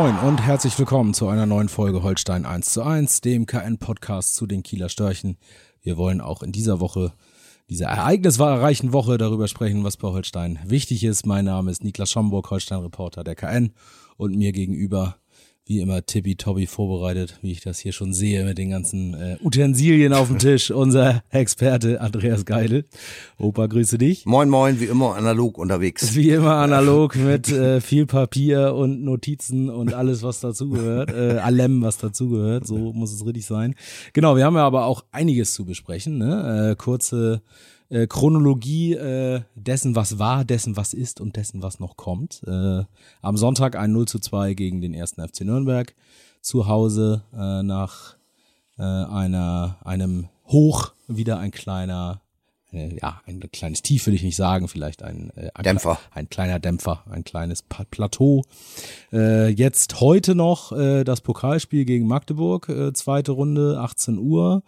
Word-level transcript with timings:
Moin 0.00 0.16
und 0.20 0.40
herzlich 0.40 0.78
willkommen 0.78 1.12
zu 1.12 1.26
einer 1.26 1.44
neuen 1.44 1.68
Folge 1.68 2.04
Holstein 2.04 2.46
1 2.46 2.72
zu 2.72 2.84
1, 2.84 3.20
dem 3.20 3.46
KN-Podcast 3.46 4.36
zu 4.36 4.46
den 4.46 4.62
Kieler 4.62 4.88
Störchen. 4.88 5.38
Wir 5.82 5.96
wollen 5.96 6.20
auch 6.20 6.44
in 6.44 6.52
dieser 6.52 6.78
Woche, 6.78 7.14
dieser 7.68 7.86
ereignisreichen 7.86 8.92
Woche 8.92 9.18
darüber 9.18 9.48
sprechen, 9.48 9.82
was 9.82 9.96
bei 9.96 10.06
Holstein 10.06 10.60
wichtig 10.64 11.02
ist. 11.02 11.26
Mein 11.26 11.46
Name 11.46 11.72
ist 11.72 11.82
Niklas 11.82 12.12
Schomburg, 12.12 12.48
Holstein-Reporter 12.48 13.24
der 13.24 13.34
KN 13.34 13.72
und 14.16 14.36
mir 14.36 14.52
gegenüber 14.52 15.16
wie 15.68 15.80
immer 15.80 16.04
tippitoppi 16.04 16.66
vorbereitet, 16.66 17.38
wie 17.42 17.52
ich 17.52 17.60
das 17.60 17.78
hier 17.78 17.92
schon 17.92 18.14
sehe 18.14 18.44
mit 18.44 18.56
den 18.56 18.70
ganzen 18.70 19.12
äh, 19.12 19.36
Utensilien 19.42 20.14
auf 20.14 20.28
dem 20.28 20.38
Tisch. 20.38 20.70
Unser 20.70 21.22
Experte 21.30 22.00
Andreas 22.00 22.46
Geidel. 22.46 22.86
Opa, 23.36 23.66
grüße 23.66 23.98
dich. 23.98 24.24
Moin, 24.24 24.48
moin, 24.48 24.80
wie 24.80 24.86
immer 24.86 25.14
analog 25.14 25.58
unterwegs. 25.58 26.14
Wie 26.14 26.30
immer 26.30 26.54
analog 26.54 27.16
mit 27.16 27.52
äh, 27.52 27.82
viel 27.82 28.06
Papier 28.06 28.74
und 28.74 29.04
Notizen 29.04 29.68
und 29.68 29.92
alles, 29.92 30.22
was 30.22 30.40
dazugehört. 30.40 31.10
Äh, 31.10 31.38
allem, 31.38 31.82
was 31.82 31.98
dazugehört. 31.98 32.66
So 32.66 32.76
muss 32.94 33.12
es 33.12 33.26
richtig 33.26 33.44
sein. 33.44 33.74
Genau, 34.14 34.36
wir 34.36 34.46
haben 34.46 34.56
ja 34.56 34.66
aber 34.66 34.86
auch 34.86 35.04
einiges 35.12 35.52
zu 35.52 35.66
besprechen. 35.66 36.16
Ne? 36.16 36.70
Äh, 36.72 36.76
kurze 36.76 37.42
äh, 37.90 38.06
Chronologie 38.06 38.94
äh, 38.94 39.42
dessen, 39.54 39.94
was 39.94 40.18
war, 40.18 40.44
dessen, 40.44 40.76
was 40.76 40.94
ist 40.94 41.20
und 41.20 41.36
dessen, 41.36 41.62
was 41.62 41.80
noch 41.80 41.96
kommt. 41.96 42.42
Äh, 42.46 42.84
am 43.22 43.36
Sonntag 43.36 43.76
ein 43.76 43.92
0 43.92 44.06
zu 44.06 44.18
2 44.18 44.54
gegen 44.54 44.80
den 44.80 44.94
ersten 44.94 45.26
FC 45.26 45.42
Nürnberg 45.42 45.94
zu 46.40 46.66
Hause 46.66 47.22
äh, 47.32 47.62
nach 47.62 48.16
äh, 48.78 48.82
einer, 48.82 49.78
einem 49.84 50.28
Hoch 50.46 50.92
wieder 51.06 51.38
ein 51.38 51.50
kleiner 51.50 52.20
äh, 52.72 52.96
ja, 53.00 53.20
ein 53.26 53.40
kleines 53.52 53.82
Tief 53.82 54.06
will 54.06 54.14
ich 54.14 54.22
nicht 54.22 54.36
sagen, 54.36 54.68
vielleicht 54.68 55.02
ein, 55.02 55.30
äh, 55.36 55.50
ein 55.54 55.64
Dämpfer. 55.64 55.98
Ein 56.10 56.28
kleiner 56.28 56.58
Dämpfer, 56.58 57.04
ein 57.10 57.24
kleines 57.24 57.62
Plateau. 57.62 58.44
Äh, 59.12 59.48
jetzt 59.48 60.00
heute 60.00 60.34
noch 60.34 60.72
äh, 60.72 61.04
das 61.04 61.20
Pokalspiel 61.20 61.84
gegen 61.84 62.06
Magdeburg, 62.06 62.68
äh, 62.68 62.92
zweite 62.92 63.32
Runde, 63.32 63.78
18 63.80 64.18
Uhr. 64.18 64.62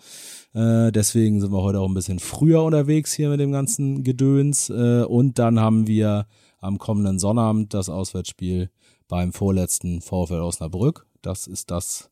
Äh, 0.55 0.91
deswegen 0.93 1.41
sind 1.41 1.53
wir 1.53 1.63
heute 1.63 1.81
auch 1.81 1.89
ein 1.89 1.95
bisschen 1.95 2.19
früher 2.19 2.63
unterwegs 2.65 3.13
hier 3.13 3.29
mit 3.29 3.41
dem 3.41 3.53
ganzen 3.53 4.03
Gedöns. 4.03 4.71
Äh, 4.71 5.03
und 5.03 5.39
dann 5.39 5.61
haben 5.61 5.87
wir 5.87 6.27
am 6.61 6.79
kommenden 6.79 7.19
Sonnabend 7.19 7.75
das 7.75 7.89
Auswärtsspiel 7.89 8.71
beim 9.09 9.33
vorletzten 9.33 10.01
VfL 10.01 10.41
Osnabrück. 10.41 11.07
Das 11.23 11.47
ist 11.47 11.71
das 11.71 12.11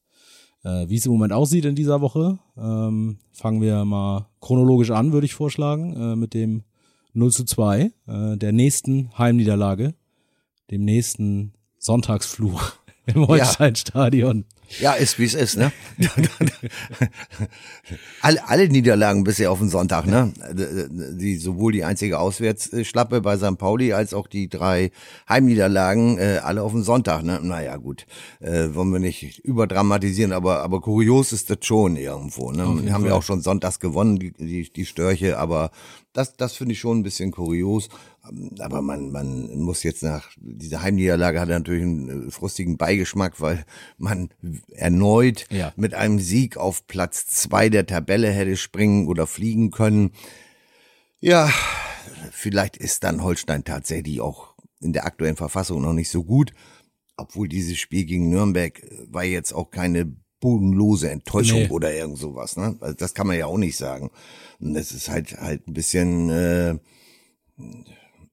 äh, 0.64 0.88
wie 0.88 0.96
es 0.96 1.06
im 1.06 1.12
Moment 1.12 1.32
aussieht 1.32 1.64
in 1.64 1.74
dieser 1.74 2.00
Woche, 2.00 2.38
ähm, 2.56 3.18
fangen 3.32 3.60
wir 3.60 3.84
mal 3.84 4.28
chronologisch 4.40 4.90
an, 4.90 5.12
würde 5.12 5.26
ich 5.26 5.34
vorschlagen, 5.34 5.94
äh, 5.94 6.16
mit 6.16 6.34
dem 6.34 6.62
0 7.12 7.32
zu 7.32 7.44
2, 7.44 7.90
äh, 8.06 8.36
der 8.36 8.52
nächsten 8.52 9.10
Heimniederlage, 9.16 9.94
dem 10.70 10.84
nächsten 10.84 11.52
Sonntagsfluch 11.78 12.72
im 13.14 13.26
Holsteinstadion. 13.26 14.44
Ja, 14.80 14.92
ist 14.92 15.18
wie 15.18 15.24
es 15.24 15.32
ist, 15.32 15.56
ne? 15.56 15.72
alle, 18.20 18.46
alle 18.46 18.68
Niederlagen 18.68 19.24
bisher 19.24 19.50
auf 19.50 19.60
den 19.60 19.70
Sonntag, 19.70 20.06
ne? 20.06 20.30
Die, 20.52 21.36
sowohl 21.36 21.72
die 21.72 21.84
einzige 21.84 22.18
Auswärtsschlappe 22.18 23.22
bei 23.22 23.38
St. 23.38 23.56
Pauli 23.56 23.94
als 23.94 24.12
auch 24.12 24.26
die 24.26 24.50
drei 24.50 24.90
Heimniederlagen, 25.26 26.18
äh, 26.18 26.40
alle 26.44 26.62
auf 26.62 26.72
den 26.72 26.82
Sonntag, 26.82 27.22
ne? 27.22 27.40
Naja, 27.42 27.76
gut. 27.78 28.04
Äh, 28.40 28.74
wollen 28.74 28.92
wir 28.92 29.00
nicht 29.00 29.38
überdramatisieren, 29.38 30.32
aber, 30.32 30.62
aber 30.62 30.82
kurios 30.82 31.32
ist 31.32 31.48
das 31.48 31.58
schon 31.62 31.96
irgendwo, 31.96 32.52
ne? 32.52 32.84
Wir 32.84 32.92
haben 32.92 33.06
ja 33.06 33.14
auch 33.14 33.22
schon 33.22 33.40
sonntags 33.40 33.80
gewonnen, 33.80 34.18
die, 34.18 34.32
die, 34.32 34.70
die 34.70 34.84
Störche, 34.84 35.38
aber 35.38 35.70
das, 36.12 36.36
das 36.36 36.54
finde 36.54 36.72
ich 36.72 36.80
schon 36.80 36.98
ein 36.98 37.02
bisschen 37.02 37.30
kurios. 37.30 37.88
Aber 38.58 38.82
man, 38.82 39.10
man 39.10 39.58
muss 39.58 39.82
jetzt 39.82 40.02
nach 40.02 40.30
dieser 40.36 40.82
Heimniederlage 40.82 41.40
hat 41.40 41.48
natürlich 41.48 41.82
einen 41.82 42.28
äh, 42.28 42.30
frustigen 42.30 42.76
Beigeschmack, 42.76 43.40
weil 43.40 43.64
man 43.96 44.30
erneut 44.70 45.46
ja. 45.50 45.72
mit 45.76 45.94
einem 45.94 46.18
Sieg 46.18 46.56
auf 46.56 46.86
Platz 46.86 47.26
zwei 47.26 47.68
der 47.68 47.86
Tabelle 47.86 48.30
hätte 48.30 48.56
springen 48.56 49.08
oder 49.08 49.26
fliegen 49.26 49.70
können. 49.70 50.10
Ja, 51.20 51.52
vielleicht 52.30 52.76
ist 52.76 53.04
dann 53.04 53.22
Holstein 53.22 53.64
tatsächlich 53.64 54.20
auch 54.20 54.54
in 54.80 54.92
der 54.92 55.06
aktuellen 55.06 55.36
Verfassung 55.36 55.82
noch 55.82 55.92
nicht 55.92 56.10
so 56.10 56.24
gut, 56.24 56.52
obwohl 57.16 57.48
dieses 57.48 57.78
Spiel 57.78 58.04
gegen 58.04 58.30
Nürnberg 58.30 58.80
war 59.08 59.24
jetzt 59.24 59.52
auch 59.52 59.70
keine 59.70 60.16
bodenlose 60.40 61.10
Enttäuschung 61.10 61.62
nee. 61.62 61.68
oder 61.68 61.92
irgend 61.92 62.18
sowas. 62.18 62.56
Ne? 62.56 62.76
Also 62.80 62.94
das 62.94 63.14
kann 63.14 63.26
man 63.26 63.38
ja 63.38 63.46
auch 63.46 63.58
nicht 63.58 63.76
sagen. 63.76 64.10
Und 64.60 64.74
das 64.74 64.92
ist 64.92 65.08
halt 65.08 65.36
halt 65.40 65.66
ein 65.66 65.72
bisschen 65.72 66.30
äh, 66.30 66.78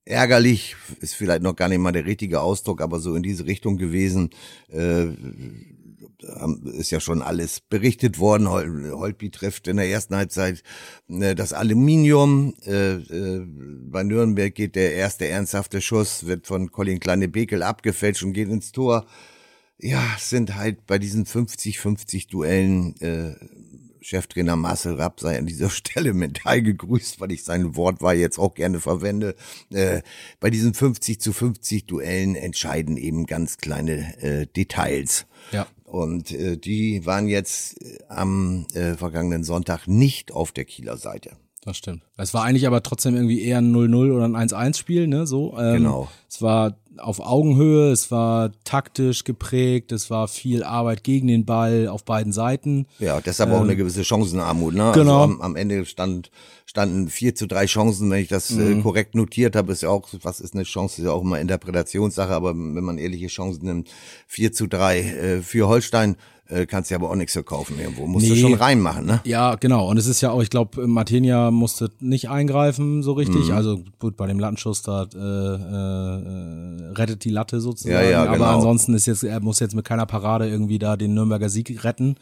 ärgerlich, 0.05 0.75
ist 1.01 1.15
vielleicht 1.15 1.41
noch 1.41 1.55
gar 1.55 1.67
nicht 1.67 1.79
mal 1.79 1.91
der 1.91 2.05
richtige 2.05 2.41
Ausdruck, 2.41 2.81
aber 2.81 2.99
so 2.99 3.15
in 3.15 3.23
diese 3.23 3.45
Richtung 3.45 3.77
gewesen. 3.77 4.29
Äh, 4.69 5.07
ist 6.73 6.91
ja 6.91 6.99
schon 6.99 7.21
alles 7.21 7.59
berichtet 7.59 8.19
worden. 8.19 8.49
Holtby 8.49 9.29
trifft 9.29 9.67
in 9.67 9.77
der 9.77 9.87
ersten 9.87 10.15
Halbzeit 10.15 10.63
äh, 11.07 11.35
das 11.35 11.53
Aluminium. 11.53 12.55
Äh, 12.65 12.93
äh, 12.93 13.45
bei 13.45 14.03
Nürnberg 14.03 14.53
geht 14.53 14.75
der 14.75 14.93
erste 14.93 15.27
ernsthafte 15.27 15.81
Schuss, 15.81 16.25
wird 16.25 16.47
von 16.47 16.71
Colin 16.71 16.99
Kleine-Bekel 16.99 17.63
abgefälscht 17.63 18.23
und 18.23 18.33
geht 18.33 18.49
ins 18.49 18.71
Tor. 18.71 19.05
Ja, 19.77 20.01
sind 20.17 20.55
halt 20.55 20.85
bei 20.87 20.97
diesen 20.99 21.25
50-50 21.25 22.29
Duellen 22.29 22.95
äh, 23.01 23.35
Cheftrainer 24.05 24.55
Marcel 24.55 24.95
Rapp 24.95 25.19
sei 25.19 25.37
an 25.39 25.47
dieser 25.47 25.69
Stelle 25.71 26.13
mental 26.13 26.61
gegrüßt, 26.61 27.19
weil 27.19 27.31
ich 27.31 27.43
sein 27.43 27.75
Wortwahl 27.75 28.15
jetzt 28.15 28.37
auch 28.37 28.53
gerne 28.53 28.79
verwende. 28.79 29.35
Äh, 29.71 30.01
bei 30.39 30.51
diesen 30.51 30.75
50 30.75 31.19
zu 31.19 31.33
50 31.33 31.87
Duellen 31.87 32.35
entscheiden 32.35 32.97
eben 32.97 33.25
ganz 33.25 33.57
kleine 33.57 34.21
äh, 34.21 34.45
Details. 34.45 35.25
Ja. 35.51 35.65
Und 35.85 36.31
äh, 36.31 36.55
die 36.57 37.05
waren 37.07 37.27
jetzt 37.27 37.81
äh, 37.81 37.97
am 38.07 38.67
äh, 38.73 38.93
vergangenen 38.93 39.43
Sonntag 39.43 39.87
nicht 39.87 40.31
auf 40.31 40.51
der 40.51 40.65
Kieler 40.65 40.97
Seite. 40.97 41.31
Das 41.63 41.77
stimmt. 41.77 42.03
Es 42.15 42.31
war 42.35 42.43
eigentlich 42.43 42.67
aber 42.67 42.83
trotzdem 42.83 43.15
irgendwie 43.15 43.41
eher 43.41 43.57
ein 43.57 43.75
0-0 43.75 44.15
oder 44.15 44.25
ein 44.25 44.35
1-1-Spiel, 44.35 45.07
ne? 45.07 45.25
So. 45.25 45.57
Ähm, 45.57 45.77
genau. 45.77 46.11
Es 46.29 46.43
war 46.43 46.77
auf 46.99 47.19
Augenhöhe, 47.19 47.91
es 47.91 48.11
war 48.11 48.51
taktisch 48.63 49.23
geprägt, 49.23 49.91
es 49.91 50.09
war 50.09 50.27
viel 50.27 50.63
Arbeit 50.63 51.03
gegen 51.03 51.27
den 51.27 51.45
Ball 51.45 51.87
auf 51.87 52.03
beiden 52.03 52.33
Seiten. 52.33 52.87
Ja, 52.99 53.21
deshalb 53.21 53.49
ähm, 53.49 53.55
auch 53.55 53.61
eine 53.61 53.75
gewisse 53.75 54.03
Chancenarmut, 54.03 54.73
ne? 54.73 54.85
Also 54.85 54.99
genau. 54.99 55.21
Also 55.21 55.33
am, 55.35 55.41
am, 55.41 55.55
Ende 55.55 55.85
stand, 55.85 56.31
standen 56.65 57.09
vier 57.09 57.35
zu 57.35 57.47
drei 57.47 57.65
Chancen, 57.65 58.09
wenn 58.09 58.21
ich 58.21 58.27
das 58.27 58.51
äh, 58.51 58.55
mhm. 58.55 58.79
äh, 58.79 58.81
korrekt 58.81 59.15
notiert 59.15 59.55
habe, 59.55 59.71
ist 59.71 59.81
ja 59.81 59.89
auch, 59.89 60.07
was 60.21 60.39
ist 60.39 60.53
eine 60.53 60.63
Chance, 60.63 61.01
ist 61.01 61.05
ja 61.05 61.11
auch 61.11 61.21
immer 61.21 61.39
Interpretationssache, 61.39 62.33
aber 62.33 62.55
wenn 62.55 62.83
man 62.83 62.97
ehrliche 62.97 63.27
Chancen 63.27 63.65
nimmt, 63.65 63.89
vier 64.27 64.51
zu 64.51 64.67
drei 64.67 65.01
äh, 65.01 65.41
für 65.41 65.67
Holstein, 65.67 66.15
äh, 66.47 66.65
kannst 66.65 66.91
ja 66.91 66.97
aber 66.97 67.09
auch 67.09 67.15
nichts 67.15 67.33
verkaufen 67.33 67.79
irgendwo. 67.79 68.05
Musst 68.05 68.27
nee. 68.27 68.35
du 68.35 68.39
schon 68.39 68.53
reinmachen, 68.53 69.05
ne? 69.05 69.21
Ja, 69.23 69.55
genau. 69.55 69.89
Und 69.89 69.97
es 69.97 70.05
ist 70.05 70.21
ja 70.21 70.31
auch, 70.31 70.41
ich 70.41 70.49
glaube, 70.49 70.85
Martinia 70.87 71.49
musste 71.49 71.89
nicht 71.99 72.29
eingreifen 72.29 73.01
so 73.01 73.13
richtig. 73.13 73.47
Mhm. 73.47 73.55
Also 73.55 73.83
gut, 73.99 74.15
bei 74.15 74.27
dem 74.27 74.39
Lattenschuss 74.39 74.83
da 74.83 75.03
äh, 75.03 75.17
äh, 75.17 76.91
rettet 76.93 77.23
die 77.23 77.31
Latte 77.31 77.59
sozusagen. 77.61 77.95
Ja, 77.95 78.09
ja, 78.09 78.23
aber 78.23 78.37
genau. 78.37 78.55
ansonsten 78.55 78.93
ist 78.93 79.07
jetzt, 79.07 79.23
er 79.23 79.39
muss 79.39 79.59
jetzt 79.59 79.75
mit 79.75 79.85
keiner 79.85 80.05
Parade 80.05 80.47
irgendwie 80.47 80.77
da 80.77 80.97
den 80.97 81.13
Nürnberger 81.13 81.49
Sieg 81.49 81.83
retten. 81.83 82.15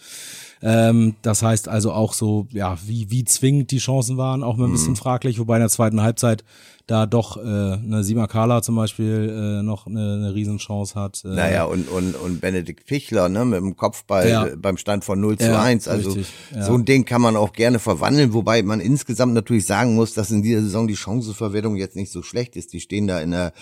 Ähm, 0.66 1.16
das 1.22 1.44
heißt 1.44 1.68
also 1.68 1.92
auch 1.92 2.14
so, 2.14 2.48
ja, 2.52 2.78
wie, 2.86 3.12
wie 3.12 3.26
zwingend 3.26 3.72
die 3.72 3.80
Chancen 3.80 4.16
waren, 4.16 4.44
auch 4.44 4.56
mal 4.56 4.66
ein 4.66 4.72
bisschen 4.72 4.92
mhm. 4.92 4.98
fraglich, 4.98 5.38
wobei 5.38 5.58
in 5.58 5.62
der 5.62 5.70
zweiten 5.70 6.02
Halbzeit 6.02 6.46
da 6.88 7.06
doch 7.06 7.38
äh, 7.38 7.42
eine 7.42 8.04
Simakala 8.04 8.62
zum 8.62 8.76
Beispiel 8.76 9.60
äh, 9.60 9.64
noch 9.64 9.88
eine, 9.88 10.14
eine 10.14 10.34
Riesenchance 10.34 10.96
hat. 10.96 11.24
Äh. 11.26 11.30
Naja, 11.30 11.64
und, 11.66 11.90
und, 11.90 12.16
und 12.16 12.42
Benedikt 12.42 12.88
Fichler, 12.88 13.30
ne, 13.30 13.46
mit 13.46 13.60
dem 13.60 13.76
Kopfball 13.76 14.30
ja. 14.30 14.48
beim 14.58 14.78
Stand 14.78 15.06
von 15.06 15.20
0 15.20 15.38
zu 15.38 15.46
ja, 15.48 15.62
1. 15.62 15.88
Also 15.88 16.12
richtig, 16.12 16.34
ja. 16.54 16.64
so 16.64 16.74
ein 16.74 16.86
Ding 16.86 17.06
kann 17.06 17.22
man 17.22 17.36
auch 17.36 17.54
gerne 17.54 17.80
verwandeln, 17.80 18.34
wobei 18.34 18.64
man 18.64 18.80
insgesamt 18.80 19.34
natürlich 19.34 19.66
sagen 19.66 19.96
muss, 19.96 20.14
dass 20.14 20.32
in 20.32 20.44
dieser 20.44 20.62
Saison 20.62 20.88
die 20.88 20.98
Chancenverwertung 20.98 21.76
jetzt 21.76 21.96
nicht 21.96 22.12
so 22.12 22.22
schlecht 22.22 22.56
ist. 22.56 22.74
Die 22.74 22.82
stehen 22.82 23.08
da 23.08 23.20
in 23.20 23.32
der 23.32 23.54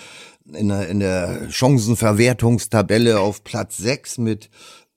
in 0.54 0.70
der, 0.70 0.90
in 0.90 1.00
der 1.00 1.52
Chancenverwertungstabelle 1.52 3.20
auf 3.20 3.44
Platz 3.44 3.78
6 3.78 4.18
mit 4.18 4.50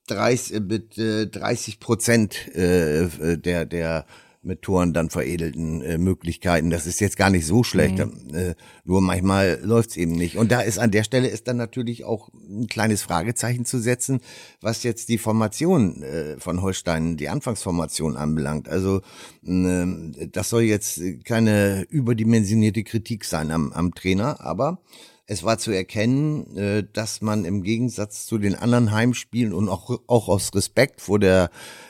30, 0.07 0.61
mit 0.61 0.97
äh, 0.97 1.27
30 1.27 1.79
Prozent 1.79 2.47
äh, 2.55 3.37
der, 3.37 3.65
der 3.65 4.05
mit 4.45 4.61
Toren 4.61 4.93
dann 4.93 5.09
veredelten 5.09 5.81
äh, 5.81 5.97
Möglichkeiten. 5.97 6.69
Das 6.69 6.85
ist 6.85 7.01
jetzt 7.01 7.17
gar 7.17 7.29
nicht 7.29 7.45
so 7.45 7.63
schlecht. 7.63 7.97
Mhm. 7.97 8.35
Äh, 8.35 8.55
nur 8.85 9.01
manchmal 9.01 9.59
läuft's 9.63 9.97
eben 9.97 10.11
nicht. 10.11 10.37
Und 10.37 10.51
da 10.51 10.61
ist 10.61 10.77
an 10.77 10.91
der 10.91 11.03
Stelle 11.03 11.27
ist 11.27 11.47
dann 11.47 11.57
natürlich 11.57 12.05
auch 12.05 12.29
ein 12.33 12.67
kleines 12.67 13.01
Fragezeichen 13.01 13.65
zu 13.65 13.79
setzen, 13.79 14.21
was 14.61 14.83
jetzt 14.83 15.09
die 15.09 15.17
Formation 15.17 16.03
äh, 16.03 16.39
von 16.39 16.61
Holstein, 16.61 17.17
die 17.17 17.27
Anfangsformation 17.27 18.15
anbelangt. 18.15 18.69
Also 18.69 19.01
äh, 19.45 19.85
das 20.31 20.49
soll 20.49 20.61
jetzt 20.61 21.01
keine 21.25 21.85
überdimensionierte 21.89 22.83
Kritik 22.83 23.25
sein 23.25 23.51
am, 23.51 23.73
am 23.73 23.95
Trainer, 23.95 24.41
aber 24.41 24.79
es 25.27 25.43
war 25.43 25.57
zu 25.57 25.71
erkennen, 25.71 26.55
äh, 26.55 26.83
dass 26.93 27.21
man 27.21 27.45
im 27.45 27.63
Gegensatz 27.63 28.25
zu 28.25 28.37
den 28.37 28.55
anderen 28.55 28.91
Heimspielen 28.91 29.53
und 29.53 29.69
auch, 29.69 30.01
auch 30.07 30.29
aus 30.29 30.53
Respekt 30.53 31.01
vor 31.01 31.19
der, 31.19 31.49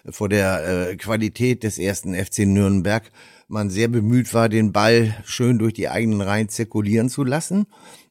vor 0.10 0.30
der 0.30 0.90
äh, 0.90 0.96
Qualität 0.96 1.64
des 1.64 1.78
ersten 1.78 2.16
FC 2.16 2.40
Nürnberg 2.40 3.12
man 3.48 3.70
sehr 3.70 3.88
bemüht 3.88 4.34
war, 4.34 4.50
den 4.50 4.72
Ball 4.72 5.16
schön 5.24 5.60
durch 5.60 5.74
die 5.74 5.90
eigenen 5.90 6.22
Reihen 6.22 6.50
zirkulieren 6.50 7.10
zu 7.10 7.24
lassen, 7.24 7.68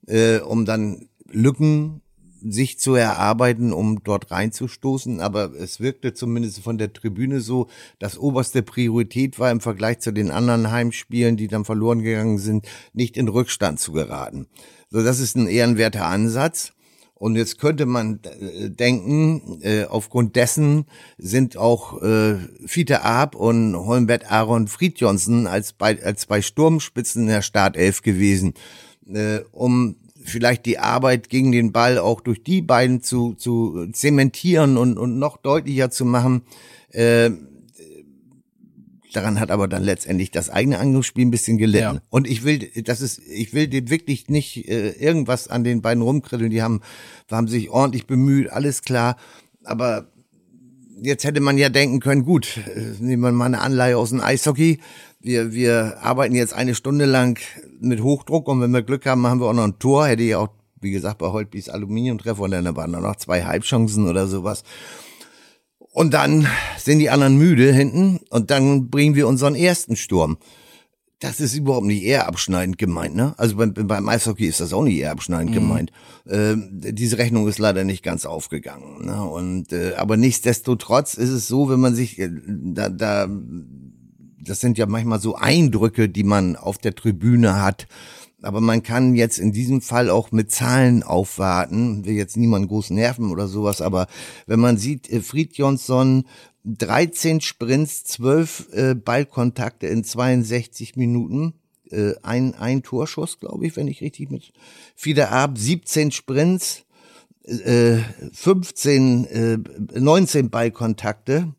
äh, 0.07 0.39
um 0.39 0.65
dann 0.65 1.09
Lücken 1.27 2.03
sich 2.47 2.79
zu 2.79 2.95
erarbeiten, 2.95 3.73
um 3.73 4.03
dort 4.05 4.31
reinzustoßen. 4.31 5.21
Aber 5.21 5.53
es 5.55 5.81
wirkte 5.81 6.13
zumindest 6.13 6.61
von 6.61 6.79
der 6.79 6.93
Tribüne 6.93 7.41
so, 7.41 7.69
dass 7.99 8.19
oberste 8.19 8.63
Priorität 8.63 9.39
war 9.39 9.51
im 9.51 9.61
Vergleich 9.61 10.01
zu 10.01 10.13
den 10.13 10.31
anderen 10.31 10.71
Heimspielen, 10.71 11.37
die 11.37 11.49
dann 11.49 11.65
verloren 11.65 12.03
gegangen 12.03 12.39
sind, 12.39 12.67
nicht 12.93 13.17
in 13.17 13.29
Rückstand 13.29 13.81
zu 13.81 13.93
geraten. 13.93 14.47
So, 14.95 15.03
das 15.03 15.19
ist 15.19 15.35
ein 15.35 15.49
ehrenwerter 15.49 16.07
Ansatz. 16.07 16.73
Und 17.15 17.35
jetzt 17.35 17.59
könnte 17.59 17.85
man 17.85 18.21
äh, 18.23 18.71
denken, 18.71 19.59
äh, 19.61 19.87
aufgrund 19.87 20.37
dessen 20.37 20.87
sind 21.19 21.57
auch 21.57 22.01
äh, 22.01 22.37
Fiete 22.65 23.03
Arp 23.03 23.35
und 23.35 23.75
Holmbert 23.75 24.31
Aaron 24.31 24.69
Friedjonsen 24.69 25.49
als 25.49 25.73
bei, 25.73 26.01
als 26.01 26.27
bei 26.27 26.43
Sturmspitzen 26.43 27.23
in 27.23 27.29
der 27.29 27.43
Startelf 27.43 28.03
gewesen, 28.03 28.55
äh, 29.13 29.41
um 29.51 29.97
vielleicht 30.23 30.65
die 30.65 30.79
Arbeit 30.79 31.29
gegen 31.29 31.51
den 31.51 31.73
Ball 31.73 31.99
auch 31.99 32.21
durch 32.21 32.45
die 32.45 32.63
beiden 32.63 33.03
zu, 33.03 33.35
zu 33.35 33.89
zementieren 33.91 34.77
und, 34.77 34.97
und 34.97 35.19
noch 35.19 35.39
deutlicher 35.39 35.91
zu 35.91 36.05
machen. 36.05 36.43
Äh, 36.91 37.31
Daran 39.15 39.39
hat 39.39 39.51
aber 39.53 39.69
dann 39.69 39.85
letztendlich 39.85 40.33
das 40.33 40.51
eigene 40.51 40.79
Angriffsspiel 40.79 41.25
ein 41.25 41.31
bisschen 41.31 41.57
gelitten. 41.57 41.97
Ja. 41.97 42.03
Und 42.11 42.27
ich 42.27 42.45
will, 42.45 42.71
das 42.83 43.01
ist, 43.01 43.21
ich 43.21 43.55
will 43.55 43.69
dir 43.69 43.89
wirklich 43.89 44.29
nicht 44.29 44.69
äh, 44.69 44.91
irgendwas 44.91 45.47
an 45.47 45.63
den 45.63 45.83
beiden 45.83 46.03
rumkritteln. 46.03 46.51
Die 46.51 46.63
haben, 46.63 46.81
haben 47.31 47.47
sich 47.47 47.71
ordentlich 47.71 48.07
bemüht, 48.07 48.51
alles 48.51 48.83
klar. 48.83 49.17
Aber 49.63 50.09
jetzt 51.01 51.25
hätte 51.25 51.41
man 51.41 51.59
ja 51.59 51.69
denken 51.69 52.01
können, 52.01 52.25
gut, 52.25 52.59
äh, 52.75 52.81
nehmen 52.99 53.23
wir 53.23 53.31
mal 53.31 53.47
eine 53.47 53.61
Anleihe 53.61 53.97
aus 53.97 54.11
dem 54.11 54.21
Eishockey. 54.21 54.81
Wir, 55.21 55.53
wir 55.53 55.99
arbeiten 56.03 56.35
jetzt 56.35 56.53
eine 56.53 56.75
Stunde 56.75 57.05
lang 57.05 57.39
mit 57.81 58.03
Hochdruck 58.03 58.49
und 58.49 58.61
wenn 58.61 58.73
wir 58.73 58.83
Glück 58.83 59.07
haben, 59.07 59.21
machen 59.21 59.41
wir 59.41 59.47
auch 59.47 59.55
noch 59.55 59.65
ein 59.65 59.79
Tor. 59.79 60.09
Hätte 60.09 60.25
ich 60.25 60.35
auch, 60.35 60.49
wie 60.81 60.91
gesagt, 60.91 61.19
bei 61.19 61.29
Holtbys 61.29 61.69
Aluminiumtreffer 61.69 62.43
und 62.43 62.51
dann 62.51 62.77
waren 62.77 62.93
da 62.93 63.01
noch 63.01 63.17
zwei 63.17 63.45
Halbchancen 63.45 64.09
oder 64.09 64.27
sowas. 64.27 64.65
Und 65.95 66.13
dann 66.13 66.49
sind 66.77 66.99
die 66.99 67.09
anderen 67.09 67.39
müde 67.39 67.73
hinten 67.73 68.19
und 68.29 68.51
dann 68.51 68.91
bringen 68.91 69.15
wir 69.15 69.29
unseren 69.29 69.55
ersten 69.55 69.95
Sturm. 69.95 70.39
Das 71.21 71.39
ist 71.39 71.55
überhaupt 71.55 71.87
nicht 71.87 72.03
eher 72.03 72.27
abschneidend 72.27 72.79
gemeint, 72.79 73.15
ne? 73.15 73.33
Also 73.39 73.55
beim, 73.55 73.73
beim 73.73 74.09
Eishockey 74.09 74.47
ist 74.47 74.61
das 74.61 74.73
auch 74.73 74.83
nicht 74.83 74.99
eher 74.99 75.13
abschneidend 75.13 75.51
mhm. 75.51 75.55
gemeint. 75.55 75.93
Äh, 76.27 76.57
diese 76.73 77.17
Rechnung 77.17 77.47
ist 77.47 77.61
leider 77.61 77.85
nicht 77.85 78.03
ganz 78.03 78.27
aufgegangen. 78.27 79.07
Ne? 79.07 79.23
Und 79.23 79.73
äh, 79.73 79.95
aber 79.95 80.17
nichtsdestotrotz 80.17 81.15
ist 81.15 81.31
es 81.31 81.47
so, 81.47 81.71
wenn 81.71 81.79
man 81.79 81.95
sich 81.95 82.19
äh, 82.19 82.29
da, 82.29 82.89
da, 82.89 83.29
das 84.41 84.59
sind 84.59 84.77
ja 84.79 84.87
manchmal 84.87 85.21
so 85.21 85.37
Eindrücke, 85.37 86.09
die 86.09 86.25
man 86.25 86.57
auf 86.57 86.77
der 86.77 86.97
Tribüne 86.97 87.63
hat 87.63 87.87
aber 88.45 88.61
man 88.61 88.83
kann 88.83 89.15
jetzt 89.15 89.39
in 89.39 89.53
diesem 89.53 89.81
Fall 89.81 90.11
auch 90.11 90.33
mit 90.33 90.51
Zahlen 90.51 91.03
aufwarten, 91.03 92.05
will 92.05 92.15
jetzt 92.15 92.37
niemand 92.37 92.69
groß 92.69 92.91
nerven 92.91 93.31
oder 93.31 93.49
sowas, 93.49 93.81
aber 93.81 94.07
wenn 94.47 94.61
man 94.61 94.79
sieht, 94.79 95.11
äh, 95.11 95.21
Fried 95.21 95.57
Jonsson 95.57 96.25
13 96.65 97.41
Sprints, 97.41 98.05
12 98.05 98.69
äh, 98.73 98.95
Ballkontakte 98.95 99.87
in 99.87 100.05
62 100.05 100.97
Minuten, 100.97 101.55
äh, 101.91 102.15
ein, 102.23 102.55
ein 102.55 102.83
Torschuss, 102.83 103.39
glaube 103.39 103.67
ich, 103.67 103.77
wenn 103.77 103.89
ich 103.89 104.01
richtig 104.01 104.31
mit 104.31 104.53
Fieder 104.95 105.31
ab, 105.31 105.59
17 105.59 106.11
Sprints, 106.11 106.85
äh, 107.45 107.99
15, 108.33 109.25
äh, 109.27 109.59
19 109.99 110.51
Ballkontakte 110.51 111.55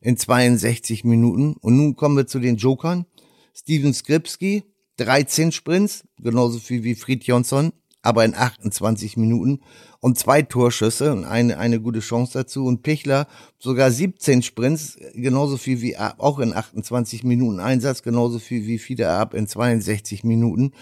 in 0.00 0.16
62 0.16 1.04
Minuten. 1.04 1.54
Und 1.60 1.76
nun 1.76 1.96
kommen 1.96 2.16
wir 2.16 2.26
zu 2.26 2.40
den 2.40 2.56
Jokern. 2.56 3.06
Steven 3.54 3.94
Skripski, 3.94 4.64
13 4.98 5.52
Sprints, 5.52 6.04
genauso 6.18 6.58
viel 6.58 6.84
wie 6.84 6.94
Fried 6.94 7.24
Jonsson, 7.24 7.72
aber 8.02 8.24
in 8.24 8.34
28 8.34 9.16
Minuten 9.16 9.60
und 10.00 10.18
zwei 10.18 10.42
Torschüsse 10.42 11.12
und 11.12 11.24
eine, 11.24 11.58
eine 11.58 11.80
gute 11.80 12.00
Chance 12.00 12.32
dazu. 12.34 12.64
Und 12.64 12.82
Pichler 12.82 13.26
sogar 13.58 13.90
17 13.90 14.42
Sprints, 14.42 14.96
genauso 15.14 15.56
viel 15.56 15.80
wie 15.82 15.96
auch 15.96 16.38
in 16.38 16.54
28 16.54 17.24
Minuten 17.24 17.60
Einsatz, 17.60 18.02
genauso 18.02 18.38
viel 18.38 18.66
wie 18.66 18.78
Fieder 18.78 19.18
ab 19.18 19.34
in 19.34 19.46
62 19.46 20.24
Minuten 20.24 20.72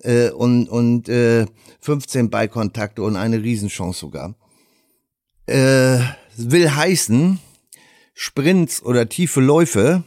äh, 0.00 0.30
und, 0.30 0.68
und 0.68 1.08
äh, 1.08 1.46
15 1.80 2.30
Ballkontakte 2.30 3.02
und 3.02 3.16
eine 3.16 3.42
Riesenchance 3.42 4.00
sogar. 4.00 4.34
Äh, 5.46 6.00
will 6.36 6.74
heißen, 6.74 7.38
Sprints 8.14 8.82
oder 8.82 9.08
tiefe 9.08 9.40
Läufe, 9.40 10.04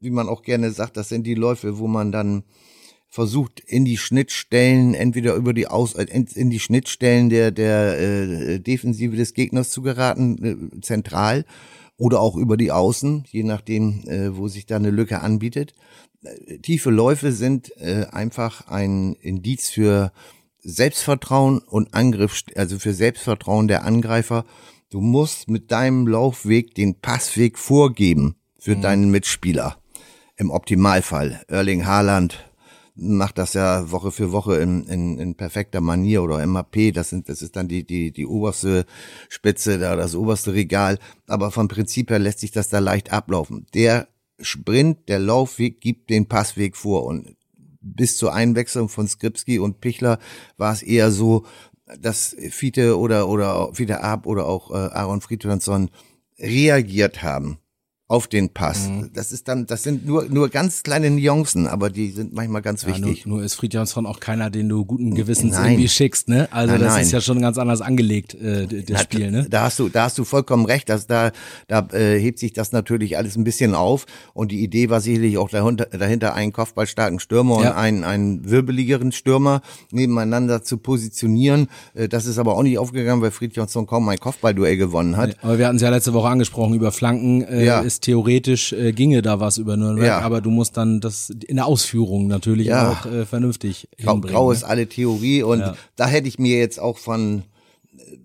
wie 0.00 0.10
man 0.10 0.28
auch 0.28 0.42
gerne 0.42 0.70
sagt, 0.70 0.96
das 0.96 1.08
sind 1.08 1.24
die 1.24 1.34
Läufe, 1.34 1.78
wo 1.78 1.86
man 1.86 2.12
dann 2.12 2.44
versucht 3.08 3.60
in 3.60 3.84
die 3.84 3.96
Schnittstellen, 3.96 4.94
entweder 4.94 5.34
über 5.34 5.54
die 5.54 5.66
Aus, 5.66 5.94
äh, 5.94 6.06
in 6.34 6.50
die 6.50 6.60
Schnittstellen 6.60 7.30
der, 7.30 7.50
der 7.50 7.98
äh, 7.98 8.60
Defensive 8.60 9.16
des 9.16 9.34
Gegners 9.34 9.70
zu 9.70 9.82
geraten, 9.82 10.44
äh, 10.76 10.80
zentral, 10.80 11.44
oder 11.96 12.20
auch 12.20 12.36
über 12.36 12.56
die 12.56 12.70
Außen, 12.70 13.24
je 13.28 13.42
nachdem, 13.42 14.04
äh, 14.06 14.36
wo 14.36 14.48
sich 14.48 14.66
da 14.66 14.76
eine 14.76 14.90
Lücke 14.90 15.20
anbietet. 15.20 15.74
Äh, 16.22 16.58
tiefe 16.58 16.90
Läufe 16.90 17.32
sind 17.32 17.76
äh, 17.78 18.06
einfach 18.10 18.68
ein 18.68 19.14
Indiz 19.14 19.68
für 19.68 20.12
Selbstvertrauen 20.60 21.58
und 21.58 21.94
Angriff, 21.94 22.44
also 22.54 22.78
für 22.78 22.94
Selbstvertrauen 22.94 23.68
der 23.68 23.84
Angreifer. 23.84 24.44
Du 24.90 25.00
musst 25.00 25.48
mit 25.48 25.72
deinem 25.72 26.06
Laufweg 26.06 26.74
den 26.74 27.00
Passweg 27.00 27.58
vorgeben 27.58 28.36
für 28.58 28.76
mhm. 28.76 28.82
deinen 28.82 29.10
Mitspieler. 29.10 29.78
Im 30.36 30.50
Optimalfall. 30.50 31.42
Erling 31.48 31.84
Haaland, 31.84 32.47
macht 33.00 33.38
das 33.38 33.54
ja 33.54 33.90
Woche 33.92 34.10
für 34.10 34.32
Woche 34.32 34.56
in, 34.56 34.84
in, 34.84 35.18
in 35.18 35.34
perfekter 35.36 35.80
Manier 35.80 36.22
oder 36.22 36.44
MAP, 36.44 36.92
das 36.92 37.10
sind, 37.10 37.28
das 37.28 37.42
ist 37.42 37.54
dann 37.54 37.68
die, 37.68 37.84
die, 37.84 38.10
die 38.10 38.26
oberste 38.26 38.86
Spitze, 39.28 39.78
da 39.78 39.94
das 39.94 40.14
oberste 40.14 40.52
Regal. 40.52 40.98
Aber 41.26 41.50
vom 41.50 41.68
Prinzip 41.68 42.10
her 42.10 42.18
lässt 42.18 42.40
sich 42.40 42.50
das 42.50 42.68
da 42.68 42.80
leicht 42.80 43.12
ablaufen. 43.12 43.66
Der 43.72 44.08
Sprint, 44.40 45.08
der 45.08 45.20
Laufweg 45.20 45.80
gibt 45.80 46.10
den 46.10 46.26
Passweg 46.26 46.76
vor 46.76 47.04
und 47.04 47.36
bis 47.80 48.16
zur 48.16 48.34
Einwechslung 48.34 48.88
von 48.88 49.06
Skripski 49.06 49.58
und 49.58 49.80
Pichler 49.80 50.18
war 50.56 50.72
es 50.72 50.82
eher 50.82 51.10
so, 51.10 51.46
dass 52.00 52.36
Fiete 52.50 52.98
oder, 52.98 53.28
oder 53.28 53.72
Fiete 53.72 54.02
Ab 54.02 54.26
oder 54.26 54.46
auch 54.46 54.70
äh, 54.72 54.74
Aaron 54.74 55.20
Friedrichsson 55.20 55.90
reagiert 56.38 57.22
haben 57.22 57.58
auf 58.08 58.26
den 58.26 58.48
Pass. 58.48 58.88
Mhm. 58.88 59.10
Das 59.12 59.32
ist 59.32 59.48
dann, 59.48 59.66
das 59.66 59.82
sind 59.82 60.06
nur, 60.06 60.24
nur 60.24 60.48
ganz 60.48 60.82
kleine 60.82 61.10
Nuancen, 61.10 61.66
aber 61.66 61.90
die 61.90 62.10
sind 62.10 62.32
manchmal 62.32 62.62
ganz 62.62 62.82
ja, 62.82 62.88
wichtig. 62.88 63.26
Nur, 63.26 63.36
nur 63.36 63.44
ist 63.44 63.54
Friedjansson 63.54 64.06
auch 64.06 64.18
keiner, 64.18 64.48
den 64.48 64.66
du 64.70 64.86
guten 64.86 65.14
Gewissens 65.14 65.52
nein. 65.52 65.72
irgendwie 65.72 65.88
schickst, 65.88 66.26
ne? 66.26 66.48
Also 66.50 66.72
nein, 66.72 66.80
das 66.80 66.94
nein. 66.94 67.02
ist 67.02 67.12
ja 67.12 67.20
schon 67.20 67.42
ganz 67.42 67.58
anders 67.58 67.82
angelegt, 67.82 68.32
äh, 68.32 68.66
das 68.66 68.84
Na, 68.88 68.98
Spiel, 69.00 69.30
ne? 69.30 69.46
Da 69.50 69.64
hast 69.64 69.78
du, 69.78 69.90
da 69.90 70.04
hast 70.04 70.16
du 70.16 70.24
vollkommen 70.24 70.64
recht, 70.64 70.88
dass 70.88 71.06
da, 71.06 71.32
da 71.66 71.86
äh, 71.92 72.18
hebt 72.18 72.38
sich 72.38 72.54
das 72.54 72.72
natürlich 72.72 73.18
alles 73.18 73.36
ein 73.36 73.44
bisschen 73.44 73.74
auf 73.74 74.06
und 74.32 74.52
die 74.52 74.62
Idee 74.64 74.88
war 74.88 75.02
sicherlich 75.02 75.36
auch 75.36 75.50
dahinter, 75.50 75.84
dahinter 75.86 76.32
einen 76.32 76.52
kopfballstarken 76.54 77.20
Stürmer 77.20 77.62
ja. 77.62 77.70
und 77.72 77.76
einen, 77.76 78.04
einen 78.04 78.50
wirbeligeren 78.50 79.12
Stürmer 79.12 79.60
nebeneinander 79.90 80.62
zu 80.62 80.78
positionieren. 80.78 81.68
Äh, 81.92 82.08
das 82.08 82.24
ist 82.24 82.38
aber 82.38 82.56
auch 82.56 82.62
nicht 82.62 82.78
aufgegangen, 82.78 83.20
weil 83.20 83.32
Friedjansson 83.32 83.86
kaum 83.86 84.08
ein 84.08 84.18
Kopfballduell 84.18 84.78
gewonnen 84.78 85.18
hat. 85.18 85.36
Aber 85.42 85.58
wir 85.58 85.66
hatten 85.66 85.76
es 85.76 85.82
ja 85.82 85.90
letzte 85.90 86.14
Woche 86.14 86.28
angesprochen, 86.28 86.72
über 86.72 86.90
Flanken 86.90 87.42
äh, 87.42 87.66
ja. 87.66 87.82
Theoretisch 88.00 88.72
äh, 88.72 88.92
ginge 88.92 89.22
da 89.22 89.40
was 89.40 89.58
über 89.58 89.76
Nürnberg, 89.76 90.06
ja. 90.06 90.20
aber 90.20 90.40
du 90.40 90.50
musst 90.50 90.76
dann 90.76 91.00
das 91.00 91.30
in 91.30 91.56
der 91.56 91.66
Ausführung 91.66 92.26
natürlich 92.26 92.68
ja. 92.68 92.92
auch 92.92 93.06
äh, 93.06 93.26
vernünftig 93.26 93.88
Grau, 93.98 94.12
hinbringen. 94.12 94.34
Grau 94.34 94.52
ist 94.52 94.62
ne? 94.62 94.68
alle 94.68 94.88
Theorie 94.88 95.42
und 95.42 95.60
ja. 95.60 95.76
da 95.96 96.06
hätte 96.06 96.28
ich 96.28 96.38
mir 96.38 96.58
jetzt 96.58 96.80
auch 96.80 96.98
von 96.98 97.42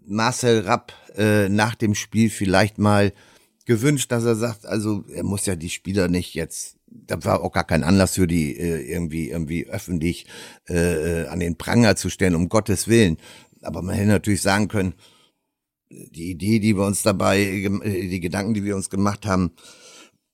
Marcel 0.05 0.61
Rapp 0.61 0.93
äh, 1.17 1.49
nach 1.49 1.75
dem 1.75 1.95
Spiel 1.95 2.29
vielleicht 2.29 2.77
mal 2.77 3.13
gewünscht, 3.65 4.11
dass 4.11 4.25
er 4.25 4.35
sagt, 4.35 4.65
also 4.65 5.03
er 5.13 5.23
muss 5.23 5.45
ja 5.45 5.55
die 5.55 5.69
Spieler 5.69 6.07
nicht 6.07 6.33
jetzt 6.33 6.77
da 7.07 7.23
war 7.23 7.41
auch 7.41 7.51
gar 7.51 7.63
kein 7.63 7.83
Anlass 7.83 8.15
für 8.15 8.27
die 8.27 8.57
äh, 8.57 8.81
irgendwie 8.91 9.29
irgendwie 9.29 9.67
öffentlich 9.67 10.25
äh, 10.67 11.25
an 11.25 11.39
den 11.39 11.57
Pranger 11.57 11.95
zu 11.95 12.09
stellen, 12.09 12.35
um 12.35 12.49
Gottes 12.49 12.87
Willen. 12.87 13.17
Aber 13.61 13.81
man 13.81 13.95
hätte 13.95 14.09
natürlich 14.09 14.41
sagen 14.41 14.67
können, 14.67 14.93
die 16.11 16.31
Idee, 16.31 16.59
die 16.59 16.75
wir 16.75 16.85
uns 16.85 17.03
dabei, 17.03 17.41
äh, 17.41 18.07
die 18.07 18.19
Gedanken, 18.19 18.53
die 18.53 18.63
wir 18.63 18.75
uns 18.75 18.89
gemacht 18.89 19.25
haben, 19.25 19.51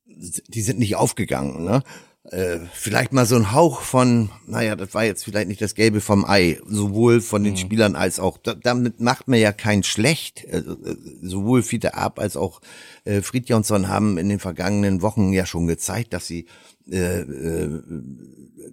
die 0.05 0.61
sind 0.61 0.79
nicht 0.79 0.95
aufgegangen. 0.95 1.63
Ne? 1.63 1.83
Äh, 2.23 2.59
vielleicht 2.73 3.13
mal 3.13 3.25
so 3.25 3.35
ein 3.35 3.53
Hauch 3.53 3.81
von, 3.81 4.29
naja, 4.45 4.75
das 4.75 4.93
war 4.93 5.05
jetzt 5.05 5.23
vielleicht 5.23 5.47
nicht 5.47 5.61
das 5.61 5.75
Gelbe 5.75 6.01
vom 6.01 6.25
Ei, 6.25 6.59
sowohl 6.67 7.21
von 7.21 7.43
den 7.43 7.53
mhm. 7.53 7.57
Spielern 7.57 7.95
als 7.95 8.19
auch, 8.19 8.37
da, 8.37 8.53
damit 8.53 8.99
macht 8.99 9.27
man 9.27 9.39
ja 9.39 9.51
kein 9.51 9.83
Schlecht. 9.83 10.45
Also, 10.51 10.73
äh, 10.73 10.95
sowohl 11.21 11.63
Fiete 11.63 11.95
Ab 11.95 12.19
als 12.19 12.37
auch 12.37 12.61
äh, 13.05 13.21
Friedjonsson 13.21 13.87
haben 13.87 14.17
in 14.17 14.29
den 14.29 14.39
vergangenen 14.39 15.01
Wochen 15.01 15.31
ja 15.33 15.45
schon 15.45 15.67
gezeigt, 15.67 16.13
dass 16.13 16.27
sie 16.27 16.45
äh, 16.91 17.21
äh, 17.21 17.81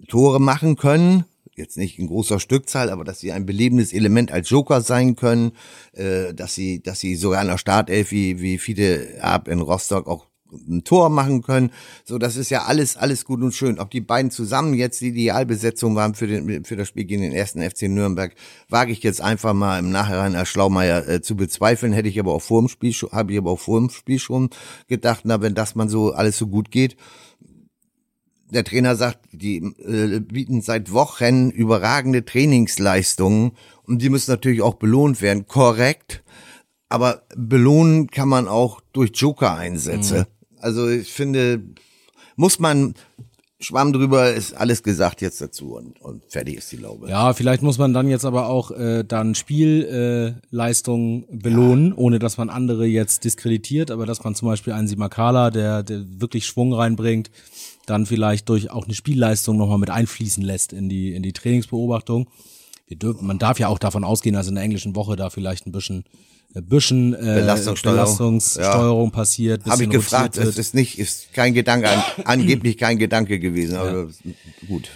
Tore 0.07 0.39
machen 0.39 0.75
können 0.75 1.25
jetzt 1.57 1.77
nicht 1.77 1.99
in 1.99 2.07
großer 2.07 2.39
Stückzahl, 2.39 2.89
aber 2.89 3.03
dass 3.03 3.19
sie 3.19 3.31
ein 3.31 3.45
belebendes 3.45 3.91
Element 3.91 4.31
als 4.31 4.49
Joker 4.49 4.81
sein 4.81 5.15
können, 5.15 5.51
äh, 5.93 6.33
dass 6.33 6.55
sie, 6.55 6.81
dass 6.81 6.99
sie 6.99 7.15
sogar 7.15 7.41
in 7.41 7.47
der 7.47 7.57
Startelf 7.57 8.11
wie, 8.11 8.39
wie 8.39 8.57
viele 8.59 9.21
ab 9.21 9.47
in 9.47 9.59
Rostock 9.59 10.07
auch 10.07 10.27
ein 10.51 10.83
Tor 10.83 11.09
machen 11.09 11.41
können. 11.41 11.71
So, 12.05 12.17
das 12.17 12.35
ist 12.35 12.49
ja 12.49 12.63
alles, 12.65 12.95
alles 12.95 13.25
gut 13.25 13.41
und 13.41 13.53
schön. 13.53 13.79
Ob 13.79 13.91
die 13.91 14.01
beiden 14.01 14.31
zusammen 14.31 14.73
jetzt 14.73 15.01
die 15.01 15.09
Idealbesetzung 15.09 15.95
waren 15.95 16.15
für, 16.15 16.27
den, 16.27 16.63
für 16.63 16.75
das 16.75 16.87
Spiel 16.87 17.05
gegen 17.05 17.21
den 17.21 17.33
ersten 17.33 17.61
FC 17.61 17.83
Nürnberg, 17.83 18.33
wage 18.69 18.91
ich 18.91 19.03
jetzt 19.03 19.21
einfach 19.21 19.53
mal 19.53 19.79
im 19.79 19.91
Nachhinein 19.91 20.35
als 20.35 20.49
Schlaumeier 20.49 21.07
äh, 21.07 21.21
zu 21.21 21.35
bezweifeln. 21.35 21.93
Hätte 21.93 22.09
ich 22.09 22.19
aber 22.19 22.33
auch 22.33 22.41
vor 22.41 22.61
dem 22.61 22.69
Spiel 22.69 22.93
schon, 22.93 23.11
habe 23.11 23.33
ich 23.33 23.37
aber 23.37 23.51
auch 23.51 23.59
vor 23.59 23.79
dem 23.79 23.89
Spiel 23.89 24.19
schon 24.19 24.49
gedacht, 24.87 25.21
na, 25.23 25.41
wenn 25.41 25.55
das 25.55 25.75
man 25.75 25.89
so 25.89 26.13
alles 26.13 26.37
so 26.37 26.47
gut 26.47 26.71
geht. 26.71 26.95
Der 28.49 28.63
Trainer 28.63 28.95
sagt, 28.95 29.19
die 29.31 29.57
äh, 29.57 30.19
bieten 30.19 30.61
seit 30.61 30.91
Wochen 30.93 31.49
überragende 31.49 32.23
Trainingsleistungen 32.23 33.51
und 33.83 34.01
die 34.01 34.09
müssen 34.09 34.31
natürlich 34.31 34.61
auch 34.61 34.75
belohnt 34.75 35.21
werden. 35.21 35.47
Korrekt. 35.47 36.23
Aber 36.89 37.23
belohnen 37.35 38.07
kann 38.07 38.29
man 38.29 38.47
auch 38.47 38.79
durch 38.93 39.11
Joker-Einsätze. 39.13 40.19
Mhm. 40.19 40.25
Also 40.59 40.87
ich 40.87 41.11
finde, 41.11 41.61
muss 42.37 42.59
man 42.59 42.95
Schwamm 43.59 43.91
drüber 43.91 44.33
ist 44.33 44.53
alles 44.53 44.83
gesagt 44.83 45.19
jetzt 45.21 45.41
dazu 45.41 45.75
und, 45.75 45.99
und 45.99 46.23
fertig 46.29 46.57
ist 46.57 46.71
die 46.71 46.77
Laube. 46.77 47.09
Ja, 47.09 47.33
vielleicht 47.33 47.63
muss 47.63 47.79
man 47.79 47.91
dann 47.91 48.07
jetzt 48.07 48.23
aber 48.23 48.49
auch 48.49 48.69
äh, 48.69 49.03
dann 49.03 49.33
Spielleistungen 49.33 51.23
äh, 51.23 51.37
belohnen, 51.37 51.89
ja. 51.89 51.97
ohne 51.97 52.19
dass 52.19 52.37
man 52.37 52.51
andere 52.51 52.85
jetzt 52.85 53.23
diskreditiert, 53.23 53.89
aber 53.89 54.05
dass 54.05 54.23
man 54.23 54.35
zum 54.35 54.47
Beispiel 54.47 54.73
einen 54.73 54.87
Simakala, 54.87 55.49
der, 55.49 55.81
der 55.81 56.05
wirklich 56.19 56.45
Schwung 56.45 56.71
reinbringt, 56.71 57.31
dann 57.87 58.05
vielleicht 58.05 58.47
durch 58.49 58.69
auch 58.69 58.85
eine 58.85 58.93
Spielleistung 58.93 59.57
nochmal 59.57 59.79
mit 59.79 59.89
einfließen 59.89 60.43
lässt 60.43 60.73
in 60.73 60.89
die, 60.89 61.15
in 61.15 61.23
die 61.23 61.33
Trainingsbeobachtung. 61.33 62.29
Wir 62.87 62.97
dürfen, 62.97 63.25
man 63.25 63.39
darf 63.39 63.59
ja 63.59 63.67
auch 63.67 63.79
davon 63.79 64.03
ausgehen, 64.03 64.35
dass 64.35 64.47
in 64.47 64.55
der 64.55 64.63
englischen 64.63 64.95
Woche 64.95 65.15
da 65.15 65.29
vielleicht 65.29 65.65
ein 65.65 65.71
bisschen 65.71 66.05
bisschen 66.61 67.13
äh, 67.13 67.17
Belastungssteuerung, 67.17 67.97
Belastungssteuerung 67.97 69.09
ja. 69.09 69.11
passiert. 69.11 69.65
Habe 69.65 69.83
ich 69.83 69.89
gefragt, 69.89 70.37
es 70.37 70.57
ist 70.57 70.73
nicht, 70.73 70.97
ist 70.97 71.33
kein 71.33 71.53
Gedanke, 71.53 71.89
an, 71.89 72.03
angeblich 72.25 72.77
kein 72.77 72.97
Gedanke 72.97 73.39
gewesen, 73.39 73.75
aber 73.75 74.07
ja. 74.23 74.33
gut. 74.67 74.89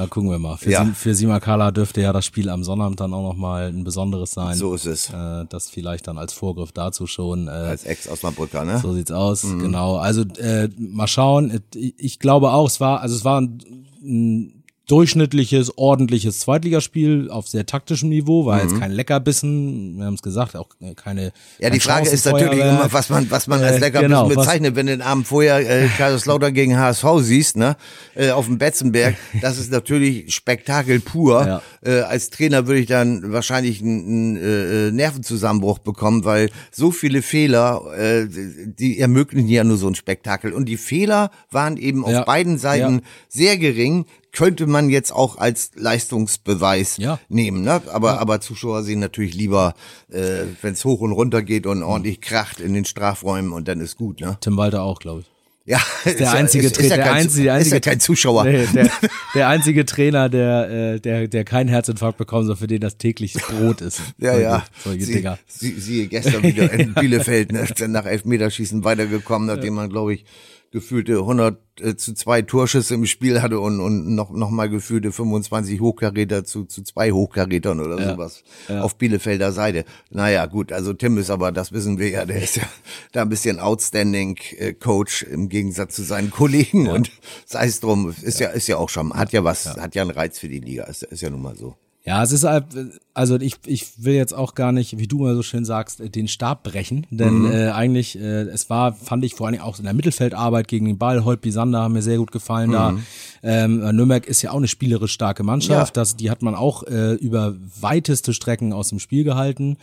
Na, 0.00 0.06
gucken 0.06 0.30
wir 0.30 0.38
mal. 0.38 0.56
Für, 0.56 0.70
ja. 0.70 0.84
für 0.86 1.14
Simakala 1.14 1.70
dürfte 1.70 2.00
ja 2.00 2.12
das 2.12 2.24
Spiel 2.24 2.48
am 2.48 2.64
Sonnabend 2.64 3.00
dann 3.00 3.12
auch 3.12 3.22
nochmal 3.22 3.68
ein 3.68 3.84
besonderes 3.84 4.32
sein. 4.32 4.56
So 4.56 4.74
ist 4.74 4.86
es. 4.86 5.10
Äh, 5.10 5.44
das 5.48 5.68
vielleicht 5.68 6.06
dann 6.06 6.16
als 6.16 6.32
Vorgriff 6.32 6.72
dazu 6.72 7.06
schon. 7.06 7.48
Äh, 7.48 7.50
als 7.50 7.84
Ex-Osnabrücker, 7.84 8.64
ne? 8.64 8.78
So 8.78 8.94
sieht's 8.94 9.12
aus, 9.12 9.44
mhm. 9.44 9.58
genau. 9.58 9.96
Also 9.96 10.22
äh, 10.22 10.68
mal 10.78 11.06
schauen. 11.06 11.60
Ich 11.74 12.18
glaube 12.18 12.52
auch, 12.52 12.66
es 12.66 12.80
war, 12.80 13.00
also 13.00 13.14
es 13.14 13.24
war 13.24 13.42
ein, 13.42 13.58
ein 14.02 14.59
durchschnittliches, 14.90 15.78
ordentliches 15.78 16.40
Zweitligaspiel 16.40 17.30
auf 17.30 17.46
sehr 17.46 17.64
taktischem 17.64 18.08
Niveau, 18.08 18.44
war 18.44 18.56
mhm. 18.56 18.68
jetzt 18.68 18.80
kein 18.80 18.90
Leckerbissen, 18.90 19.98
wir 19.98 20.06
haben 20.06 20.14
es 20.14 20.22
gesagt, 20.22 20.56
auch 20.56 20.68
keine. 20.96 21.32
Ja, 21.60 21.70
die 21.70 21.78
Frage 21.78 22.08
ist 22.08 22.26
natürlich 22.26 22.58
immer, 22.58 22.92
was 22.92 23.08
man, 23.08 23.30
was 23.30 23.46
man 23.46 23.62
als 23.62 23.76
äh, 23.76 23.78
Leckerbissen 23.78 24.08
genau, 24.08 24.28
bezeichnet, 24.28 24.74
wenn 24.74 24.86
du 24.86 24.92
den 24.92 25.02
Abend 25.02 25.28
vorher 25.28 25.58
äh, 25.58 25.86
Kaiserslautern 25.96 26.52
gegen 26.54 26.76
HSV 26.76 27.04
siehst, 27.20 27.56
ne, 27.56 27.76
äh, 28.16 28.30
auf 28.30 28.46
dem 28.46 28.58
Betzenberg, 28.58 29.14
das 29.40 29.58
ist 29.58 29.70
natürlich 29.70 30.34
Spektakel 30.34 30.98
pur. 30.98 31.46
Ja. 31.46 31.62
Äh, 31.82 32.00
als 32.00 32.30
Trainer 32.30 32.66
würde 32.66 32.80
ich 32.80 32.86
dann 32.86 33.32
wahrscheinlich 33.32 33.80
einen, 33.80 34.36
einen 34.36 34.36
äh, 34.36 34.90
Nervenzusammenbruch 34.90 35.78
bekommen, 35.78 36.24
weil 36.24 36.50
so 36.72 36.90
viele 36.90 37.22
Fehler, 37.22 37.82
äh, 37.96 38.26
die 38.28 38.98
ermöglichen 38.98 39.48
ja 39.48 39.62
nur 39.62 39.76
so 39.76 39.86
ein 39.86 39.94
Spektakel. 39.94 40.52
Und 40.52 40.66
die 40.66 40.76
Fehler 40.76 41.30
waren 41.50 41.76
eben 41.76 42.04
ja. 42.06 42.20
auf 42.20 42.26
beiden 42.26 42.58
Seiten 42.58 42.94
ja. 42.94 43.00
sehr 43.28 43.56
gering 43.56 44.06
könnte 44.32 44.66
man 44.66 44.90
jetzt 44.90 45.12
auch 45.12 45.38
als 45.38 45.72
Leistungsbeweis 45.74 46.96
ja. 46.96 47.18
nehmen. 47.28 47.62
Ne? 47.62 47.82
Aber, 47.92 48.14
ja. 48.14 48.18
aber 48.18 48.40
Zuschauer 48.40 48.82
sehen 48.82 49.00
natürlich 49.00 49.34
lieber, 49.34 49.74
äh, 50.10 50.44
wenn 50.62 50.74
es 50.74 50.84
hoch 50.84 51.00
und 51.00 51.12
runter 51.12 51.42
geht 51.42 51.66
und 51.66 51.82
ordentlich 51.82 52.20
kracht 52.20 52.60
in 52.60 52.74
den 52.74 52.84
Strafräumen 52.84 53.52
und 53.52 53.68
dann 53.68 53.80
ist 53.80 53.96
gut. 53.96 54.20
Ne? 54.20 54.38
Tim 54.40 54.56
Walter 54.56 54.82
auch, 54.82 54.98
glaube 54.98 55.20
ich. 55.20 55.26
Ja, 55.66 55.80
ist 56.04 56.18
der 56.18 56.32
einzige, 56.32 56.66
ist, 56.66 56.78
ist, 56.78 56.90
der, 56.90 56.98
kein, 56.98 57.12
einzige, 57.12 57.44
der 57.44 57.54
einzige, 57.54 57.76
ist 57.76 57.84
ja 57.84 57.90
kein 57.92 58.00
Zuschauer. 58.00 58.44
Nee, 58.44 58.66
der, 58.74 58.90
der 59.34 59.48
einzige 59.48 59.84
Trainer, 59.84 60.28
der, 60.28 60.94
äh, 60.94 61.00
der, 61.00 61.28
der 61.28 61.44
keinen 61.44 61.68
Herzinfarkt 61.68 62.18
bekommt, 62.18 62.46
sondern 62.46 62.58
für 62.58 62.66
den 62.66 62.80
das 62.80 62.96
täglich 62.96 63.34
Brot 63.34 63.80
ist. 63.82 64.00
ja, 64.18 64.32
solche, 64.32 64.42
ja. 64.42 64.64
Solche 64.82 65.04
sie, 65.04 65.12
Dinger. 65.12 65.38
Sie, 65.46 65.78
sie 65.78 66.08
gestern 66.08 66.42
wieder 66.42 66.72
in 66.72 66.94
Bielefeld, 67.00 67.52
ne, 67.52 67.68
nach 67.88 68.06
Elfmeterschießen 68.06 68.82
weitergekommen, 68.84 69.46
nachdem 69.46 69.74
man, 69.74 69.90
glaube 69.90 70.14
ich, 70.14 70.24
gefühlte 70.70 71.18
100 71.18 71.58
äh, 71.80 71.96
zu 71.96 72.14
zwei 72.14 72.42
Torschüsse 72.42 72.94
im 72.94 73.06
Spiel 73.06 73.42
hatte 73.42 73.58
und, 73.58 73.80
und 73.80 74.14
noch, 74.14 74.30
noch 74.30 74.50
mal 74.50 74.68
gefühlte 74.68 75.10
25 75.10 75.80
Hochkaräter 75.80 76.44
zu, 76.44 76.64
zu 76.64 76.82
zwei 76.82 77.10
Hochkarätern 77.10 77.80
oder 77.80 77.98
ja, 78.00 78.12
sowas 78.12 78.44
ja. 78.68 78.82
auf 78.82 78.96
Bielefelder 78.96 79.50
Seite. 79.52 79.84
Naja, 80.10 80.46
gut, 80.46 80.70
also 80.72 80.92
Tim 80.92 81.18
ist 81.18 81.30
aber, 81.30 81.50
das 81.50 81.72
wissen 81.72 81.98
wir 81.98 82.10
ja, 82.10 82.24
der 82.24 82.42
ist 82.42 82.56
ja 82.56 82.64
da 83.12 83.22
ein 83.22 83.28
bisschen 83.28 83.58
outstanding 83.58 84.38
äh, 84.58 84.72
Coach 84.72 85.24
im 85.24 85.48
Gegensatz 85.48 85.96
zu 85.96 86.02
seinen 86.02 86.30
Kollegen 86.30 86.86
ja. 86.86 86.92
und 86.92 87.10
sei 87.46 87.66
es 87.66 87.80
drum, 87.80 88.14
ist 88.22 88.38
ja. 88.38 88.50
ist 88.50 88.68
ja 88.68 88.76
auch 88.76 88.88
schon, 88.88 89.12
hat 89.12 89.32
ja 89.32 89.42
was, 89.42 89.76
hat 89.76 89.94
ja 89.94 90.02
einen 90.02 90.12
Reiz 90.12 90.38
für 90.38 90.48
die 90.48 90.60
Liga, 90.60 90.84
ist, 90.84 91.02
ist 91.02 91.22
ja 91.22 91.30
nun 91.30 91.42
mal 91.42 91.56
so. 91.56 91.76
Ja, 92.02 92.22
es 92.22 92.32
ist 92.32 92.44
halt, 92.44 92.64
also 93.12 93.36
ich, 93.36 93.56
ich 93.66 94.04
will 94.04 94.14
jetzt 94.14 94.32
auch 94.32 94.54
gar 94.54 94.72
nicht, 94.72 94.96
wie 94.96 95.06
du 95.06 95.18
mal 95.18 95.34
so 95.34 95.42
schön 95.42 95.66
sagst, 95.66 96.02
den 96.14 96.28
Stab 96.28 96.62
brechen, 96.62 97.06
denn 97.10 97.40
mhm. 97.40 97.52
äh, 97.52 97.70
eigentlich, 97.70 98.18
äh, 98.18 98.42
es 98.44 98.70
war, 98.70 98.94
fand 98.94 99.22
ich 99.22 99.34
vor 99.34 99.46
allem 99.46 99.60
auch 99.60 99.78
in 99.78 99.84
der 99.84 99.92
Mittelfeldarbeit 99.92 100.66
gegen 100.66 100.86
den 100.86 100.96
Ball, 100.96 101.24
Holtby 101.26 101.50
Sander 101.50 101.82
haben 101.82 101.92
mir 101.92 102.02
sehr 102.02 102.16
gut 102.16 102.32
gefallen 102.32 102.70
mhm. 102.70 102.72
da. 102.72 102.96
Ähm, 103.42 103.80
Nürnberg 103.94 104.26
ist 104.26 104.40
ja 104.40 104.52
auch 104.52 104.56
eine 104.56 104.68
spielerisch 104.68 105.12
starke 105.12 105.42
Mannschaft, 105.42 105.96
ja. 105.96 106.00
das, 106.00 106.16
die 106.16 106.30
hat 106.30 106.40
man 106.40 106.54
auch 106.54 106.84
äh, 106.84 107.14
über 107.14 107.54
weiteste 107.80 108.32
Strecken 108.32 108.72
aus 108.72 108.88
dem 108.88 108.98
Spiel 108.98 109.24
gehalten. 109.24 109.76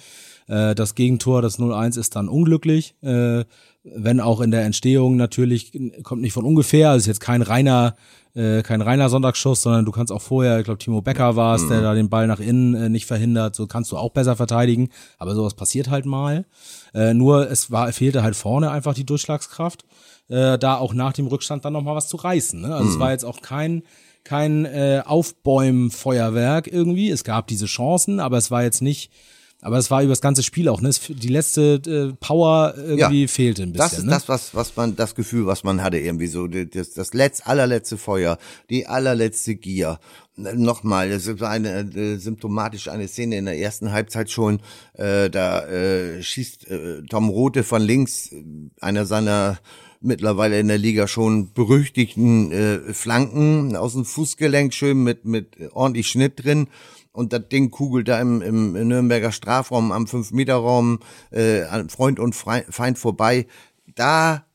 Äh, 0.47 0.73
das 0.73 0.95
Gegentor, 0.95 1.43
das 1.43 1.59
0-1 1.59 1.99
ist 1.99 2.15
dann 2.15 2.29
unglücklich, 2.29 2.95
äh, 3.03 3.43
wenn 3.83 4.19
auch 4.19 4.41
in 4.41 4.51
der 4.51 4.63
Entstehung 4.63 5.15
natürlich, 5.17 5.71
kommt 6.03 6.21
nicht 6.21 6.33
von 6.33 6.45
ungefähr, 6.45 6.89
also 6.89 7.03
ist 7.03 7.07
jetzt 7.07 7.21
kein 7.21 7.41
reiner 7.41 7.95
äh, 8.37 8.61
kein 8.61 8.81
reiner 8.81 9.09
Sonntagsschuss, 9.09 9.63
sondern 9.63 9.83
du 9.83 9.91
kannst 9.91 10.11
auch 10.13 10.21
vorher, 10.21 10.59
ich 10.59 10.65
glaube 10.65 10.77
Timo 10.77 11.01
Becker 11.01 11.35
war 11.35 11.55
es, 11.55 11.63
mhm. 11.63 11.69
der 11.69 11.81
da 11.81 11.93
den 11.95 12.09
Ball 12.09 12.27
nach 12.27 12.39
innen 12.39 12.75
äh, 12.75 12.89
nicht 12.89 13.07
verhindert, 13.07 13.55
so 13.55 13.65
kannst 13.67 13.91
du 13.91 13.97
auch 13.97 14.11
besser 14.11 14.35
verteidigen, 14.35 14.89
aber 15.17 15.33
sowas 15.33 15.55
passiert 15.55 15.89
halt 15.89 16.05
mal. 16.05 16.45
Äh, 16.93 17.13
nur 17.13 17.49
es 17.49 17.71
war 17.71 17.91
fehlte 17.91 18.21
halt 18.21 18.35
vorne 18.35 18.69
einfach 18.69 18.93
die 18.93 19.05
Durchschlagskraft, 19.05 19.85
äh, 20.29 20.57
da 20.59 20.77
auch 20.77 20.93
nach 20.93 21.13
dem 21.13 21.27
Rückstand 21.27 21.65
dann 21.65 21.73
nochmal 21.73 21.95
was 21.95 22.07
zu 22.07 22.17
reißen. 22.17 22.61
Ne? 22.61 22.73
Also 22.73 22.85
mhm. 22.85 22.91
es 22.91 22.99
war 22.99 23.11
jetzt 23.11 23.25
auch 23.25 23.41
kein 23.41 23.83
kein 24.23 24.65
äh, 24.65 25.01
Aufbäumen-Feuerwerk 25.05 26.67
irgendwie. 26.67 27.09
Es 27.09 27.23
gab 27.23 27.47
diese 27.47 27.65
Chancen, 27.65 28.19
aber 28.19 28.37
es 28.37 28.51
war 28.51 28.61
jetzt 28.61 28.81
nicht 28.81 29.09
aber 29.67 29.79
es 29.79 29.91
war 29.91 30.01
über 30.01 30.13
das 30.13 30.21
ganze 30.21 30.43
Spiel 30.43 30.69
auch, 30.69 30.79
ne? 30.79 30.91
Die 31.09 31.27
letzte 31.27 31.81
äh, 31.85 32.15
Power 32.21 32.73
irgendwie 32.77 33.23
ja, 33.23 33.27
fehlte 33.27 33.63
ein 33.63 33.73
bisschen. 33.73 33.89
Das 33.89 33.97
ist 33.97 34.05
ne? 34.05 34.11
das, 34.11 34.29
was, 34.29 34.55
was 34.55 34.73
man, 34.77 34.95
das 34.95 35.13
Gefühl, 35.13 35.45
was 35.45 35.65
man 35.65 35.83
hatte, 35.83 35.97
irgendwie 35.97 36.27
so, 36.27 36.47
das, 36.47 36.93
das 36.93 37.13
letzt, 37.13 37.45
allerletzte 37.45 37.97
Feuer, 37.97 38.37
die 38.69 38.87
allerletzte 38.87 39.55
Gier. 39.55 39.99
Nochmal, 40.37 41.11
es 41.11 41.27
ist 41.27 41.43
eine 41.43 41.79
äh, 41.81 42.15
symptomatisch 42.15 42.87
eine 42.87 43.09
Szene 43.09 43.39
in 43.39 43.43
der 43.43 43.57
ersten 43.57 43.91
Halbzeit 43.91 44.31
schon. 44.31 44.61
Äh, 44.93 45.29
da 45.29 45.65
äh, 45.65 46.23
schießt 46.23 46.71
äh, 46.71 47.01
Tom 47.09 47.27
Rote 47.27 47.65
von 47.65 47.81
links, 47.81 48.29
einer 48.79 49.05
seiner 49.05 49.59
mittlerweile 49.99 50.61
in 50.61 50.69
der 50.69 50.77
Liga 50.77 51.09
schon 51.09 51.51
berüchtigten 51.51 52.53
äh, 52.53 52.93
Flanken 52.93 53.75
aus 53.75 53.93
dem 53.93 54.05
Fußgelenk 54.05 54.73
schön 54.73 55.03
mit 55.03 55.25
mit 55.25 55.57
ordentlich 55.73 56.07
Schnitt 56.07 56.45
drin 56.45 56.69
und 57.17 57.33
das 57.33 57.49
Ding 57.49 57.71
kugelt 57.71 58.07
da 58.09 58.21
im, 58.21 58.43
im 58.43 58.73
Nürnberger 58.87 59.31
Strafraum 59.31 59.91
am 59.91 60.05
5-Meter-Raum 60.05 60.99
äh, 61.31 61.63
an 61.63 61.89
Freund 61.89 62.19
und 62.19 62.35
Feind 62.35 62.99
vorbei. 62.99 63.47
Da 63.95 64.45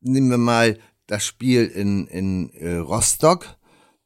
nehmen 0.00 0.30
wir 0.30 0.38
mal 0.38 0.78
das 1.06 1.26
Spiel 1.26 1.66
in, 1.66 2.06
in 2.06 2.48
äh, 2.54 2.76
Rostock. 2.76 3.58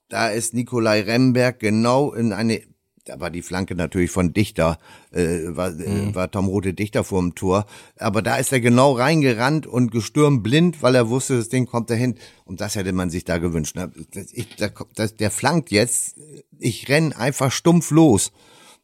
Da 0.09 0.29
ist 0.29 0.55
Nikolai 0.55 1.03
Remberg 1.03 1.61
genau 1.61 2.13
in 2.13 2.33
eine 2.33 2.61
da 3.05 3.19
war 3.19 3.31
die 3.31 3.43
Flanke 3.43 3.75
natürlich 3.75 4.11
von 4.11 4.33
Dichter, 4.33 4.79
äh, 5.13 5.45
war, 5.49 5.69
äh, 5.69 5.89
mhm. 5.89 6.15
war 6.15 6.31
Tom 6.31 6.47
Rote 6.47 6.75
Dichter 6.75 7.05
vor 7.05 7.21
dem 7.21 7.35
Tor. 7.35 7.67
Aber 7.97 8.23
da 8.23 8.37
ist 8.37 8.53
er 8.53 8.61
genau 8.61 8.93
reingerannt 8.93 9.67
und 9.67 9.91
gestürmt 9.91 10.43
blind, 10.43 10.83
weil 10.83 10.95
er 10.95 11.09
wusste, 11.09 11.37
das 11.37 11.49
Ding 11.49 11.67
kommt 11.67 11.91
dahin. 11.91 12.17
Und 12.45 12.61
das 12.61 12.75
hätte 12.75 12.93
man 12.93 13.11
sich 13.11 13.25
da 13.25 13.39
gewünscht. 13.39 13.77
Ne? 13.77 13.91
Ich, 14.33 14.49
das, 14.95 15.17
der 15.17 15.31
flankt 15.31 15.71
jetzt, 15.71 16.17
ich 16.59 16.89
renn 16.89 17.13
einfach 17.13 17.53
stumpf 17.53 17.91
los. 17.91 18.33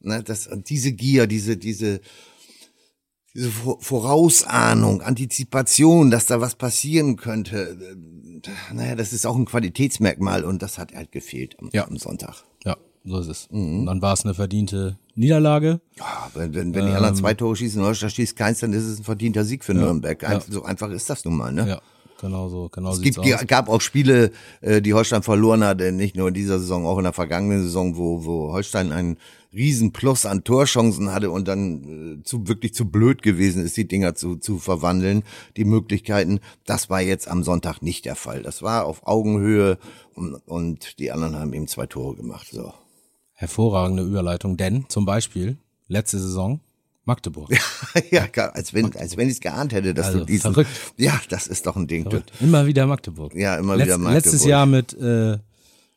Ne? 0.01 0.23
Das, 0.23 0.49
diese 0.69 0.93
Gier, 0.93 1.27
diese, 1.27 1.57
diese, 1.57 2.01
diese 3.35 3.51
Vorausahnung, 3.51 5.03
Antizipation, 5.03 6.11
dass 6.11 6.27
da 6.27 6.41
was 6.41 6.55
passieren 6.55 7.17
könnte, 7.17 7.77
äh, 8.43 8.75
naja, 8.75 8.95
das 8.95 9.13
ist 9.13 9.27
auch 9.27 9.37
ein 9.37 9.45
Qualitätsmerkmal 9.45 10.45
und 10.45 10.63
das 10.63 10.79
hat 10.79 10.95
halt 10.95 11.13
gefehlt 11.13 11.57
am, 11.61 11.71
ja. 11.73 11.87
am 11.87 11.99
Sonntag. 11.99 12.45
So 13.07 13.21
ist 13.21 13.29
es. 13.29 13.49
Mhm. 13.51 13.87
Dann 13.87 14.03
war 14.03 14.13
es 14.13 14.25
eine 14.25 14.35
verdiente 14.35 14.99
Niederlage. 15.15 15.81
Ja, 15.97 16.31
wenn, 16.35 16.55
wenn, 16.55 16.75
wenn 16.75 16.87
die 16.87 16.91
ähm, 16.91 16.97
anderen 16.97 17.15
zwei 17.15 17.35
Tore 17.35 17.55
schießen, 17.55 17.83
Holstein 17.83 18.11
schießt 18.11 18.37
keins, 18.37 18.61
dann 18.61 18.73
ist 18.73 18.85
es 18.85 18.99
ein 18.99 19.05
verdienter 19.05 19.45
Sieg 19.45 19.65
für 19.65 19.75
ja, 19.75 19.81
Nürnberg. 19.81 20.23
Ein, 20.25 20.33
ja. 20.33 20.41
So 20.49 20.65
einfach 20.65 20.91
ist 20.91 21.09
das 21.09 21.25
nun 21.25 21.37
mal, 21.37 21.53
ne? 21.53 21.69
Ja. 21.69 21.81
Genau 22.19 22.49
so, 22.49 22.71
genau 22.71 22.93
Es 22.93 23.03
gibt, 23.03 23.19
aus. 23.19 23.47
gab 23.47 23.69
auch 23.69 23.83
Spiele, 23.83 24.31
äh, 24.63 24.81
die 24.81 24.95
Holstein 24.95 25.23
verloren 25.23 25.63
hat, 25.63 25.81
nicht 25.81 26.17
nur 26.17 26.29
in 26.29 26.35
dieser 26.35 26.59
Saison, 26.59 26.87
auch 26.87 26.97
in 26.97 27.05
der 27.05 27.13
vergangenen 27.13 27.63
Saison, 27.63 27.99
wo, 27.99 28.25
wo 28.25 28.53
Holstein 28.53 28.91
ein 28.91 29.19
Riesenplus 29.53 30.25
an 30.25 30.43
Torchancen 30.43 31.13
hatte 31.13 31.31
und 31.31 31.47
dann 31.47 32.21
äh, 32.21 32.23
zu 32.25 32.49
wirklich 32.49 32.75
zu 32.75 32.87
blöd 32.87 33.23
gewesen 33.23 33.63
ist, 33.63 33.77
die 33.77 33.87
Dinger 33.87 34.15
zu, 34.15 34.37
zu 34.37 34.59
verwandeln, 34.59 35.25
die 35.57 35.65
Möglichkeiten. 35.65 36.41
Das 36.65 36.89
war 36.89 37.03
jetzt 37.03 37.29
am 37.29 37.43
Sonntag 37.43 37.83
nicht 37.83 38.07
der 38.07 38.17
Fall. 38.17 38.43
Das 38.43 38.63
war 38.63 38.87
auf 38.87 39.07
Augenhöhe 39.07 39.79
und, 40.15 40.35
und 40.47 40.99
die 40.99 41.13
anderen 41.13 41.37
haben 41.39 41.53
eben 41.53 41.69
zwei 41.69 41.87
Tore 41.87 42.17
gemacht. 42.17 42.49
So. 42.51 42.73
Hervorragende 43.39 44.03
Überleitung, 44.03 44.57
denn 44.57 44.87
zum 44.89 45.05
Beispiel 45.05 45.59
letzte 45.89 46.19
Saison 46.19 46.61
Magdeburg. 47.05 47.51
ja, 48.11 48.27
als 48.53 48.75
wenn, 48.75 48.95
als 48.97 49.17
wenn 49.17 49.29
ich 49.29 49.35
es 49.35 49.41
geahnt 49.41 49.73
hätte, 49.73 49.95
dass 49.95 50.07
also, 50.07 50.21
du 50.21 50.25
diesen. 50.25 50.53
Verrückt. 50.53 50.71
Ja, 50.97 51.21
das 51.29 51.47
ist 51.47 51.67
doch 51.67 51.77
ein 51.77 51.87
Ding. 51.87 52.03
Verrückt. 52.03 52.33
Immer 52.41 52.67
wieder 52.67 52.87
Magdeburg. 52.87 53.35
Ja, 53.35 53.57
immer 53.57 53.77
Letz, 53.77 53.87
wieder 53.87 53.99
Magdeburg. 53.99 54.25
Letztes 54.25 54.45
Jahr 54.45 54.67
mit 54.67 54.93
äh, 54.95 55.39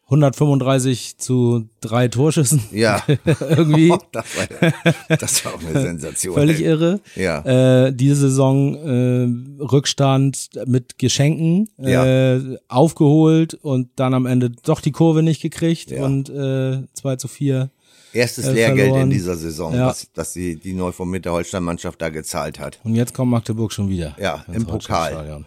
135 0.10 1.18
zu 1.20 1.70
drei 1.82 2.08
Torschüssen. 2.08 2.62
Ja. 2.72 3.04
Irgendwie. 3.26 3.94
das, 4.12 4.26
war, 4.36 5.18
das 5.18 5.46
war 5.46 5.54
auch 5.54 5.64
eine 5.64 5.82
Sensation. 5.82 6.34
Völlig 6.34 6.62
ey. 6.62 6.66
irre. 6.66 7.00
Ja. 7.16 7.86
Äh, 7.86 7.94
diese 7.94 8.16
Saison 8.16 8.76
äh, 8.76 9.64
Rückstand 9.64 10.50
mit 10.66 10.98
Geschenken 10.98 11.70
ja. 11.78 12.38
äh, 12.38 12.58
aufgeholt 12.68 13.54
und 13.54 13.90
dann 13.98 14.16
am 14.16 14.26
Ende 14.26 14.50
doch 14.50 14.82
die 14.82 14.92
Kurve 14.92 15.22
nicht 15.22 15.42
gekriegt 15.42 15.92
ja. 15.92 16.04
und 16.04 16.30
äh, 16.30 16.80
2 16.94 17.16
zu 17.18 17.28
4. 17.28 17.70
Erstes 18.12 18.48
äh, 18.48 18.54
Lehrgeld 18.54 18.88
verloren. 18.88 19.02
in 19.04 19.10
dieser 19.12 19.36
Saison, 19.36 19.76
ja. 19.76 19.88
was, 19.88 20.08
das 20.16 20.34
die, 20.34 20.56
die 20.56 20.74
neu 20.74 20.92
vom 20.92 21.12
Mitte 21.12 21.32
Holstein-Mannschaft 21.32 22.02
da 22.02 22.10
gezahlt 22.10 22.60
hat. 22.60 22.80
Und 22.84 22.96
jetzt 22.96 23.14
kommt 23.14 23.30
Magdeburg 23.30 23.72
schon 23.72 23.90
wieder. 23.90 24.16
Ja, 24.20 24.44
im 24.52 24.66
Pokal. 24.66 25.46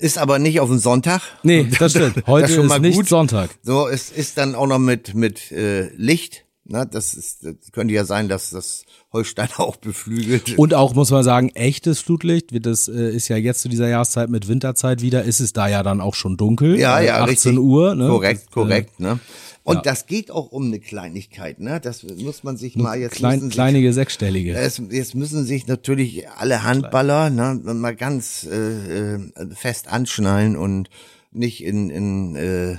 Ist 0.00 0.16
aber 0.16 0.38
nicht 0.38 0.60
auf 0.60 0.68
den 0.68 0.78
Sonntag. 0.78 1.22
Nee, 1.42 1.66
das 1.76 1.90
stimmt. 1.90 2.24
Heute 2.28 2.46
das 2.56 2.64
ist 2.64 2.80
nicht 2.80 2.96
gut. 2.96 3.08
Sonntag. 3.08 3.50
So, 3.62 3.88
es 3.88 4.10
ist 4.10 4.38
dann 4.38 4.54
auch 4.54 4.68
noch 4.68 4.78
mit, 4.78 5.14
mit 5.14 5.50
äh, 5.50 5.88
Licht. 5.96 6.44
Na, 6.70 6.84
das, 6.84 7.14
ist, 7.14 7.44
das 7.44 7.72
könnte 7.72 7.94
ja 7.94 8.04
sein, 8.04 8.28
dass 8.28 8.50
das 8.50 8.84
Holstein 9.10 9.48
auch 9.56 9.76
beflügelt. 9.76 10.58
Und 10.58 10.74
auch, 10.74 10.94
muss 10.94 11.10
man 11.10 11.24
sagen, 11.24 11.48
echtes 11.54 12.00
Flutlicht. 12.00 12.50
Das 12.64 12.88
äh, 12.88 13.10
ist 13.10 13.28
ja 13.28 13.38
jetzt 13.38 13.62
zu 13.62 13.70
dieser 13.70 13.88
Jahreszeit 13.88 14.28
mit 14.28 14.48
Winterzeit 14.48 15.00
wieder, 15.00 15.24
ist 15.24 15.40
es 15.40 15.54
da 15.54 15.66
ja 15.66 15.82
dann 15.82 16.02
auch 16.02 16.14
schon 16.14 16.36
dunkel. 16.36 16.78
Ja, 16.78 17.00
ja, 17.00 17.22
18 17.22 17.28
richtig. 17.28 17.58
Uhr. 17.58 17.94
Ne? 17.94 18.08
Korrekt, 18.08 18.50
korrekt. 18.50 19.00
Äh, 19.00 19.02
ne? 19.02 19.20
Und 19.64 19.76
ja. 19.76 19.82
das 19.82 20.06
geht 20.06 20.30
auch 20.30 20.50
um 20.50 20.66
eine 20.66 20.78
Kleinigkeit, 20.78 21.60
ne? 21.60 21.78
Das 21.78 22.02
muss 22.02 22.42
man 22.42 22.56
sich 22.56 22.76
mal 22.76 22.98
jetzt 22.98 23.16
Klein, 23.16 23.40
sich, 23.40 23.50
kleinige 23.50 23.92
sechsstellige. 23.92 24.54
Es, 24.54 24.80
jetzt 24.90 25.14
müssen 25.14 25.44
sich 25.44 25.66
natürlich 25.66 26.28
alle 26.30 26.62
Handballer 26.62 27.28
ne, 27.28 27.60
mal 27.74 27.94
ganz 27.94 28.46
äh, 28.50 29.16
äh, 29.16 29.20
fest 29.54 29.88
anschnallen 29.88 30.56
und 30.56 30.88
nicht 31.32 31.62
in 31.62 31.90
in 31.90 32.34
äh, 32.36 32.76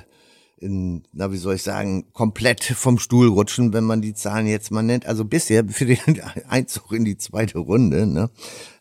in, 0.62 1.04
na 1.14 1.32
wie 1.32 1.38
soll 1.38 1.56
ich 1.56 1.64
sagen, 1.64 2.06
komplett 2.14 2.64
vom 2.64 3.00
Stuhl 3.00 3.28
rutschen, 3.28 3.74
wenn 3.74 3.86
man 3.86 4.02
die 4.02 4.14
Zahlen 4.14 4.48
jetzt 4.48 4.72
mal 4.72 4.84
nennt. 4.84 5.06
Also 5.06 5.24
bisher 5.26 5.66
für 5.68 5.86
den 5.86 6.00
Einzug 6.50 6.92
in 6.92 7.06
die 7.06 7.18
zweite 7.18 7.60
Runde 7.60 8.06
ne, 8.06 8.30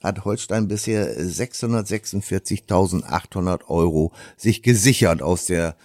hat 0.02 0.25
Holstein 0.25 0.66
bisher 0.68 1.18
646.800 1.18 3.68
Euro 3.68 4.12
sich 4.37 4.62
gesichert 4.62 5.23
aus 5.23 5.47
der 5.47 5.76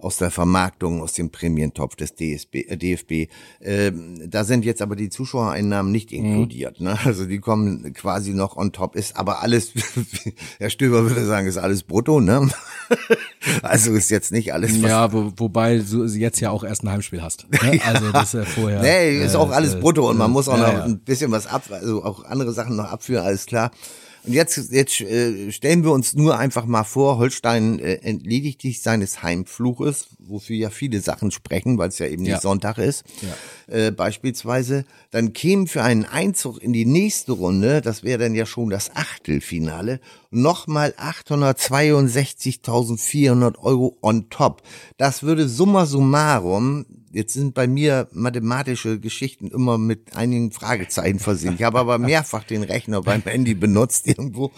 aus 0.00 0.16
der 0.16 0.30
Vermarktung, 0.30 1.02
aus 1.02 1.12
dem 1.12 1.30
Prämientopf 1.30 1.96
des 1.96 2.14
DSB, 2.14 2.62
äh, 2.68 2.76
DFB. 2.76 3.30
Ähm, 3.60 4.22
da 4.28 4.44
sind 4.44 4.64
jetzt 4.64 4.82
aber 4.82 4.96
die 4.96 5.08
Zuschauereinnahmen 5.08 5.90
nicht 5.90 6.12
mhm. 6.12 6.18
inkludiert. 6.18 6.80
Mhm. 6.80 6.86
Ne? 6.86 6.98
Also 7.04 7.26
die 7.26 7.38
kommen 7.38 7.92
quasi 7.92 8.32
noch 8.32 8.56
on 8.56 8.72
top. 8.72 8.96
Ist 8.96 9.16
aber 9.16 9.42
alles, 9.42 9.72
Herr 10.58 10.70
Stöber 10.70 11.08
würde 11.08 11.24
sagen, 11.24 11.46
ist 11.46 11.58
alles 11.58 11.82
brutto. 11.82 12.20
Ne? 12.20 12.48
also 13.62 13.92
ist 13.92 14.10
jetzt 14.10 14.32
nicht 14.32 14.52
alles. 14.52 14.82
Was 14.82 14.90
ja, 14.90 15.12
wo, 15.12 15.32
wobei 15.36 15.78
du 15.78 16.04
jetzt 16.04 16.40
ja 16.40 16.50
auch 16.50 16.64
erst 16.64 16.84
ein 16.84 16.90
Heimspiel 16.90 17.22
hast. 17.22 17.46
Ne? 17.50 17.80
Also 17.90 18.12
das 18.12 18.34
ist 18.34 18.40
ja 18.40 18.44
vorher. 18.44 18.82
Nee, 18.82 19.24
ist 19.24 19.34
auch 19.34 19.50
alles 19.50 19.74
äh, 19.74 19.78
brutto 19.78 20.08
und 20.08 20.16
man 20.16 20.30
muss 20.30 20.48
auch 20.48 20.58
noch 20.58 20.72
ja. 20.72 20.84
ein 20.84 21.00
bisschen 21.00 21.30
was 21.30 21.46
ab, 21.46 21.64
also 21.70 22.04
auch 22.04 22.24
andere 22.24 22.52
Sachen 22.52 22.76
noch 22.76 22.84
abführen, 22.84 23.24
alles 23.24 23.46
klar. 23.46 23.70
Und 24.24 24.32
jetzt, 24.32 24.70
jetzt 24.70 25.00
äh, 25.00 25.50
stellen 25.50 25.84
wir 25.84 25.92
uns 25.92 26.14
nur 26.14 26.38
einfach 26.38 26.66
mal 26.66 26.84
vor, 26.84 27.18
Holstein 27.18 27.78
äh, 27.78 27.94
entledigt 28.02 28.62
sich 28.62 28.82
seines 28.82 29.22
Heimfluches, 29.22 30.08
wofür 30.18 30.56
ja 30.56 30.70
viele 30.70 31.00
Sachen 31.00 31.30
sprechen, 31.30 31.78
weil 31.78 31.88
es 31.88 31.98
ja 31.98 32.06
eben 32.06 32.24
ja. 32.24 32.34
nicht 32.34 32.42
Sonntag 32.42 32.78
ist, 32.78 33.04
ja. 33.22 33.86
äh, 33.86 33.90
beispielsweise. 33.90 34.84
Dann 35.10 35.32
kämen 35.32 35.66
für 35.66 35.82
einen 35.82 36.04
Einzug 36.04 36.62
in 36.62 36.72
die 36.72 36.84
nächste 36.84 37.32
Runde, 37.32 37.80
das 37.80 38.02
wäre 38.02 38.18
dann 38.18 38.34
ja 38.34 38.46
schon 38.46 38.70
das 38.70 38.94
Achtelfinale, 38.94 40.00
nochmal 40.30 40.94
862.400 40.96 43.58
Euro 43.58 43.98
on 44.00 44.30
top. 44.30 44.62
Das 44.96 45.22
würde 45.22 45.46
summa 45.48 45.84
summarum 45.86 46.86
Jetzt 47.12 47.32
sind 47.32 47.54
bei 47.54 47.66
mir 47.66 48.06
mathematische 48.12 49.00
Geschichten 49.00 49.48
immer 49.48 49.78
mit 49.78 50.14
einigen 50.14 50.52
Fragezeichen 50.52 51.18
versehen. 51.18 51.56
Ich 51.56 51.64
habe 51.64 51.80
aber 51.80 51.98
mehrfach 51.98 52.44
den 52.44 52.62
Rechner 52.62 53.02
beim 53.02 53.22
Handy 53.22 53.54
benutzt 53.54 54.06
irgendwo. 54.06 54.52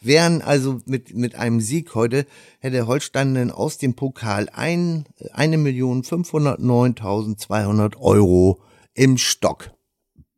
Wären 0.00 0.40
also 0.40 0.80
mit, 0.86 1.14
mit 1.14 1.34
einem 1.34 1.60
Sieg 1.60 1.94
heute, 1.94 2.24
hätte 2.60 2.86
Holstein 2.86 3.34
denn 3.34 3.50
aus 3.50 3.76
dem 3.76 3.94
Pokal 3.94 4.48
ein, 4.50 5.04
eine 5.32 5.58
Million 5.58 6.02
509.200 6.02 7.98
Euro 7.98 8.62
im 8.94 9.18
Stock. 9.18 9.70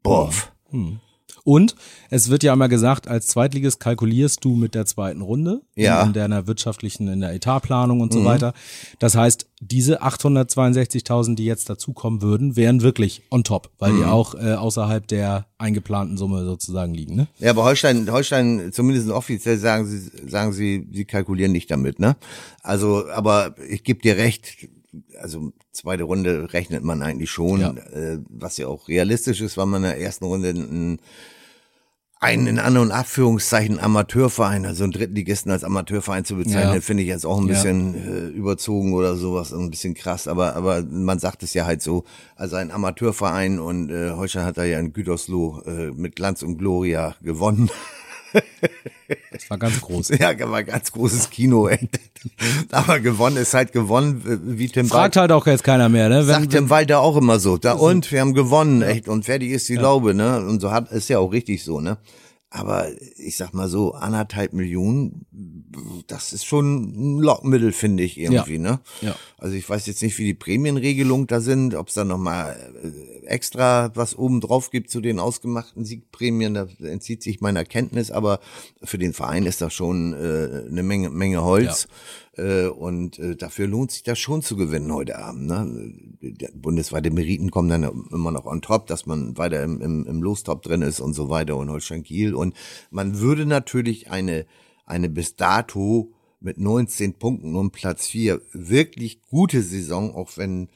Boff. 0.03 0.53
Hm. 0.71 0.99
Und 1.45 1.75
es 2.11 2.29
wird 2.29 2.43
ja 2.43 2.53
immer 2.53 2.69
gesagt, 2.69 3.09
als 3.09 3.27
Zweitliges 3.29 3.79
kalkulierst 3.79 4.45
du 4.45 4.57
mit 4.57 4.75
der 4.75 4.87
zweiten 4.87 5.21
Runde 5.21 5.63
ja. 5.75 6.03
in 6.03 6.13
deiner 6.13 6.47
wirtschaftlichen, 6.47 7.09
in 7.09 7.21
der 7.21 7.33
Etatplanung 7.33 8.01
und 8.01 8.13
so 8.13 8.21
mhm. 8.21 8.25
weiter. 8.25 8.55
Das 8.99 9.17
heißt, 9.17 9.47
diese 9.61 10.03
862.000, 10.03 11.35
die 11.35 11.45
jetzt 11.45 11.69
dazukommen 11.69 12.23
würden, 12.23 12.57
wären 12.57 12.83
wirklich 12.83 13.23
on 13.31 13.45
top, 13.45 13.71
weil 13.79 13.93
mhm. 13.93 13.99
die 13.99 14.05
auch 14.05 14.35
äh, 14.35 14.55
außerhalb 14.55 15.07
der 15.07 15.47
eingeplanten 15.59 16.17
Summe 16.17 16.45
sozusagen 16.45 16.95
liegen. 16.95 17.17
Ne? 17.17 17.29
Ja, 17.39 17.51
aber 17.51 17.65
Holstein, 17.65 18.11
Holstein, 18.11 18.71
zumindest 18.73 19.11
offiziell 19.11 19.59
sagen 19.59 19.87
sie, 19.87 20.11
sagen 20.29 20.53
sie, 20.53 20.89
sie 20.91 21.05
kalkulieren 21.05 21.53
nicht 21.53 21.71
damit. 21.71 21.99
Ne? 21.99 22.17
Also, 22.63 23.09
aber 23.11 23.55
ich 23.69 23.85
gebe 23.85 24.01
dir 24.01 24.17
recht, 24.17 24.69
also 25.21 25.53
zweite 25.73 26.05
Runde 26.05 26.53
rechnet 26.53 26.83
man 26.85 27.03
eigentlich 27.03 27.31
schon, 27.31 27.61
ja. 27.61 27.71
Äh, 27.71 28.19
was 28.29 28.57
ja 28.57 28.67
auch 28.67 28.89
realistisch 28.89 29.41
ist, 29.41 29.57
weil 29.57 29.67
man 29.67 29.85
in 29.85 29.91
der 29.91 30.01
ersten 30.01 30.25
Runde 30.25 30.49
einen, 30.49 30.99
einen 32.19 32.47
in 32.47 32.59
An- 32.59 32.77
und 32.77 32.91
Abführungszeichen 32.91 33.79
Amateurverein, 33.79 34.67
also 34.67 34.85
einen 34.85 34.93
Drittligisten 34.93 35.51
als 35.53 35.65
Amateurverein 35.65 36.25
zu 36.25 36.37
bezeichnen, 36.37 36.75
ja. 36.75 36.81
finde 36.81 37.03
ich 37.03 37.09
jetzt 37.09 37.25
auch 37.25 37.41
ein 37.41 37.47
bisschen 37.47 37.95
ja. 37.95 38.13
äh, 38.13 38.27
überzogen 38.29 38.93
oder 38.95 39.17
sowas, 39.17 39.53
ein 39.53 39.71
bisschen 39.71 39.95
krass, 39.95 40.29
aber 40.29 40.57
aber 40.57 40.83
man 40.83 41.19
sagt 41.19 41.43
es 41.43 41.55
ja 41.55 41.65
halt 41.65 41.83
so, 41.83 42.05
also 42.37 42.57
ein 42.57 42.71
Amateurverein 42.71 43.59
und 43.59 43.91
äh, 43.91 44.11
Holstein 44.11 44.45
hat 44.45 44.59
da 44.59 44.65
ja 44.65 44.79
in 44.79 44.93
Gütersloh 44.93 45.63
äh, 45.67 45.91
mit 45.93 46.17
Glanz 46.17 46.43
und 46.43 46.59
Gloria 46.59 47.15
gewonnen. 47.23 47.71
Das 49.33 49.49
war 49.49 49.59
ganz 49.59 49.81
groß. 49.81 50.11
Ja, 50.21 50.39
war 50.51 50.63
ganz 50.65 50.93
großes 50.93 51.31
Kino, 51.31 51.69
ey. 51.69 51.89
Aber 52.71 53.01
gewonnen 53.01 53.37
ist 53.37 53.55
halt 53.55 53.73
gewonnen, 53.73 54.23
wie 54.45 54.69
Tim 54.69 54.89
Fragt 54.89 55.17
Wald, 55.17 55.17
halt 55.17 55.33
auch 55.33 55.47
jetzt 55.47 55.65
keiner 55.65 55.89
mehr, 55.89 56.09
ne? 56.09 56.19
Wenn, 56.19 56.27
sagt 56.27 56.51
Tim 56.51 56.71
Walter 56.71 57.01
auch 57.01 57.17
immer 57.17 57.39
so. 57.39 57.57
Da 57.57 57.73
und, 57.73 58.11
wir 58.13 58.21
haben 58.21 58.35
gewonnen, 58.35 58.83
echt. 58.83 59.09
Und 59.09 59.25
fertig 59.25 59.51
ist 59.51 59.69
die 59.69 59.75
ja. 59.75 59.83
Laube, 59.83 60.15
ne? 60.15 60.45
Und 60.45 60.61
so 60.61 60.71
hat, 60.71 60.91
ist 60.93 61.09
ja 61.09 61.19
auch 61.19 61.33
richtig 61.33 61.65
so, 61.65 61.81
ne? 61.81 61.99
Aber 62.51 62.89
ich 63.17 63.37
sag 63.37 63.55
mal 63.55 63.69
so, 63.69 63.95
anderthalb 63.95 64.53
Millionen, 64.53 65.25
das 66.09 66.33
ist 66.33 66.45
schon 66.45 67.17
ein 67.17 67.21
Lockmittel, 67.21 67.73
finde 67.73 68.03
ich 68.03 68.19
irgendwie, 68.19 68.57
ja. 68.57 68.61
ne? 68.61 68.81
Ja. 69.01 69.15
Also 69.41 69.57
ich 69.57 69.69
weiß 69.69 69.87
jetzt 69.87 70.03
nicht, 70.03 70.19
wie 70.19 70.25
die 70.25 70.35
Prämienregelung 70.35 71.27
da 71.27 71.41
sind, 71.41 71.75
ob 71.75 71.89
es 71.89 71.95
da 71.95 72.05
nochmal 72.05 72.57
äh, 72.85 73.27
extra 73.27 73.91
was 73.95 74.15
oben 74.15 74.43
drauf 74.43 74.71
gibt 74.71 74.91
zu 74.91 75.01
den 75.01 75.19
ausgemachten 75.19 75.87
Siegprämien, 75.87 76.53
da 76.53 76.69
entzieht 76.83 77.23
sich 77.23 77.41
meiner 77.41 77.65
Kenntnis, 77.65 78.11
aber 78.11 78.41
für 78.83 78.99
den 78.99 79.15
Verein 79.15 79.47
ist 79.47 79.63
das 79.63 79.73
schon 79.73 80.13
äh, 80.13 80.69
eine 80.69 80.83
Menge, 80.83 81.09
Menge 81.09 81.43
Holz. 81.43 81.89
Ja. 82.37 82.45
Äh, 82.45 82.67
und 82.67 83.19
äh, 83.19 83.35
dafür 83.35 83.67
lohnt 83.67 83.93
sich 83.93 84.03
das 84.03 84.19
schon 84.19 84.43
zu 84.43 84.57
gewinnen 84.57 84.93
heute 84.93 85.19
Abend. 85.19 85.47
Ne? 85.47 85.95
Der 86.21 86.51
bundesweite 86.55 87.11
Meriten 87.11 87.51
kommen 87.51 87.71
dann 87.71 88.07
immer 88.13 88.33
noch 88.33 88.45
on 88.45 88.61
top, 88.61 88.89
dass 88.89 89.07
man 89.07 89.39
weiter 89.39 89.63
im, 89.63 89.81
im, 89.81 90.07
im 90.07 90.23
Lostop 90.23 90.63
drin 90.63 90.83
ist 90.83 91.01
und 91.01 91.15
so 91.15 91.31
weiter 91.31 91.57
und 91.57 91.71
Holstein 91.71 92.03
Kiel. 92.03 92.35
Und 92.35 92.55
man 92.91 93.21
würde 93.21 93.47
natürlich 93.47 94.11
eine, 94.11 94.45
eine 94.85 95.09
bis 95.09 95.37
dato 95.37 96.13
mit 96.41 96.59
19 96.59 97.15
Punkten 97.15 97.55
um 97.55 97.71
Platz 97.71 98.07
4 98.07 98.41
wirklich 98.53 99.23
gute 99.29 99.63
Saison, 99.63 100.15
auch 100.15 100.37
wenn 100.37 100.69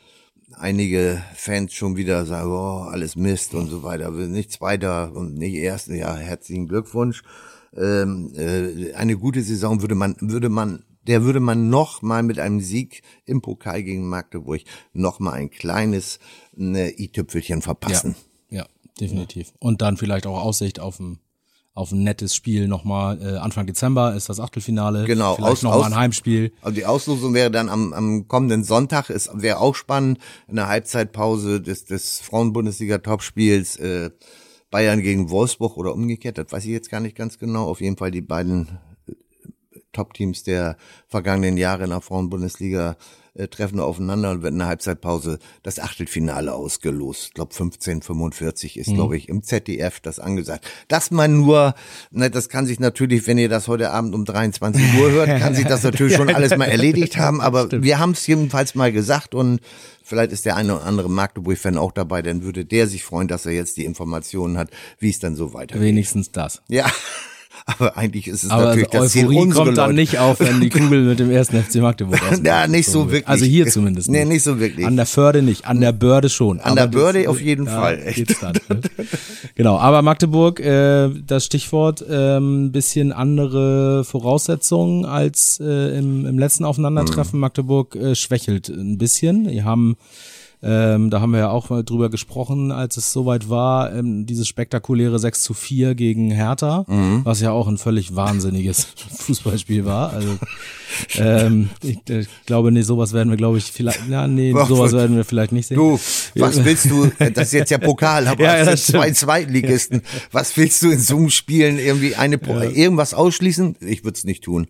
einige 0.52 1.22
Fans 1.34 1.72
schon 1.72 1.96
wieder 1.96 2.26
sagen, 2.26 2.50
oh, 2.50 2.88
alles 2.90 3.16
Mist 3.16 3.54
und 3.54 3.68
so 3.68 3.82
weiter. 3.82 4.10
Nicht 4.10 4.52
Zweiter 4.52 5.12
und 5.14 5.34
nicht 5.34 5.54
Erster. 5.54 5.94
Ja, 5.94 6.16
herzlichen 6.16 6.68
Glückwunsch. 6.68 7.22
Ähm, 7.76 8.32
äh, 8.36 8.92
eine 8.92 9.16
gute 9.16 9.42
Saison 9.42 9.80
würde 9.80 9.94
man, 9.94 10.16
würde 10.20 10.48
man, 10.48 10.84
der 11.06 11.24
würde 11.24 11.40
man 11.40 11.70
noch 11.70 12.02
mal 12.02 12.22
mit 12.22 12.38
einem 12.38 12.60
Sieg 12.60 13.02
im 13.24 13.42
Pokal 13.42 13.82
gegen 13.82 14.06
Magdeburg 14.06 14.60
noch 14.92 15.18
mal 15.18 15.32
ein 15.32 15.50
kleines 15.50 16.20
ne, 16.54 16.92
i-Tüpfelchen 16.98 17.62
verpassen. 17.62 18.14
Ja, 18.48 18.58
ja 18.58 18.66
definitiv. 19.00 19.52
Und 19.58 19.82
dann 19.82 19.96
vielleicht 19.96 20.26
auch 20.26 20.40
Aussicht 20.40 20.78
auf 20.78 21.00
ein 21.00 21.18
auf 21.74 21.90
ein 21.90 22.04
nettes 22.04 22.34
Spiel 22.34 22.68
nochmal. 22.68 23.20
Äh, 23.20 23.36
Anfang 23.38 23.66
Dezember 23.66 24.14
ist 24.14 24.28
das 24.28 24.38
Achtelfinale. 24.38 25.04
Genau, 25.04 25.34
Vielleicht 25.34 25.52
aus, 25.52 25.62
nochmal 25.62 25.92
ein 25.92 25.96
Heimspiel. 25.96 26.52
Also 26.62 26.74
die 26.74 26.86
Auslosung 26.86 27.34
wäre 27.34 27.50
dann 27.50 27.68
am, 27.68 27.92
am 27.92 28.28
kommenden 28.28 28.62
Sonntag, 28.62 29.10
ist 29.10 29.30
wäre 29.34 29.58
auch 29.58 29.74
spannend, 29.74 30.18
in 30.46 30.56
der 30.56 30.68
Halbzeitpause 30.68 31.60
des, 31.60 31.84
des 31.84 32.20
Frauen-Bundesliga-Topspiels 32.20 33.76
äh, 33.76 34.10
Bayern 34.70 35.02
gegen 35.02 35.30
Wolfsburg 35.30 35.76
oder 35.76 35.94
umgekehrt, 35.94 36.38
das 36.38 36.50
weiß 36.50 36.64
ich 36.64 36.70
jetzt 36.70 36.90
gar 36.90 37.00
nicht 37.00 37.16
ganz 37.16 37.38
genau. 37.38 37.66
Auf 37.66 37.80
jeden 37.80 37.96
Fall 37.96 38.10
die 38.10 38.22
beiden 38.22 38.78
äh, 39.06 39.12
Top-Teams 39.92 40.44
der 40.44 40.76
vergangenen 41.08 41.56
Jahre 41.56 41.84
in 41.84 41.90
der 41.90 42.00
Frauen-Bundesliga 42.00 42.96
äh, 43.34 43.48
treffen 43.48 43.80
aufeinander 43.80 44.30
und 44.30 44.42
wird 44.42 44.52
in 44.52 44.58
der 44.60 44.68
Halbzeitpause 44.68 45.38
das 45.62 45.80
Achtelfinale 45.80 46.52
ausgelost. 46.52 47.26
Ich 47.28 47.34
glaube 47.34 47.52
1545 47.52 48.78
ist, 48.78 48.88
mhm. 48.88 48.94
glaube 48.94 49.16
ich, 49.16 49.28
im 49.28 49.42
ZDF 49.42 50.00
das 50.00 50.20
angesagt. 50.20 50.66
Dass 50.88 51.10
man 51.10 51.40
nur, 51.40 51.74
ne, 52.10 52.30
das 52.30 52.48
kann 52.48 52.66
sich 52.66 52.80
natürlich, 52.80 53.26
wenn 53.26 53.38
ihr 53.38 53.48
das 53.48 53.68
heute 53.68 53.90
Abend 53.90 54.14
um 54.14 54.24
23 54.24 54.82
Uhr 55.00 55.10
hört, 55.10 55.40
kann 55.40 55.54
sich 55.54 55.66
das 55.66 55.82
natürlich 55.84 56.14
schon 56.14 56.32
alles 56.32 56.56
mal 56.56 56.66
erledigt 56.66 57.16
haben, 57.16 57.40
aber 57.40 57.66
Stimmt. 57.66 57.84
wir 57.84 57.98
haben 57.98 58.12
es 58.12 58.26
jedenfalls 58.26 58.74
mal 58.74 58.92
gesagt 58.92 59.34
und 59.34 59.60
Vielleicht 60.06 60.32
ist 60.32 60.44
der 60.44 60.56
eine 60.56 60.76
oder 60.76 60.84
andere 60.84 61.08
Magdeburg-Fan 61.08 61.78
auch 61.78 61.90
dabei, 61.90 62.20
dann 62.20 62.42
würde 62.42 62.66
der 62.66 62.86
sich 62.86 63.02
freuen, 63.02 63.26
dass 63.26 63.46
er 63.46 63.52
jetzt 63.52 63.78
die 63.78 63.86
Informationen 63.86 64.58
hat, 64.58 64.68
wie 64.98 65.08
es 65.08 65.18
dann 65.18 65.34
so 65.34 65.54
weitergeht. 65.54 65.82
Wenigstens 65.82 66.30
das. 66.30 66.60
Ja. 66.68 66.92
Aber 67.66 67.96
eigentlich 67.96 68.28
ist 68.28 68.44
es 68.44 68.50
Aber 68.50 68.64
natürlich 68.66 68.88
das 68.88 69.12
Ziel 69.12 69.22
Euphorie 69.24 69.38
unsere 69.38 69.64
kommt 69.64 69.78
dann 69.78 69.84
Leute. 69.90 70.00
nicht 70.00 70.18
auf, 70.18 70.38
wenn 70.40 70.60
die 70.60 70.68
Kugel 70.70 71.00
mit 71.04 71.18
dem 71.18 71.30
ersten 71.30 71.62
FC 71.62 71.76
Magdeburg 71.76 72.22
ausmacht. 72.22 72.42
Ja, 72.46 72.66
nicht 72.66 72.90
so 72.90 73.06
wirklich. 73.10 73.26
Also 73.26 73.46
hier 73.46 73.66
zumindest 73.68 74.10
Nee, 74.10 74.26
nicht. 74.26 74.42
so 74.42 74.60
wirklich. 74.60 74.84
An 74.86 74.96
der 74.96 75.06
Förde 75.06 75.40
nicht, 75.40 75.64
an 75.66 75.80
der 75.80 75.92
Börde 75.92 76.28
schon. 76.28 76.60
An 76.60 76.74
der 76.74 76.84
Aber 76.84 76.92
Börde 76.92 77.20
das- 77.20 77.28
auf 77.28 77.40
jeden 77.40 77.66
Fall, 77.66 78.02
echt. 78.04 78.16
geht's 78.16 78.40
dann, 78.40 78.52
ne? 78.68 78.80
Genau, 79.54 79.78
aber 79.78 80.02
Magdeburg, 80.02 80.60
äh, 80.60 81.08
das 81.26 81.46
Stichwort, 81.46 82.04
ähm, 82.10 82.70
bisschen 82.70 83.12
andere 83.12 84.04
Voraussetzungen 84.04 85.04
als 85.06 85.58
äh, 85.62 85.96
im, 85.98 86.26
im 86.26 86.38
letzten. 86.38 86.64
Aufeinandertreffen. 86.64 87.38
Magdeburg 87.40 87.94
äh, 87.96 88.14
schwächelt 88.14 88.68
ein 88.68 88.98
bisschen. 88.98 89.48
Die 89.48 89.62
haben 89.62 89.96
ähm, 90.64 91.10
da 91.10 91.20
haben 91.20 91.32
wir 91.32 91.40
ja 91.40 91.50
auch 91.50 91.68
mal 91.68 91.84
drüber 91.84 92.08
gesprochen, 92.08 92.72
als 92.72 92.96
es 92.96 93.12
soweit 93.12 93.50
war, 93.50 93.92
ähm, 93.94 94.24
dieses 94.24 94.48
spektakuläre 94.48 95.18
6 95.18 95.42
zu 95.42 95.52
4 95.54 95.94
gegen 95.94 96.30
Hertha, 96.30 96.84
Mhm. 96.88 97.20
was 97.24 97.40
ja 97.40 97.50
auch 97.50 97.68
ein 97.68 97.76
völlig 97.78 98.16
wahnsinniges 98.16 98.84
Fußballspiel 99.18 99.84
war. 99.84 100.12
Also 100.14 100.38
ähm, 101.18 101.70
ich, 101.82 101.98
ich 102.08 102.28
glaube, 102.46 102.72
nee, 102.72 102.82
sowas 102.82 103.12
werden 103.12 103.30
wir, 103.30 103.36
glaube 103.36 103.58
ich, 103.58 103.64
vielleicht, 103.64 104.00
na, 104.08 104.26
nee, 104.26 104.52
Ach, 104.56 104.68
sowas 104.68 104.92
was- 104.92 105.00
werden 105.00 105.16
wir 105.16 105.24
vielleicht 105.24 105.52
nicht 105.52 105.66
sehen. 105.66 105.76
Du, 105.76 105.98
was 106.36 106.64
willst 106.64 106.90
du, 106.90 107.10
das 107.18 107.48
ist 107.48 107.52
jetzt 107.52 107.70
ja 107.70 107.78
Pokal, 107.78 108.26
aber 108.28 108.42
Ja, 108.44 108.64
ja, 108.64 108.76
zwei. 108.76 109.10
Zweitligisten. 109.10 110.02
Was 110.32 110.56
willst 110.56 110.82
du 110.82 110.90
in 110.90 110.98
Zoom-Spielen 110.98 111.78
irgendwie 111.78 112.14
eine, 112.14 112.38
Pro 112.38 112.58
irgendwas 112.60 113.14
ausschließen? 113.14 113.76
Ich 113.80 114.04
würde 114.04 114.16
es 114.16 114.24
nicht 114.24 114.44
tun. 114.44 114.66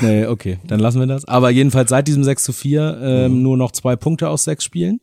Nee, 0.00 0.26
okay, 0.26 0.58
dann 0.66 0.80
lassen 0.80 1.00
wir 1.00 1.06
das. 1.06 1.26
Aber 1.26 1.50
jedenfalls 1.50 1.90
seit 1.90 2.08
diesem 2.08 2.24
6 2.24 2.42
zu 2.44 2.52
4 2.52 2.98
ähm, 3.02 3.42
nur 3.42 3.56
noch 3.56 3.72
zwei 3.72 3.96
Punkte 3.96 4.28
aus 4.28 4.44
sechs 4.44 4.64
Spielen. 4.64 5.00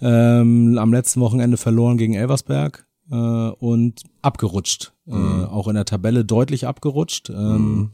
Ähm, 0.00 0.78
am 0.78 0.92
letzten 0.92 1.20
Wochenende 1.20 1.56
verloren 1.56 1.96
gegen 1.96 2.14
Elversberg 2.14 2.86
äh, 3.10 3.14
und 3.14 4.02
abgerutscht. 4.22 4.92
Äh, 5.06 5.12
auch 5.12 5.68
in 5.68 5.74
der 5.74 5.84
Tabelle 5.84 6.24
deutlich 6.24 6.66
abgerutscht. 6.66 7.30
Ähm, 7.30 7.90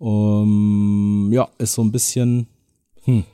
um, 0.00 1.30
ja, 1.30 1.48
ist 1.58 1.74
so 1.74 1.82
ein 1.82 1.92
bisschen. 1.92 2.46
Hm. 3.04 3.24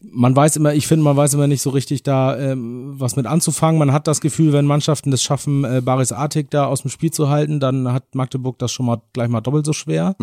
Man 0.00 0.34
weiß 0.34 0.56
immer, 0.56 0.74
ich 0.74 0.86
finde, 0.86 1.04
man 1.04 1.16
weiß 1.16 1.34
immer 1.34 1.46
nicht 1.46 1.62
so 1.62 1.70
richtig 1.70 2.02
da, 2.02 2.36
ähm, 2.38 2.94
was 2.98 3.16
mit 3.16 3.24
anzufangen. 3.24 3.78
Man 3.78 3.92
hat 3.92 4.06
das 4.06 4.20
Gefühl, 4.20 4.52
wenn 4.52 4.66
Mannschaften 4.66 5.10
das 5.10 5.22
schaffen, 5.22 5.64
äh, 5.64 5.80
Baris 5.82 6.12
Artik 6.12 6.50
da 6.50 6.66
aus 6.66 6.82
dem 6.82 6.90
Spiel 6.90 7.12
zu 7.12 7.30
halten, 7.30 7.60
dann 7.60 7.92
hat 7.92 8.14
Magdeburg 8.14 8.58
das 8.58 8.72
schon 8.72 8.86
mal 8.86 9.00
gleich 9.12 9.28
mal 9.28 9.40
doppelt 9.40 9.64
so 9.64 9.72
schwer. 9.72 10.14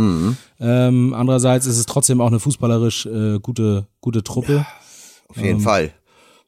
Ähm, 0.60 1.13
andererseits 1.13 1.65
ist 1.65 1.78
es 1.78 1.86
trotzdem 1.86 2.21
auch 2.21 2.28
eine 2.28 2.39
fußballerisch 2.39 3.06
äh, 3.08 3.39
gute, 3.39 3.88
gute 4.02 4.23
Truppe. 4.23 4.65
Auf 5.30 5.38
jeden 5.38 5.62
Fall. 5.62 5.91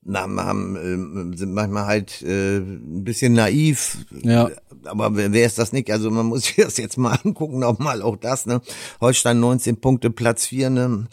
Na, 0.04 0.22
haben, 0.22 0.76
ähm, 0.76 1.34
sind 1.36 1.54
manchmal 1.54 1.86
halt 1.86 2.22
äh, 2.24 2.58
ein 2.58 3.04
bisschen 3.04 3.34
naiv. 3.34 4.06
Ja. 4.24 4.50
Aber 4.86 5.16
wer, 5.16 5.32
wer 5.32 5.46
ist 5.46 5.60
das 5.60 5.72
nicht? 5.72 5.92
Also 5.92 6.10
man 6.12 6.28
muss 6.28 6.44
sich 6.46 6.56
das 6.58 6.78
jetzt 6.78 6.98
mal 6.98 7.20
angucken, 7.24 7.60
nochmal 7.60 8.02
auch 8.02 8.18
das, 8.18 8.46
ne? 8.46 8.62
Holstein 9.00 9.40
19 9.40 9.78
Punkte, 9.78 10.10
Platz 10.10 10.48
4, 10.48 10.70
ne? 10.70 11.08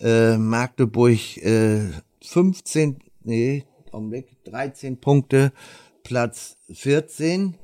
Äh, 0.00 0.36
Magdeburg 0.36 1.36
äh, 1.38 1.90
15, 2.22 2.98
nee, 3.22 3.64
Augenblick, 3.92 4.26
13 4.44 5.00
Punkte, 5.00 5.52
Platz 6.02 6.56
14, 6.72 7.54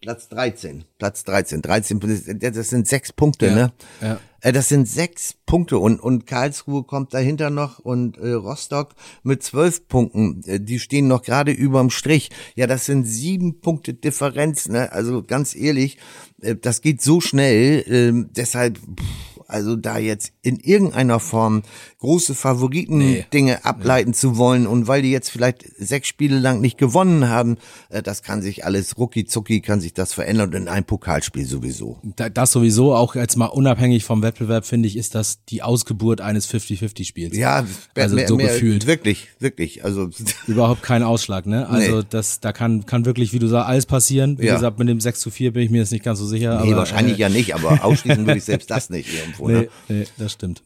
Platz 0.00 0.28
13, 0.28 0.84
Platz 0.98 1.24
13, 1.24 1.60
13, 1.60 2.00
das 2.40 2.70
sind 2.70 2.88
sechs 2.88 3.12
Punkte, 3.12 3.46
Ja, 3.48 3.54
ne? 3.54 3.72
ja. 4.00 4.20
Äh, 4.40 4.52
Das 4.52 4.68
sind 4.70 4.88
sechs 4.88 5.34
Punkte 5.44 5.78
und, 5.78 6.00
und 6.00 6.26
Karlsruhe 6.26 6.84
kommt 6.84 7.12
dahinter 7.12 7.50
noch 7.50 7.78
und 7.80 8.16
äh, 8.16 8.30
Rostock 8.30 8.94
mit 9.22 9.42
zwölf 9.42 9.86
Punkten. 9.88 10.42
Äh, 10.46 10.58
die 10.60 10.78
stehen 10.78 11.06
noch 11.06 11.20
gerade 11.22 11.52
überm 11.52 11.90
Strich. 11.90 12.30
Ja, 12.54 12.66
das 12.66 12.86
sind 12.86 13.04
sieben 13.04 13.60
Punkte 13.60 13.92
Differenz. 13.92 14.68
Ne? 14.70 14.90
Also 14.90 15.22
ganz 15.22 15.54
ehrlich, 15.54 15.98
äh, 16.40 16.56
das 16.56 16.80
geht 16.80 17.02
so 17.02 17.20
schnell. 17.20 17.80
Äh, 17.86 18.26
deshalb, 18.34 18.78
pff, 18.78 19.04
also 19.50 19.76
da 19.76 19.98
jetzt 19.98 20.32
in 20.42 20.58
irgendeiner 20.58 21.20
Form 21.20 21.62
große 21.98 22.34
Favoriten-Dinge 22.34 23.64
ableiten 23.64 24.14
zu 24.14 24.36
wollen 24.36 24.66
und 24.66 24.88
weil 24.88 25.02
die 25.02 25.10
jetzt 25.10 25.30
vielleicht 25.30 25.64
sechs 25.78 26.08
Spiele 26.08 26.38
lang 26.38 26.60
nicht 26.60 26.78
gewonnen 26.78 27.28
haben, 27.28 27.56
äh, 27.90 28.02
das 28.02 28.22
kann 28.22 28.42
sich 28.42 28.64
alles 28.64 28.96
rucki 28.98 29.24
zucki 29.26 29.60
kann 29.60 29.80
sich 29.80 29.92
das 29.94 30.12
verändern 30.12 30.48
und 30.50 30.54
in 30.54 30.68
einem 30.68 30.84
Pokalspiel 30.84 31.46
sowieso. 31.46 31.98
Da- 32.16 32.28
Das 32.28 32.52
sowieso, 32.52 32.94
auch 32.94 33.14
jetzt 33.14 33.36
mal 33.36 33.46
unabhängig 33.46 34.04
vom 34.04 34.22
Wettbewerb, 34.22 34.64
finde 34.64 34.88
ich, 34.88 34.96
ist 34.96 35.14
das 35.14 35.44
die 35.46 35.62
Ausgeburt 35.62 36.20
eines 36.20 36.46
50-50-Spiels. 36.52 37.36
Ja, 37.36 37.64
Also 37.96 38.16
so 38.26 38.36
gefühlt. 38.36 38.86
Wirklich, 38.86 39.28
wirklich. 39.38 39.84
Also 39.84 40.08
Überhaupt 40.46 40.82
kein 40.82 41.02
Ausschlag, 41.02 41.46
ne? 41.46 41.68
Also 41.68 41.98
Nee. 41.98 42.04
das, 42.10 42.40
da 42.40 42.52
kann, 42.52 42.86
kann 42.86 43.04
wirklich, 43.04 43.32
wie 43.32 43.38
du 43.38 43.46
sagst, 43.46 43.68
alles 43.68 43.86
passieren. 43.86 44.38
Wie 44.38 44.46
Ja. 44.46 44.54
gesagt, 44.54 44.78
mit 44.78 44.88
dem 44.88 45.00
6 45.00 45.20
zu 45.20 45.30
4 45.30 45.52
bin 45.52 45.62
ich 45.64 45.70
mir 45.70 45.78
jetzt 45.78 45.92
nicht 45.92 46.04
ganz 46.04 46.18
so 46.18 46.26
sicher. 46.26 46.60
nee, 46.62 46.68
aber, 46.68 46.78
wahrscheinlich 46.78 47.18
äh, 47.18 47.22
ja 47.22 47.28
nicht, 47.28 47.54
aber 47.54 47.84
ausschließen 47.84 48.26
würde 48.26 48.38
ich 48.38 48.44
selbst 48.44 48.70
das 48.70 48.90
nicht 48.90 49.08
irgendwo. 49.40 49.60
Nee, 49.60 49.68
Ne? 49.88 50.00
nee, 50.00 50.06
das 50.18 50.32
stimmt. 50.32 50.62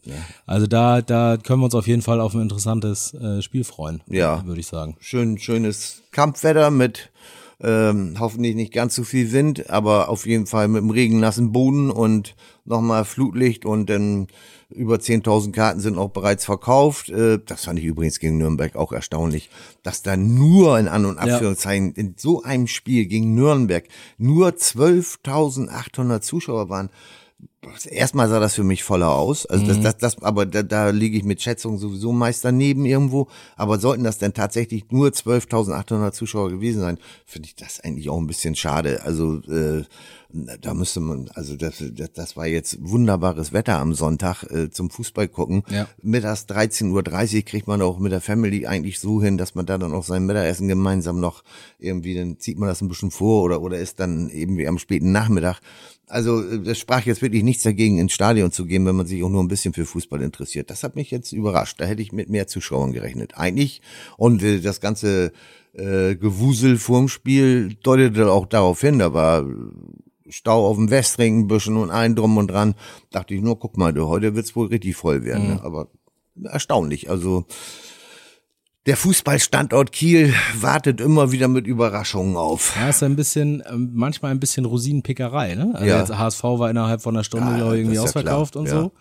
Also 0.47 0.67
da, 0.67 1.01
da 1.03 1.37
können 1.37 1.61
wir 1.61 1.65
uns 1.67 1.75
auf 1.75 1.87
jeden 1.87 2.03
Fall 2.03 2.21
auf 2.21 2.35
ein 2.35 2.41
interessantes 2.43 3.15
äh, 3.15 3.41
Spiel 3.43 3.65
freuen. 3.65 4.01
Ja. 4.09 4.45
Würde 4.47 4.61
ich 4.61 4.67
sagen. 4.67 4.97
Schön, 5.01 5.39
schönes 5.39 6.03
Kampfwetter 6.11 6.71
mit 6.71 7.11
ähm, 7.61 8.17
hoffentlich 8.19 8.57
nicht 8.57 8.73
ganz 8.73 8.95
so 8.97 9.05
viel 9.05 9.33
Wind, 9.33 9.71
aber 9.71 10.09
auf 10.09 10.27
jeden 10.27 10.47
Fall 10.47 10.69
mit 10.69 10.83
dem 10.83 10.91
regennassen 10.91 11.53
Boden 11.53 11.91
und 11.91 12.35
nochmal 12.65 13.05
Flutlicht 13.05 13.65
und 13.65 13.89
dann 13.89 14.27
über 14.71 14.97
10.000 14.97 15.53
Karten 15.53 15.79
sind 15.79 15.97
auch 15.97 16.11
bereits 16.11 16.45
verkauft. 16.45 17.09
Äh, 17.11 17.39
das 17.47 17.65
fand 17.67 17.79
ich 17.79 17.85
übrigens 17.85 18.19
gegen 18.19 18.39
Nürnberg 18.39 18.75
auch 18.75 18.93
erstaunlich, 18.93 19.51
dass 19.85 20.03
da 20.03 20.17
nur 20.17 20.79
in 20.81 20.89
An- 20.89 21.05
und 21.05 21.17
Ja. 21.25 21.35
Abführungszeichen 21.37 21.93
in 21.93 22.15
so 22.19 22.43
einem 22.43 22.67
Spiel 22.67 23.07
gegen 23.07 23.35
Nürnberg 23.35 23.85
nur 24.19 24.49
12.800 24.49 26.21
Zuschauer 26.21 26.69
waren. 26.69 26.91
Erstmal 27.91 28.29
sah 28.29 28.41
das 28.41 28.55
für 28.55 28.65
mich 28.65 28.83
voller 28.83 29.11
aus. 29.11 29.47
Also 29.47 29.67
das, 29.67 29.81
das, 29.81 29.97
das, 29.97 30.23
aber 30.23 30.47
da, 30.47 30.63
da 30.63 30.91
liege 30.91 31.17
ich 31.17 31.25
mit 31.25 31.43
Schätzungen 31.43 31.79
sowieso 31.79 32.13
meist 32.13 32.45
daneben 32.45 32.85
irgendwo. 32.85 33.29
Aber 33.57 33.79
sollten 33.79 34.05
das 34.05 34.19
denn 34.19 34.35
tatsächlich 34.35 34.91
nur 34.91 35.09
12.800 35.09 36.13
Zuschauer 36.13 36.51
gewesen 36.51 36.81
sein, 36.81 36.99
finde 37.27 37.49
ich 37.49 37.57
das 37.57 37.81
eigentlich 37.81 38.11
auch 38.11 38.19
ein 38.19 38.27
bisschen 38.27 38.55
schade. 38.55 39.03
Also 39.05 39.41
äh, 39.49 39.85
da 40.61 40.75
müsste 40.75 41.01
man, 41.01 41.31
also 41.35 41.57
das, 41.57 41.83
das, 41.93 42.13
das 42.13 42.37
war 42.37 42.47
jetzt 42.47 42.79
wunderbares 42.81 43.53
Wetter 43.53 43.79
am 43.79 43.95
Sonntag 43.95 44.43
äh, 44.45 44.69
zum 44.71 44.91
Fußball 44.91 45.29
gucken. 45.29 45.63
Ja. 45.71 45.87
Mittags 46.03 46.47
13.30 46.49 47.37
Uhr 47.37 47.43
kriegt 47.43 47.69
man 47.69 47.81
auch 47.83 47.99
mit 47.99 48.11
der 48.11 48.21
Family 48.21 48.67
eigentlich 48.67 48.99
so 48.99 49.23
hin, 49.23 49.39
dass 49.39 49.55
man 49.55 49.67
da 49.67 49.79
dann 49.79 49.95
auch 49.95 50.05
sein 50.05 50.27
Mittagessen 50.27 50.67
gemeinsam 50.67 51.21
noch 51.21 51.45
irgendwie, 51.79 52.17
dann 52.17 52.39
zieht 52.41 52.59
man 52.59 52.69
das 52.69 52.81
ein 52.81 52.89
bisschen 52.89 53.13
vor 53.13 53.45
oder, 53.45 53.63
oder 53.63 53.79
ist 53.79 54.01
dann 54.01 54.29
eben 54.29 54.59
wie 54.59 54.67
am 54.67 54.79
späten 54.79 55.13
Nachmittag. 55.13 55.61
Also 56.09 56.43
äh, 56.43 56.61
das 56.61 56.79
sprach 56.79 57.05
jetzt 57.07 57.23
wirklich 57.23 57.43
nichts 57.55 57.63
dagegen, 57.63 57.99
ins 57.99 58.13
Stadion 58.13 58.51
zu 58.51 58.67
gehen, 58.67 58.85
wenn 58.85 58.97
man 58.97 59.07
sich 59.07 59.23
auch 59.23 59.29
nur 59.29 59.43
ein 59.43 59.49
bisschen 59.49 59.73
für 59.73 59.87
Fußball 59.87 60.21
interessiert. 60.23 60.71
Das 60.71 60.83
hat 60.83 60.97
mich 60.97 61.11
jetzt 61.11 61.33
überrascht. 61.33 61.81
Da 61.81 61.85
hätte 61.85 62.03
ich 62.03 62.13
mit 62.13 62.29
mehr 62.29 62.49
Zuschauern 62.49 62.93
gerechnet. 62.93 63.35
Eigentlich. 63.37 63.81
Und 64.17 64.43
äh, 64.43 64.61
das 64.61 64.81
ganze 64.81 65.33
äh, 65.73 66.17
Gewusel 66.17 66.79
vorm 66.79 67.09
Spiel 67.09 67.77
deutete 67.83 68.31
auch 68.31 68.47
darauf 68.47 68.81
hin. 68.81 68.99
Da 68.99 69.15
war 69.15 69.47
Stau 70.29 70.67
auf 70.67 70.77
dem 70.77 70.91
Westring 70.91 71.41
ein 71.41 71.49
bisschen 71.49 71.77
und 71.77 71.91
ein 71.91 72.17
drum 72.17 72.37
und 72.37 72.51
dran. 72.51 72.75
Dachte 73.11 73.35
ich 73.35 73.41
nur, 73.41 73.59
guck 73.59 73.77
mal, 73.77 73.93
du, 73.93 74.09
heute 74.09 74.35
wird's 74.35 74.57
wohl 74.57 74.67
richtig 74.67 74.97
voll 74.97 75.25
werden. 75.25 75.49
Ne? 75.49 75.61
Aber 75.63 75.89
erstaunlich. 76.43 77.09
Also 77.09 77.47
der 78.87 78.97
Fußballstandort 78.97 79.93
Kiel 79.93 80.35
wartet 80.61 81.01
immer 81.01 81.33
wieder 81.33 81.49
mit 81.49 81.67
Überraschungen 81.67 82.37
auf. 82.37 82.77
Ja, 82.77 82.91
ist 82.91 83.03
ein 83.03 83.17
bisschen, 83.17 83.63
ähm, 83.71 83.91
manchmal 83.95 84.31
ein 84.31 84.41
bisschen 84.41 84.67
Rosinenpickerei, 84.67 85.55
ne? 85.55 85.71
Also 85.73 85.87
Ja. 85.87 86.01
jetzt 86.01 86.17
HSV 86.17 86.43
war 86.43 86.71
innerhalb 86.71 87.01
von 87.01 87.17
einer 87.17 87.25
Stunde, 87.25 87.51
Ja, 87.53 87.57
glaube 87.57 87.75
ich, 87.77 87.81
irgendwie 87.81 87.97
ja 87.97 88.03
ausverkauft 88.03 88.53
klar, 88.53 88.63
und 88.63 88.69
ja. 88.69 88.75
so. 88.75 88.93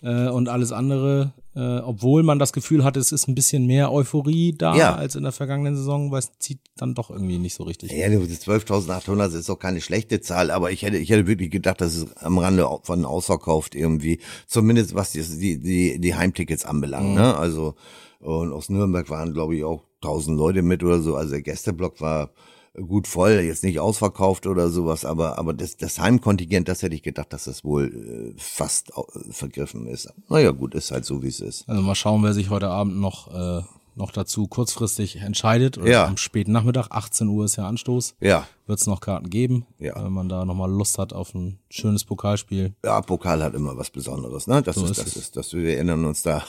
Äh, 0.00 0.28
und 0.28 0.48
alles 0.48 0.70
andere, 0.70 1.32
äh, 1.56 1.78
obwohl 1.78 2.22
man 2.22 2.38
das 2.38 2.52
Gefühl 2.52 2.84
hatte, 2.84 3.00
es 3.00 3.10
ist 3.10 3.26
ein 3.28 3.34
bisschen 3.34 3.66
mehr 3.66 3.92
Euphorie 3.92 4.54
da 4.56 4.76
ja. 4.76 4.94
als 4.94 5.16
in 5.16 5.24
der 5.24 5.32
vergangenen 5.32 5.76
Saison, 5.76 6.10
weil 6.10 6.20
es 6.20 6.30
zieht 6.38 6.60
dann 6.76 6.94
doch 6.94 7.10
irgendwie 7.10 7.38
nicht 7.38 7.54
so 7.54 7.64
richtig. 7.64 7.90
Ja, 7.90 8.06
12.800 8.06 9.36
ist 9.36 9.50
auch 9.50 9.58
keine 9.58 9.80
schlechte 9.80 10.20
Zahl, 10.20 10.50
aber 10.50 10.70
ich 10.70 10.82
hätte, 10.82 10.98
ich 10.98 11.10
hätte 11.10 11.26
wirklich 11.26 11.50
gedacht, 11.50 11.80
dass 11.80 11.96
es 11.96 12.16
am 12.18 12.38
Rande 12.38 12.68
von 12.82 13.04
ausverkauft 13.04 13.74
irgendwie, 13.74 14.20
zumindest 14.46 14.94
was 14.94 15.12
die, 15.12 15.58
die, 15.58 16.00
die 16.00 16.14
Heimtickets 16.14 16.64
anbelangt, 16.64 17.10
mhm. 17.10 17.14
ne? 17.16 17.36
Also, 17.36 17.74
und 18.20 18.52
aus 18.52 18.68
Nürnberg 18.68 19.08
waren, 19.10 19.32
glaube 19.32 19.56
ich, 19.56 19.64
auch 19.64 19.84
1000 20.02 20.36
Leute 20.36 20.62
mit 20.62 20.82
oder 20.82 21.00
so, 21.00 21.16
also 21.16 21.32
der 21.32 21.42
Gästeblock 21.42 22.00
war, 22.00 22.30
gut 22.74 23.06
voll, 23.06 23.32
jetzt 23.40 23.64
nicht 23.64 23.80
ausverkauft 23.80 24.46
oder 24.46 24.68
sowas, 24.68 25.04
aber, 25.04 25.38
aber 25.38 25.52
das, 25.52 25.76
das 25.76 25.98
Heimkontingent, 25.98 26.68
das 26.68 26.82
hätte 26.82 26.94
ich 26.94 27.02
gedacht, 27.02 27.32
dass 27.32 27.44
das 27.44 27.64
wohl 27.64 28.34
äh, 28.36 28.38
fast 28.38 28.90
äh, 28.90 29.32
vergriffen 29.32 29.86
ist. 29.86 30.12
Naja, 30.28 30.52
gut, 30.52 30.74
ist 30.74 30.90
halt 30.90 31.04
so, 31.04 31.22
wie 31.22 31.28
es 31.28 31.40
ist. 31.40 31.68
Also 31.68 31.82
mal 31.82 31.94
schauen, 31.94 32.22
wer 32.22 32.34
sich 32.34 32.50
heute 32.50 32.68
Abend 32.68 32.98
noch 32.98 33.34
äh, 33.34 33.62
noch 33.98 34.12
dazu 34.12 34.46
kurzfristig 34.46 35.16
entscheidet. 35.16 35.76
Oder 35.78 35.90
ja. 35.90 36.06
Am 36.06 36.16
späten 36.16 36.52
Nachmittag, 36.52 36.88
18 36.90 37.28
Uhr 37.28 37.44
ist 37.44 37.56
ja 37.56 37.66
Anstoß. 37.66 38.14
Ja. 38.20 38.46
Wird 38.66 38.80
es 38.80 38.86
noch 38.86 39.00
Karten 39.00 39.30
geben, 39.30 39.66
ja. 39.78 39.94
wenn 40.02 40.12
man 40.12 40.28
da 40.28 40.44
nochmal 40.44 40.70
Lust 40.70 40.98
hat 40.98 41.14
auf 41.14 41.34
ein 41.34 41.58
schönes 41.70 42.04
Pokalspiel. 42.04 42.74
Ja, 42.84 43.00
Pokal 43.00 43.42
hat 43.42 43.54
immer 43.54 43.76
was 43.78 43.88
Besonderes, 43.88 44.46
ne? 44.46 44.60
Das 44.62 44.76
so 44.76 44.84
ist, 44.84 44.90
ist 44.90 45.00
das 45.00 45.16
ist, 45.16 45.36
das 45.36 45.54
wir 45.54 45.74
erinnern 45.74 46.04
uns 46.04 46.22
da 46.22 46.44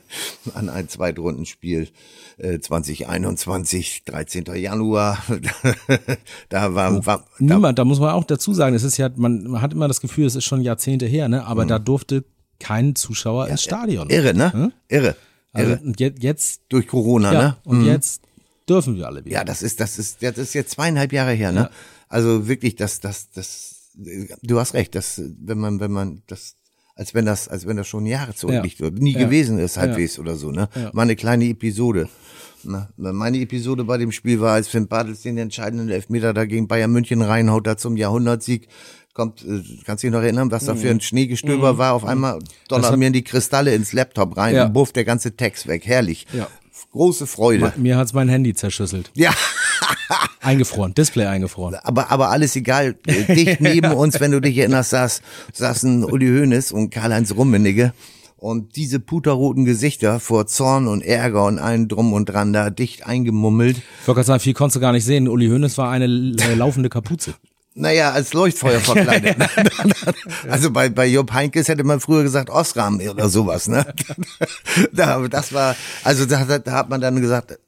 an 0.54 0.70
ein 0.70 0.88
Zweitrundenspiel 0.88 1.88
äh, 2.38 2.58
2021, 2.58 4.04
13. 4.04 4.44
Januar. 4.54 5.18
da 6.48 6.74
war, 6.74 6.96
oh, 6.96 7.06
war 7.06 7.18
da 7.18 7.24
niemand, 7.38 7.78
da 7.78 7.84
muss 7.84 8.00
man 8.00 8.12
auch 8.12 8.24
dazu 8.24 8.54
sagen, 8.54 8.74
es 8.74 8.82
ist 8.82 8.96
ja, 8.96 9.10
man, 9.14 9.44
man 9.44 9.60
hat 9.60 9.74
immer 9.74 9.88
das 9.88 10.00
Gefühl, 10.00 10.24
es 10.24 10.36
ist 10.36 10.44
schon 10.44 10.62
Jahrzehnte 10.62 11.04
her, 11.04 11.28
ne? 11.28 11.44
Aber 11.44 11.64
mhm. 11.64 11.68
da 11.68 11.78
durfte 11.78 12.24
kein 12.58 12.94
Zuschauer 12.94 13.46
ja, 13.46 13.52
ins 13.52 13.62
Stadion. 13.62 14.10
Irre, 14.10 14.34
ne? 14.34 14.52
Hm? 14.52 14.72
Irre. 14.88 15.16
Also 15.52 15.76
und 15.82 16.00
jetzt 16.00 16.62
durch 16.68 16.86
Corona, 16.86 17.32
ja, 17.32 17.42
ne? 17.42 17.56
Und 17.64 17.80
mhm. 17.80 17.86
jetzt 17.86 18.22
dürfen 18.68 18.96
wir 18.96 19.06
alle 19.06 19.24
wieder. 19.24 19.36
Ja, 19.36 19.44
das 19.44 19.62
ist 19.62 19.80
das 19.80 19.98
ist 19.98 20.22
das 20.22 20.36
ist 20.38 20.54
jetzt 20.54 20.72
zweieinhalb 20.72 21.12
Jahre 21.12 21.32
her, 21.32 21.52
ne? 21.52 21.60
Ja. 21.60 21.70
Also 22.08 22.48
wirklich, 22.48 22.76
das 22.76 23.00
das 23.00 23.30
das 23.30 23.74
du 24.42 24.60
hast 24.60 24.74
recht, 24.74 24.94
dass 24.94 25.22
wenn 25.40 25.58
man 25.58 25.80
wenn 25.80 25.90
man 25.90 26.22
das 26.26 26.56
als 26.94 27.14
wenn 27.14 27.24
das 27.24 27.48
als 27.48 27.66
wenn 27.66 27.76
das 27.76 27.88
schon 27.88 28.06
Jahre 28.06 28.34
zurückliegt 28.34 28.80
ja. 28.80 28.84
wird, 28.84 28.98
nie 28.98 29.14
ja. 29.14 29.20
gewesen 29.20 29.58
ist 29.58 29.78
halbwegs 29.78 30.18
oder 30.18 30.36
so, 30.36 30.50
ne? 30.50 30.68
Mal 30.92 31.02
eine 31.02 31.16
kleine 31.16 31.46
Episode. 31.46 32.08
Na, 32.64 32.88
meine 32.96 33.38
Episode 33.38 33.84
bei 33.84 33.98
dem 33.98 34.10
Spiel 34.10 34.40
war, 34.40 34.54
als 34.54 34.66
Finn 34.66 34.88
Bartels 34.88 35.22
den 35.22 35.38
entscheidenden 35.38 35.90
Elfmeter 35.90 36.34
da 36.34 36.44
gegen 36.44 36.66
Bayern 36.66 36.90
München 36.90 37.22
reinhaut, 37.22 37.66
da 37.66 37.76
zum 37.76 37.96
Jahrhundertsieg 37.96 38.68
kommt, 39.18 39.42
äh, 39.42 39.62
kannst 39.84 40.02
du 40.02 40.06
dich 40.06 40.14
noch 40.14 40.22
erinnern, 40.22 40.50
was 40.50 40.64
da 40.64 40.76
für 40.76 40.88
ein 40.88 40.96
mhm. 40.96 41.00
Schneegestöber 41.00 41.74
mhm. 41.74 41.78
war? 41.78 41.92
Auf 41.92 42.04
einmal 42.04 42.38
donnern 42.68 42.98
mir 42.98 43.10
die 43.10 43.24
Kristalle 43.24 43.74
ins 43.74 43.92
Laptop 43.92 44.36
rein 44.36 44.54
ja. 44.54 44.66
und 44.66 44.72
buff 44.72 44.92
der 44.92 45.04
ganze 45.04 45.36
Text 45.36 45.66
weg. 45.66 45.84
Herrlich. 45.84 46.26
Ja. 46.32 46.46
Große 46.92 47.26
Freude. 47.26 47.72
Mir 47.76 47.98
hat's 47.98 48.14
mein 48.14 48.28
Handy 48.28 48.54
zerschüsselt. 48.54 49.10
Ja. 49.14 49.34
eingefroren, 50.40 50.94
Display 50.94 51.26
eingefroren. 51.26 51.74
Aber, 51.82 52.10
aber 52.10 52.30
alles 52.30 52.56
egal. 52.56 52.94
Dicht 53.04 53.60
neben 53.60 53.92
uns, 53.92 54.20
wenn 54.20 54.30
du 54.30 54.40
dich 54.40 54.56
erinnerst, 54.56 54.90
saß, 54.90 55.20
saßen 55.52 56.04
Uli 56.04 56.26
Hoeneß 56.26 56.72
und 56.72 56.90
Karl-Heinz 56.90 57.34
Rummenigge. 57.34 57.92
Und 58.36 58.76
diese 58.76 59.00
puterroten 59.00 59.64
Gesichter 59.64 60.20
vor 60.20 60.46
Zorn 60.46 60.86
und 60.86 61.02
Ärger 61.02 61.44
und 61.44 61.58
allen 61.58 61.88
drum 61.88 62.12
und 62.12 62.26
dran 62.26 62.52
da 62.52 62.70
dicht 62.70 63.04
eingemummelt. 63.04 63.78
Ich 63.78 64.06
wollte 64.06 64.18
gerade 64.18 64.26
sagen, 64.26 64.40
viel 64.40 64.54
konntest 64.54 64.76
du 64.76 64.80
gar 64.80 64.92
nicht 64.92 65.04
sehen. 65.04 65.26
Uli 65.26 65.48
Hoeneß 65.48 65.76
war 65.76 65.90
eine 65.90 66.04
äh, 66.04 66.54
laufende 66.54 66.88
Kapuze. 66.88 67.34
Naja, 67.78 68.10
als 68.10 68.32
Leuchtfeuer 68.32 68.80
verkleidet. 68.80 69.36
also 70.48 70.70
bei, 70.70 70.88
bei 70.88 71.06
Job 71.06 71.32
Heinkes 71.32 71.68
hätte 71.68 71.84
man 71.84 72.00
früher 72.00 72.22
gesagt 72.22 72.50
Osram 72.50 73.00
oder 73.00 73.28
sowas, 73.28 73.68
ne? 73.68 73.86
das 74.92 75.52
war, 75.52 75.76
also 76.02 76.26
da, 76.26 76.58
da 76.58 76.72
hat 76.72 76.88
man 76.88 77.00
dann 77.00 77.20
gesagt, 77.20 77.58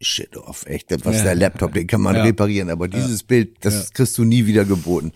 shit 0.00 0.36
off, 0.36 0.66
echt, 0.66 0.90
was 1.04 1.16
ja. 1.18 1.22
der 1.24 1.34
Laptop, 1.34 1.74
den 1.74 1.86
kann 1.86 2.00
man 2.00 2.16
ja. 2.16 2.22
reparieren, 2.22 2.70
aber 2.70 2.88
dieses 2.88 3.20
ja. 3.22 3.26
Bild, 3.28 3.64
das 3.64 3.92
kriegst 3.92 4.16
du 4.18 4.24
nie 4.24 4.46
wieder 4.46 4.64
geboten. 4.64 5.12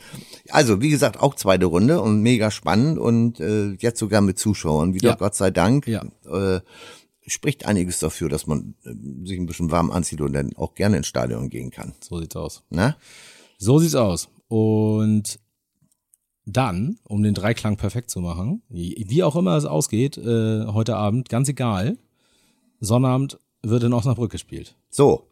Also, 0.49 0.81
wie 0.81 0.91
gesagt, 0.91 1.21
auch 1.21 1.35
zweite 1.35 1.67
Runde 1.67 2.01
und 2.01 2.21
mega 2.21 2.51
spannend 2.51 2.99
und 2.99 3.41
äh, 3.41 3.73
jetzt 3.79 3.99
sogar 3.99 4.21
mit 4.21 4.39
Zuschauern 4.39 4.95
wieder, 4.95 5.17
Gott 5.17 5.35
sei 5.35 5.51
Dank. 5.51 5.87
Ja. 5.87 6.05
Äh, 6.31 6.61
spricht 7.27 7.67
einiges 7.67 7.99
dafür, 7.99 8.29
dass 8.29 8.47
man 8.47 8.75
äh, 8.85 8.91
sich 9.27 9.39
ein 9.39 9.47
bisschen 9.47 9.71
warm 9.71 9.91
anzieht 9.91 10.21
und 10.21 10.33
dann 10.33 10.55
auch 10.57 10.75
gerne 10.75 10.97
ins 10.97 11.09
Stadion 11.09 11.49
gehen 11.49 11.71
kann. 11.71 11.95
So 12.01 12.21
sieht's 12.21 12.37
aus. 12.37 12.63
Na? 12.71 12.97
So 13.59 13.79
sieht's 13.79 13.95
aus. 13.95 14.29
Und 14.49 15.39
dann, 16.45 16.99
um 17.05 17.23
den 17.23 17.35
Dreiklang 17.35 17.77
perfekt 17.77 18.11
zu 18.11 18.21
machen, 18.21 18.63
wie 18.69 19.23
auch 19.25 19.37
immer 19.37 19.57
es 19.57 19.65
ausgeht, 19.65 20.17
äh, 20.17 20.67
heute 20.67 20.97
Abend, 20.97 21.29
ganz 21.29 21.49
egal, 21.49 21.99
Sonnabend 22.81 23.39
wird 23.63 23.83
in 23.83 23.93
Osnabrück 23.93 24.31
gespielt. 24.31 24.77
So. 24.91 25.27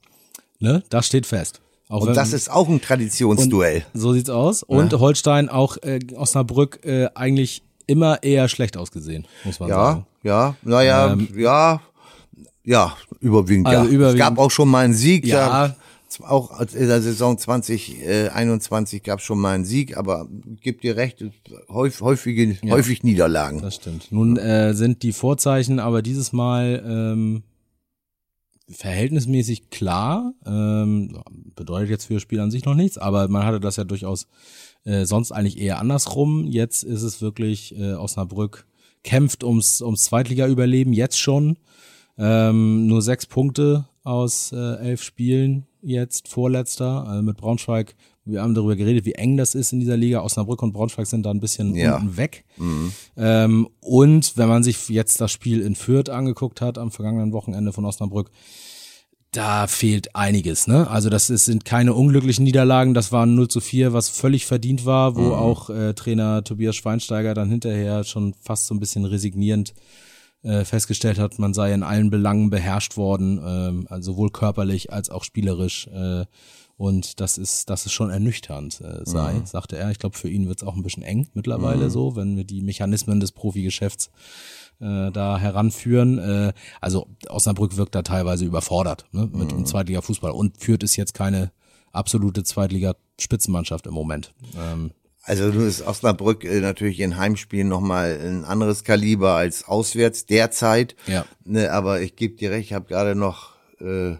Ne? 0.59 0.83
Das 0.89 1.07
steht 1.07 1.27
fest. 1.27 1.61
Auch 1.89 2.01
und 2.01 2.09
wenn, 2.09 2.15
das 2.15 2.33
ist 2.33 2.51
auch 2.51 2.69
ein 2.69 2.81
Traditionsduell. 2.81 3.85
So 3.93 4.13
sieht's 4.13 4.31
aus. 4.31 4.63
Und 4.63 4.93
ja. 4.93 4.99
Holstein, 4.99 5.49
auch 5.49 5.77
äh, 5.83 6.01
Osnabrück, 6.17 6.85
äh, 6.85 7.09
eigentlich 7.15 7.63
immer 7.87 8.23
eher 8.23 8.49
schlecht 8.49 8.77
ausgesehen, 8.77 9.27
muss 9.45 9.61
man 9.61 9.69
ja, 9.69 9.77
sagen. 9.77 10.07
Ja, 10.23 10.57
naja, 10.63 11.13
ähm, 11.13 11.29
ja, 11.37 11.83
ja, 12.65 12.97
überwiegend, 13.21 13.67
also 13.67 13.85
ja. 13.85 13.91
Überwiegend, 13.91 14.15
es 14.15 14.19
gab 14.19 14.39
auch 14.39 14.51
schon 14.51 14.71
mal 14.71 14.87
einen 14.87 14.95
Sieg. 14.95 15.27
Ja, 15.27 15.77
auch 16.21 16.61
in 16.61 16.87
der 16.87 17.03
Saison 17.03 17.39
2021 17.39 19.03
gab 19.03 19.19
es 19.19 19.25
schon 19.25 19.39
mal 19.39 19.55
einen 19.55 19.65
Sieg, 19.65 19.97
aber 19.97 20.29
gibt 20.61 20.85
dir 20.85 20.97
recht, 20.97 21.25
häufig, 21.69 22.01
häufige, 22.01 22.57
ja, 22.63 22.73
häufig 22.73 23.03
Niederlagen. 23.03 23.61
Das 23.61 23.77
stimmt. 23.77 24.13
Nun 24.13 24.37
äh, 24.37 24.75
sind 24.75 25.03
die 25.03 25.13
Vorzeichen 25.13 25.81
aber 25.81 26.03
dieses 26.03 26.33
Mal 26.33 26.85
ähm, 26.87 27.43
verhältnismäßig 28.69 29.71
klar. 29.71 30.35
Ähm, 30.47 31.21
bedeutet 31.55 31.91
jetzt 31.91 32.07
für 32.07 32.15
das 32.15 32.23
Spiel 32.23 32.41
an 32.41 32.51
sich 32.51 32.65
noch 32.65 32.75
nichts, 32.75 32.99
aber 32.99 33.29
man 33.29 33.45
hatte 33.45 33.61
das 33.61 33.77
ja 33.77 33.85
durchaus 33.85 34.27
äh, 34.85 35.05
sonst 35.05 35.33
eigentlich 35.33 35.59
eher 35.59 35.79
andersrum. 35.79 36.47
Jetzt 36.47 36.83
ist 36.83 37.03
es 37.03 37.21
wirklich 37.21 37.77
äh, 37.79 37.95
Osnabrück 37.95 38.67
kämpft 39.03 39.45
ums, 39.45 39.83
ums 39.83 40.05
Zweitliga-Überleben, 40.05 40.93
jetzt 40.93 41.21
schon. 41.21 41.59
Ähm, 42.17 42.87
nur 42.87 43.03
sechs 43.03 43.27
Punkte 43.27 43.89
aus 44.03 44.53
äh, 44.53 44.77
elf 44.77 45.03
Spielen 45.03 45.67
jetzt, 45.85 46.29
vorletzter, 46.29 47.07
also 47.07 47.23
mit 47.23 47.37
Braunschweig. 47.37 47.95
Wir 48.25 48.41
haben 48.41 48.55
darüber 48.55 48.75
geredet, 48.75 49.05
wie 49.05 49.13
eng 49.13 49.37
das 49.37 49.55
ist 49.55 49.73
in 49.73 49.81
dieser 49.81 49.97
Liga. 49.97 50.23
Osnabrück 50.23 50.63
und 50.63 50.73
Braunschweig 50.73 51.07
sind 51.07 51.27
da 51.27 51.31
ein 51.31 51.41
bisschen 51.41 51.75
ja. 51.75 51.97
unten 51.97 52.17
weg. 52.17 52.45
Mhm. 52.57 52.93
Ähm, 53.17 53.69
und 53.81 54.37
wenn 54.37 54.49
man 54.49 54.63
sich 54.63 54.89
jetzt 54.89 55.21
das 55.21 55.31
Spiel 55.31 55.61
in 55.61 55.75
Fürth 55.75 56.09
angeguckt 56.09 56.61
hat, 56.61 56.79
am 56.79 56.91
vergangenen 56.91 57.33
Wochenende 57.33 57.73
von 57.73 57.85
Osnabrück, 57.85 58.31
da 59.31 59.67
fehlt 59.67 60.15
einiges, 60.15 60.69
ne? 60.69 60.89
Also 60.89 61.11
das 61.11 61.29
ist, 61.29 61.45
sind 61.45 61.65
keine 61.65 61.93
unglücklichen 61.93 62.45
Niederlagen, 62.45 62.95
das 62.95 63.11
war 63.11 63.27
0 63.27 63.49
zu 63.49 63.61
4, 63.61 63.93
was 63.93 64.09
völlig 64.09 64.47
verdient 64.47 64.87
war, 64.87 65.17
wo 65.17 65.23
mhm. 65.23 65.33
auch 65.33 65.71
äh, 65.71 65.93
Trainer 65.95 66.45
Tobias 66.45 66.77
Schweinsteiger 66.77 67.35
dann 67.35 67.51
hinterher 67.51 68.05
schon 68.05 68.35
fast 68.41 68.67
so 68.67 68.75
ein 68.75 68.81
bisschen 68.81 69.05
resignierend 69.05 69.75
äh, 70.45 70.65
festgestellt 70.65 71.19
hat, 71.19 71.39
man 71.39 71.55
sei 71.55 71.73
in 71.73 71.83
allen 71.83 72.11
Belangen 72.11 72.51
beherrscht 72.51 72.97
worden, 72.97 73.41
ähm, 73.45 73.87
also 73.89 74.13
sowohl 74.13 74.31
körperlich 74.31 74.93
als 74.93 75.11
auch 75.11 75.25
spielerisch. 75.25 75.89
Äh, 75.89 76.27
und 76.77 77.21
das 77.21 77.39
ist, 77.39 77.71
das 77.71 77.87
ist 77.87 77.93
schon 77.93 78.11
ernüchternd 78.11 78.81
äh, 78.81 79.01
sei, 79.05 79.35
mhm. 79.35 79.47
sagte 79.47 79.77
er. 79.77 79.91
Ich 79.91 79.99
glaube, 79.99 80.19
für 80.19 80.29
ihn 80.29 80.49
wird 80.49 80.61
es 80.61 80.67
auch 80.67 80.75
ein 80.75 80.83
bisschen 80.83 81.03
eng 81.03 81.29
mittlerweile 81.35 81.85
mhm. 81.85 81.91
so, 81.91 82.17
wenn 82.17 82.37
wir 82.37 82.45
die 82.45 82.63
Mechanismen 82.63 83.21
des 83.21 83.33
Profigeschäfts 83.33 84.11
äh, 84.81 85.11
da 85.13 85.39
heranführen. 85.39 86.19
Äh, 86.19 86.53
also 86.81 87.07
Osnabrück 87.29 87.77
wirkt 87.77 87.95
da 87.95 88.03
teilweise 88.03 88.45
überfordert 88.45 89.07
ne, 89.13 89.29
mit 89.33 89.53
mhm. 89.53 89.59
dem 89.59 89.67
Zweitliga-Fußball 89.67 90.33
und 90.33 90.59
führt 90.59 90.83
es 90.83 90.97
jetzt 90.97 91.15
keine 91.15 91.53
absolute 91.93 92.43
Zweitliga-Spitzenmannschaft 92.43 93.87
im 93.87 93.95
Moment. 93.95 94.35
Ähm, 94.59 94.91
also 95.25 95.45
nun 95.49 95.67
ist 95.67 95.87
Osnabrück 95.87 96.45
äh, 96.45 96.61
natürlich 96.61 97.01
in 97.01 97.17
Heimspielen 97.17 97.69
nochmal 97.69 98.19
ein 98.21 98.45
anderes 98.45 98.85
Kaliber 98.85 99.35
als 99.35 99.65
auswärts 99.65 100.27
derzeit. 100.27 100.97
Ja. 101.07 101.25
Ne, 101.45 101.73
aber 101.73 102.03
ich 102.03 102.17
gebe 102.17 102.37
dir 102.37 102.51
recht, 102.51 102.67
ich 102.67 102.73
habe 102.75 102.87
gerade 102.87 103.15
noch 103.15 103.55
äh, 103.81 104.17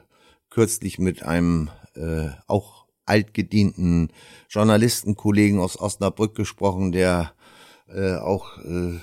kürzlich 0.51 0.99
mit 0.99 1.23
einem 1.23 1.71
äh, 1.95 2.29
auch 2.47 2.87
altgedienten 3.07 4.11
Journalistenkollegen 4.49 5.61
aus 5.61 5.79
Osnabrück 5.79 6.35
gesprochen, 6.35 6.93
der 6.93 7.33
äh, 7.89 8.15
auch 8.17 8.59
äh, 8.59 8.99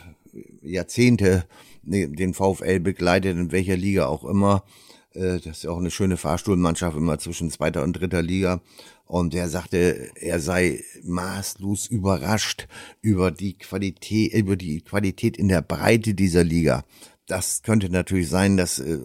Jahrzehnte 0.63 1.45
ne, 1.83 2.07
den 2.07 2.33
VfL 2.33 2.79
begleitet, 2.79 3.37
in 3.37 3.51
welcher 3.51 3.77
Liga 3.77 4.07
auch 4.07 4.23
immer. 4.23 4.63
Äh, 5.13 5.39
das 5.39 5.57
ist 5.57 5.63
ja 5.63 5.71
auch 5.71 5.79
eine 5.79 5.91
schöne 5.91 6.17
Fahrstuhlmannschaft 6.17 6.97
immer 6.97 7.17
zwischen 7.19 7.51
zweiter 7.51 7.83
und 7.83 7.93
dritter 7.93 8.21
Liga. 8.21 8.61
Und 9.05 9.33
er 9.33 9.49
sagte, 9.49 10.11
er 10.15 10.39
sei 10.39 10.83
maßlos 11.03 11.87
überrascht 11.87 12.67
über 13.01 13.31
die 13.31 13.57
Qualität, 13.57 14.33
über 14.33 14.55
die 14.55 14.81
Qualität 14.81 15.37
in 15.37 15.49
der 15.49 15.61
Breite 15.61 16.13
dieser 16.13 16.43
Liga. 16.43 16.85
Das 17.27 17.61
könnte 17.63 17.89
natürlich 17.89 18.29
sein, 18.29 18.57
dass 18.57 18.79
äh, 18.79 18.99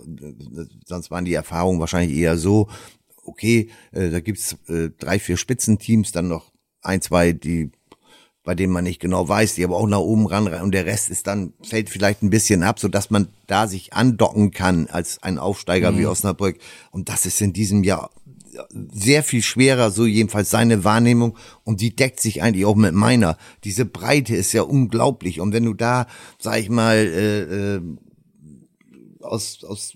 sonst 0.84 1.10
waren 1.10 1.24
die 1.24 1.34
Erfahrungen 1.34 1.80
wahrscheinlich 1.80 2.16
eher 2.16 2.36
so, 2.36 2.68
okay, 3.24 3.68
äh, 3.92 4.10
da 4.10 4.20
gibt's 4.20 4.56
äh, 4.68 4.90
drei, 4.98 5.18
vier 5.18 5.36
Spitzenteams, 5.36 6.12
dann 6.12 6.28
noch 6.28 6.52
ein, 6.82 7.00
zwei, 7.02 7.32
die 7.32 7.70
bei 8.46 8.54
denen 8.54 8.72
man 8.72 8.84
nicht 8.84 9.00
genau 9.00 9.28
weiß, 9.28 9.56
die 9.56 9.64
aber 9.64 9.76
auch 9.76 9.88
nach 9.88 9.98
oben 9.98 10.26
ran 10.26 10.46
und 10.46 10.72
der 10.72 10.86
Rest 10.86 11.10
ist 11.10 11.26
dann, 11.26 11.52
fällt 11.62 11.90
vielleicht 11.90 12.22
ein 12.22 12.30
bisschen 12.30 12.62
ab, 12.62 12.78
so 12.78 12.88
dass 12.88 13.10
man 13.10 13.28
da 13.48 13.66
sich 13.66 13.92
andocken 13.92 14.52
kann 14.52 14.86
als 14.86 15.22
ein 15.22 15.38
Aufsteiger 15.38 15.90
mhm. 15.90 15.98
wie 15.98 16.06
Osnabrück. 16.06 16.56
Und 16.92 17.08
das 17.08 17.26
ist 17.26 17.42
in 17.42 17.52
diesem 17.52 17.82
Jahr 17.82 18.10
sehr 18.92 19.24
viel 19.24 19.42
schwerer, 19.42 19.90
so 19.90 20.06
jedenfalls 20.06 20.48
seine 20.48 20.84
Wahrnehmung 20.84 21.36
und 21.64 21.80
die 21.80 21.94
deckt 21.94 22.20
sich 22.20 22.40
eigentlich 22.40 22.64
auch 22.64 22.76
mit 22.76 22.94
meiner. 22.94 23.36
Diese 23.64 23.84
Breite 23.84 24.36
ist 24.36 24.52
ja 24.52 24.62
unglaublich 24.62 25.40
und 25.40 25.52
wenn 25.52 25.64
du 25.64 25.74
da, 25.74 26.06
sag 26.38 26.60
ich 26.60 26.70
mal, 26.70 26.96
äh, 26.96 27.40
äh, 27.74 27.80
aus, 29.20 29.64
aus 29.64 29.94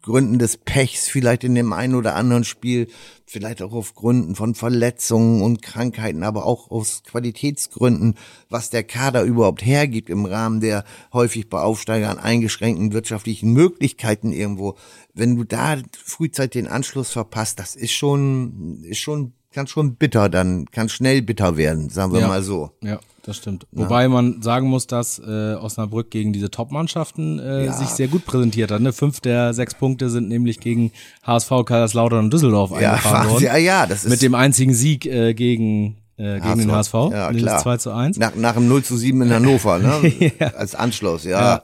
Gründen 0.00 0.38
des 0.38 0.56
Pechs 0.56 1.08
vielleicht 1.08 1.44
in 1.44 1.54
dem 1.54 1.72
einen 1.72 1.94
oder 1.94 2.16
anderen 2.16 2.44
Spiel, 2.44 2.88
vielleicht 3.26 3.60
auch 3.60 3.72
auf 3.72 3.94
Gründen 3.94 4.34
von 4.34 4.54
Verletzungen 4.54 5.42
und 5.42 5.60
Krankheiten, 5.60 6.22
aber 6.22 6.46
auch 6.46 6.70
aus 6.70 7.02
Qualitätsgründen, 7.04 8.14
was 8.48 8.70
der 8.70 8.84
Kader 8.84 9.22
überhaupt 9.22 9.64
hergibt 9.64 10.08
im 10.08 10.24
Rahmen 10.24 10.60
der 10.60 10.84
häufig 11.12 11.50
bei 11.50 11.60
Aufsteigern 11.60 12.18
eingeschränkten 12.18 12.92
wirtschaftlichen 12.92 13.52
Möglichkeiten 13.52 14.32
irgendwo. 14.32 14.76
Wenn 15.12 15.36
du 15.36 15.44
da 15.44 15.76
frühzeitig 16.04 16.62
den 16.62 16.68
Anschluss 16.68 17.10
verpasst, 17.10 17.58
das 17.58 17.76
ist 17.76 17.92
schon, 17.92 18.82
ist 18.84 19.00
schon 19.00 19.34
kann 19.52 19.66
schon 19.66 19.94
bitter 19.96 20.28
dann, 20.28 20.66
kann 20.66 20.88
schnell 20.88 21.22
bitter 21.22 21.56
werden, 21.56 21.88
sagen 21.90 22.12
wir 22.12 22.20
ja, 22.20 22.28
mal 22.28 22.42
so. 22.42 22.70
Ja, 22.82 22.98
das 23.22 23.36
stimmt. 23.36 23.66
Ja. 23.72 23.82
Wobei 23.84 24.08
man 24.08 24.42
sagen 24.42 24.68
muss, 24.68 24.86
dass 24.86 25.18
äh, 25.18 25.54
Osnabrück 25.54 26.10
gegen 26.10 26.32
diese 26.32 26.50
Top-Mannschaften 26.50 27.38
äh, 27.38 27.66
ja. 27.66 27.72
sich 27.72 27.88
sehr 27.88 28.08
gut 28.08 28.24
präsentiert 28.24 28.70
hat. 28.70 28.80
Ne? 28.80 28.92
Fünf 28.92 29.20
der 29.20 29.54
sechs 29.54 29.74
Punkte 29.74 30.10
sind 30.10 30.28
nämlich 30.28 30.60
gegen 30.60 30.92
HSV, 31.22 31.50
Kaiserslautern 31.64 32.24
und 32.26 32.32
Düsseldorf 32.32 32.72
eingefahren 32.72 33.30
worden. 33.30 33.44
Ja, 33.44 33.56
ja, 33.56 33.86
das 33.86 34.04
ist 34.04 34.10
mit 34.10 34.22
dem 34.22 34.34
einzigen 34.34 34.74
Sieg 34.74 35.06
äh, 35.06 35.34
gegen 35.34 35.96
äh, 36.16 36.40
gegen 36.40 36.44
HSV. 36.44 36.58
den 36.58 36.70
HSV. 36.72 36.94
Ja, 37.12 37.32
klar. 37.32 37.58
2 37.62 37.76
zu 37.78 37.90
1. 37.90 38.18
Nach, 38.18 38.34
nach 38.34 38.54
dem 38.54 38.68
0 38.68 38.84
zu 38.84 38.96
7 38.96 39.22
in 39.22 39.32
Hannover, 39.32 39.78
ne? 39.78 40.12
ja. 40.38 40.48
Als 40.54 40.74
Anschluss, 40.74 41.24
ja. 41.24 41.62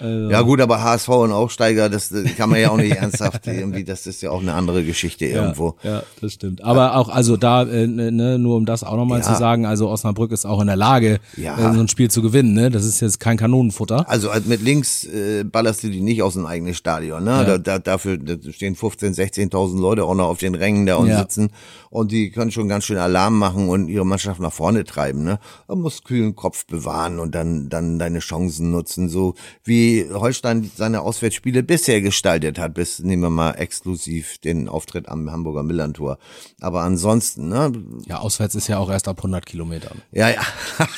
Ja. 0.00 0.06
Also. 0.06 0.30
Ja 0.30 0.40
gut, 0.42 0.60
aber 0.60 0.82
HSV 0.82 1.08
und 1.08 1.32
Aufsteiger, 1.32 1.88
das, 1.88 2.12
kann 2.36 2.50
man 2.50 2.60
ja 2.60 2.70
auch 2.70 2.76
nicht 2.76 2.96
ernsthaft 2.96 3.46
irgendwie, 3.46 3.84
das 3.84 4.06
ist 4.06 4.22
ja 4.22 4.30
auch 4.30 4.40
eine 4.40 4.54
andere 4.54 4.84
Geschichte 4.84 5.26
irgendwo. 5.26 5.76
Ja, 5.82 6.02
das 6.20 6.32
stimmt. 6.32 6.62
Aber 6.62 6.96
auch, 6.96 7.08
also 7.08 7.36
da, 7.36 7.62
äh, 7.62 7.86
ne, 7.86 8.10
ne, 8.12 8.38
nur 8.38 8.56
um 8.56 8.66
das 8.66 8.84
auch 8.84 8.96
nochmal 8.96 9.20
ja. 9.20 9.26
zu 9.26 9.34
sagen, 9.36 9.66
also 9.66 9.88
Osnabrück 9.88 10.32
ist 10.32 10.46
auch 10.46 10.60
in 10.60 10.66
der 10.66 10.76
Lage, 10.76 11.20
ja. 11.36 11.70
äh, 11.70 11.74
so 11.74 11.80
ein 11.80 11.88
Spiel 11.88 12.10
zu 12.10 12.22
gewinnen, 12.22 12.54
ne? 12.54 12.70
Das 12.70 12.84
ist 12.84 13.00
jetzt 13.00 13.20
kein 13.20 13.36
Kanonenfutter. 13.36 14.08
Also 14.08 14.30
mit 14.46 14.62
links 14.62 15.04
äh, 15.04 15.44
ballerst 15.44 15.82
du 15.82 15.90
die 15.90 16.00
nicht 16.00 16.22
aus 16.22 16.34
dem 16.34 16.46
eigenen 16.46 16.74
Stadion, 16.74 17.24
ne? 17.24 17.30
Ja. 17.30 17.44
Da, 17.44 17.58
da, 17.58 17.78
dafür 17.78 18.18
da 18.18 18.36
stehen 18.50 18.74
15, 18.74 19.14
16.000 19.14 19.80
Leute 19.80 20.04
auch 20.04 20.14
noch 20.14 20.28
auf 20.28 20.38
den 20.38 20.54
Rängen 20.54 20.86
da 20.86 20.96
und 20.96 21.10
sitzen 21.10 21.50
und 21.90 22.12
die 22.12 22.30
können 22.30 22.50
schon 22.52 22.68
ganz 22.68 22.84
schön 22.84 22.98
Alarm 22.98 23.38
machen 23.38 23.68
und 23.68 23.88
ihre 23.88 24.06
Mannschaft 24.06 24.40
nach 24.40 24.52
vorne 24.52 24.84
treiben, 24.84 25.24
ne? 25.24 25.38
Man 25.68 25.80
muss 25.80 26.04
kühlen 26.04 26.36
Kopf 26.36 26.66
bewahren 26.66 27.18
und 27.18 27.34
dann, 27.34 27.68
dann 27.68 27.98
deine 27.98 28.20
Chancen 28.20 28.70
nutzen, 28.70 29.08
so 29.08 29.34
wie 29.64 29.89
Holstein 30.12 30.70
seine 30.74 31.02
Auswärtsspiele 31.02 31.62
bisher 31.62 32.00
gestaltet 32.00 32.58
hat, 32.58 32.74
bis 32.74 32.98
nehmen 33.00 33.22
wir 33.22 33.30
mal 33.30 33.52
exklusiv 33.52 34.38
den 34.38 34.68
Auftritt 34.68 35.08
am 35.08 35.30
Hamburger 35.30 35.62
Millantor. 35.62 36.18
Aber 36.60 36.82
ansonsten, 36.82 37.48
ne? 37.48 37.72
Ja, 38.06 38.18
auswärts 38.18 38.54
ist 38.54 38.68
ja 38.68 38.78
auch 38.78 38.90
erst 38.90 39.08
ab 39.08 39.18
100 39.18 39.44
Kilometern. 39.46 40.02
Ja, 40.12 40.30
ja. 40.30 40.42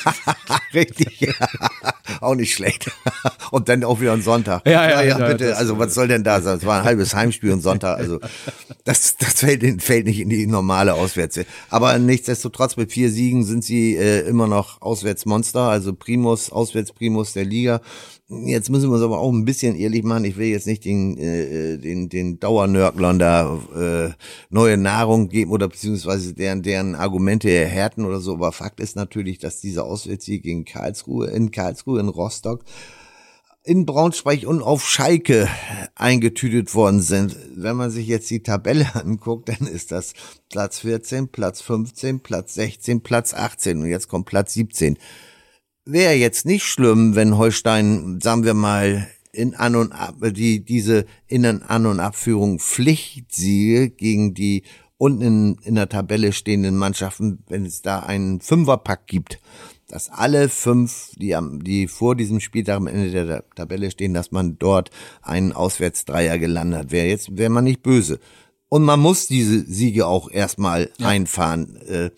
Richtig. 0.73 1.21
Ja. 1.21 1.33
auch 2.21 2.35
nicht 2.35 2.53
schlecht. 2.53 2.91
und 3.51 3.69
dann 3.69 3.83
auch 3.83 3.99
wieder 3.99 4.13
ein 4.13 4.21
Sonntag. 4.21 4.65
Ja, 4.65 4.89
ja, 4.89 5.01
ja, 5.01 5.19
ja 5.19 5.27
bitte. 5.27 5.57
Also 5.57 5.77
was 5.77 5.93
soll 5.93 6.07
denn 6.07 6.23
da 6.23 6.41
sein? 6.41 6.57
Es 6.57 6.65
war 6.65 6.79
ein 6.79 6.85
halbes 6.85 7.15
Heimspiel 7.15 7.51
und 7.51 7.61
Sonntag. 7.61 7.97
Also 7.97 8.19
das, 8.83 9.17
das 9.17 9.39
fällt, 9.39 9.81
fällt 9.81 10.05
nicht 10.05 10.19
in 10.19 10.29
die 10.29 10.47
normale 10.47 10.93
Auswärts. 10.93 11.39
Aber 11.69 11.97
nichtsdestotrotz 11.99 12.77
mit 12.77 12.91
vier 12.91 13.09
Siegen 13.11 13.43
sind 13.43 13.63
sie 13.63 13.95
äh, 13.95 14.21
immer 14.27 14.47
noch 14.47 14.81
Auswärtsmonster, 14.81 15.61
also 15.61 15.93
Primus, 15.93 16.51
Auswärtsprimus 16.51 17.33
der 17.33 17.45
Liga. 17.45 17.81
Jetzt 18.29 18.69
müssen 18.69 18.82
wir 18.89 18.95
uns 18.95 19.03
aber 19.03 19.19
auch 19.19 19.31
ein 19.31 19.45
bisschen 19.45 19.75
ehrlich 19.75 20.03
machen. 20.03 20.25
Ich 20.25 20.37
will 20.37 20.47
jetzt 20.47 20.67
nicht 20.67 20.85
den, 20.85 21.17
äh, 21.17 21.77
den, 21.77 22.09
den 22.09 22.39
Dauernörglern 22.39 23.19
da 23.19 23.59
äh, 23.75 24.11
neue 24.49 24.77
Nahrung 24.77 25.29
geben 25.29 25.51
oder 25.51 25.67
beziehungsweise 25.67 26.33
deren, 26.33 26.61
deren 26.61 26.95
Argumente 26.95 27.49
erhärten 27.49 28.05
oder 28.05 28.19
so. 28.19 28.33
Aber 28.33 28.51
Fakt 28.51 28.79
ist 28.79 28.95
natürlich, 28.95 29.39
dass 29.39 29.61
dieser 29.61 29.85
Auswärtssieg 29.85 30.43
gegen 30.43 30.65
Karlsruhe, 30.65 31.27
in 31.27 31.51
Karlsruhe, 31.51 31.99
in 31.99 32.09
Rostock, 32.09 32.63
in 33.63 33.85
Braunschweig 33.85 34.45
und 34.45 34.61
auf 34.61 34.87
Schalke 34.87 35.47
eingetütet 35.95 36.75
worden 36.75 37.01
sind. 37.01 37.37
Wenn 37.55 37.77
man 37.77 37.91
sich 37.91 38.07
jetzt 38.07 38.29
die 38.29 38.43
Tabelle 38.43 38.87
anguckt, 38.95 39.49
dann 39.49 39.67
ist 39.67 39.91
das 39.91 40.13
Platz 40.49 40.79
14, 40.79 41.29
Platz 41.29 41.61
15, 41.61 42.19
Platz 42.19 42.55
16, 42.55 43.01
Platz 43.01 43.33
18 43.33 43.79
und 43.79 43.87
jetzt 43.87 44.07
kommt 44.07 44.25
Platz 44.25 44.53
17 44.53 44.97
wäre 45.85 46.13
jetzt 46.13 46.45
nicht 46.45 46.63
schlimm, 46.63 47.15
wenn 47.15 47.37
Holstein, 47.37 48.19
sagen 48.21 48.43
wir 48.43 48.53
mal, 48.53 49.07
in 49.31 49.55
An- 49.55 49.75
und 49.75 49.91
Ab, 49.91 50.15
die, 50.21 50.63
diese 50.63 51.05
Innen-, 51.27 51.63
An- 51.63 51.87
und 51.87 51.99
Abführung 51.99 52.59
Pflichtsiege 52.59 53.89
gegen 53.89 54.33
die 54.33 54.63
unten 54.97 55.21
in, 55.21 55.57
in 55.63 55.75
der 55.75 55.89
Tabelle 55.89 56.31
stehenden 56.31 56.77
Mannschaften, 56.77 57.43
wenn 57.49 57.65
es 57.65 57.81
da 57.81 57.99
einen 57.99 58.39
Fünferpack 58.39 59.07
gibt, 59.07 59.39
dass 59.87 60.09
alle 60.09 60.49
fünf, 60.49 61.11
die 61.17 61.35
am, 61.35 61.63
die 61.63 61.87
vor 61.87 62.15
diesem 62.15 62.39
Spieltag 62.39 62.77
am 62.77 62.87
Ende 62.87 63.11
der 63.25 63.49
Tabelle 63.55 63.91
stehen, 63.91 64.13
dass 64.13 64.31
man 64.31 64.57
dort 64.59 64.91
einen 65.21 65.51
Auswärtsdreier 65.51 66.37
gelandet 66.37 66.91
wäre. 66.91 67.07
Jetzt 67.07 67.37
wäre 67.37 67.49
man 67.49 67.65
nicht 67.65 67.83
böse. 67.83 68.19
Und 68.69 68.83
man 68.83 68.99
muss 68.99 69.27
diese 69.27 69.59
Siege 69.65 70.07
auch 70.07 70.31
erstmal 70.31 70.89
ja. 70.97 71.07
einfahren. 71.07 71.75
Äh, 71.87 72.11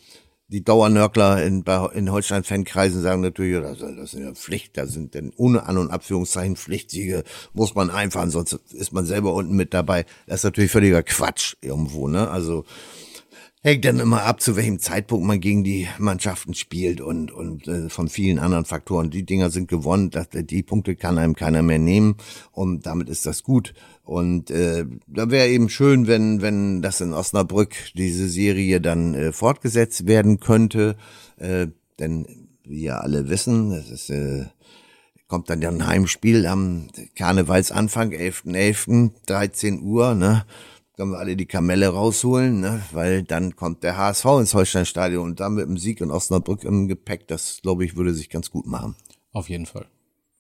die 0.48 0.64
Dauernörkler 0.64 1.44
in, 1.44 1.64
in 1.94 2.12
Holstein-Fankreisen 2.12 3.02
sagen 3.02 3.22
natürlich, 3.22 3.62
das, 3.62 3.82
ist 3.82 4.14
ja 4.14 4.32
Pflicht, 4.34 4.78
da 4.78 4.86
sind 4.86 5.16
denn 5.16 5.34
ohne 5.36 5.66
An- 5.66 5.80
und 5.80 5.90
Abführungszeichen 5.90 6.56
Pflichtsiege, 6.56 7.24
muss 7.54 7.74
man 7.74 7.90
einfahren, 7.90 8.30
sonst 8.30 8.54
ist 8.72 8.94
man 8.94 9.06
selber 9.06 9.34
unten 9.34 9.56
mit 9.56 9.74
dabei. 9.74 10.06
Das 10.28 10.42
ist 10.42 10.44
natürlich 10.44 10.72
völliger 10.72 11.02
Quatsch 11.02 11.56
irgendwo, 11.62 12.08
ne? 12.08 12.30
Also 12.30 12.64
hängt 13.66 13.84
dann 13.84 14.00
immer 14.00 14.22
ab, 14.24 14.42
zu 14.42 14.56
welchem 14.56 14.78
Zeitpunkt 14.78 15.26
man 15.26 15.42
gegen 15.42 15.64
die 15.64 15.88
Mannschaften 15.98 16.54
spielt 16.54 17.02
und, 17.02 17.32
und 17.32 17.68
äh, 17.68 17.90
von 17.90 18.10
vielen 18.10 18.38
anderen 18.38 18.64
Faktoren. 18.64 19.10
Die 19.10 19.26
Dinger 19.26 19.50
sind 19.50 19.68
gewonnen, 19.68 20.12
das, 20.12 20.28
die 20.32 20.62
Punkte 20.62 20.96
kann 20.96 21.18
einem 21.18 21.36
keiner 21.36 21.64
mehr 21.64 21.80
nehmen 21.80 22.16
und 22.52 22.86
damit 22.86 23.10
ist 23.10 23.26
das 23.26 23.42
gut. 23.42 23.74
Und 24.04 24.52
äh, 24.52 24.86
da 25.08 25.32
wäre 25.32 25.48
eben 25.48 25.70
schön, 25.70 26.06
wenn, 26.06 26.44
wenn 26.44 26.84
das 26.84 27.02
in 27.02 27.12
Osnabrück 27.12 27.74
diese 27.96 28.30
Serie 28.30 28.82
dann 28.82 29.16
äh, 29.16 29.32
fortgesetzt 29.32 30.06
werden 30.06 30.40
könnte. 30.40 30.96
Äh, 31.38 31.68
denn 31.98 32.28
wie 32.66 32.84
ja 32.84 33.00
alle 33.00 33.30
wissen, 33.30 33.72
es 33.72 33.90
ist, 33.90 34.12
äh, 34.12 34.46
kommt 35.28 35.50
dann 35.50 35.64
ja 35.64 35.70
ein 35.70 35.88
Heimspiel 35.88 36.46
am 36.46 36.90
Karnevalsanfang, 37.16 38.12
11.11., 38.12 38.46
.11., 38.46 39.12
13 39.26 39.82
Uhr, 39.82 40.14
ne? 40.14 40.46
Können 40.98 41.12
wir 41.12 41.20
alle 41.20 41.36
die 41.36 41.46
Kamelle 41.46 41.90
rausholen, 41.90 42.62
ne? 42.62 42.82
weil 42.92 43.24
dann 43.24 43.56
kommt 43.56 43.84
der 43.84 43.98
HSV 43.98 44.26
ins 44.40 44.54
Holsteinstadion 44.54 45.24
und 45.24 45.40
dann 45.42 45.56
mit 45.56 45.68
dem 45.68 45.78
Sieg 45.78 46.00
in 46.00 46.10
Osnabrück 46.10 46.64
im 46.64 46.88
Gepäck, 46.88 47.28
das 47.28 47.60
glaube 47.62 47.84
ich 47.84 47.98
würde 47.98 48.14
sich 48.14 48.30
ganz 48.30 48.50
gut 48.50 48.66
machen. 48.66 48.96
Auf 49.34 49.50
jeden 49.50 49.66
Fall. 49.66 49.88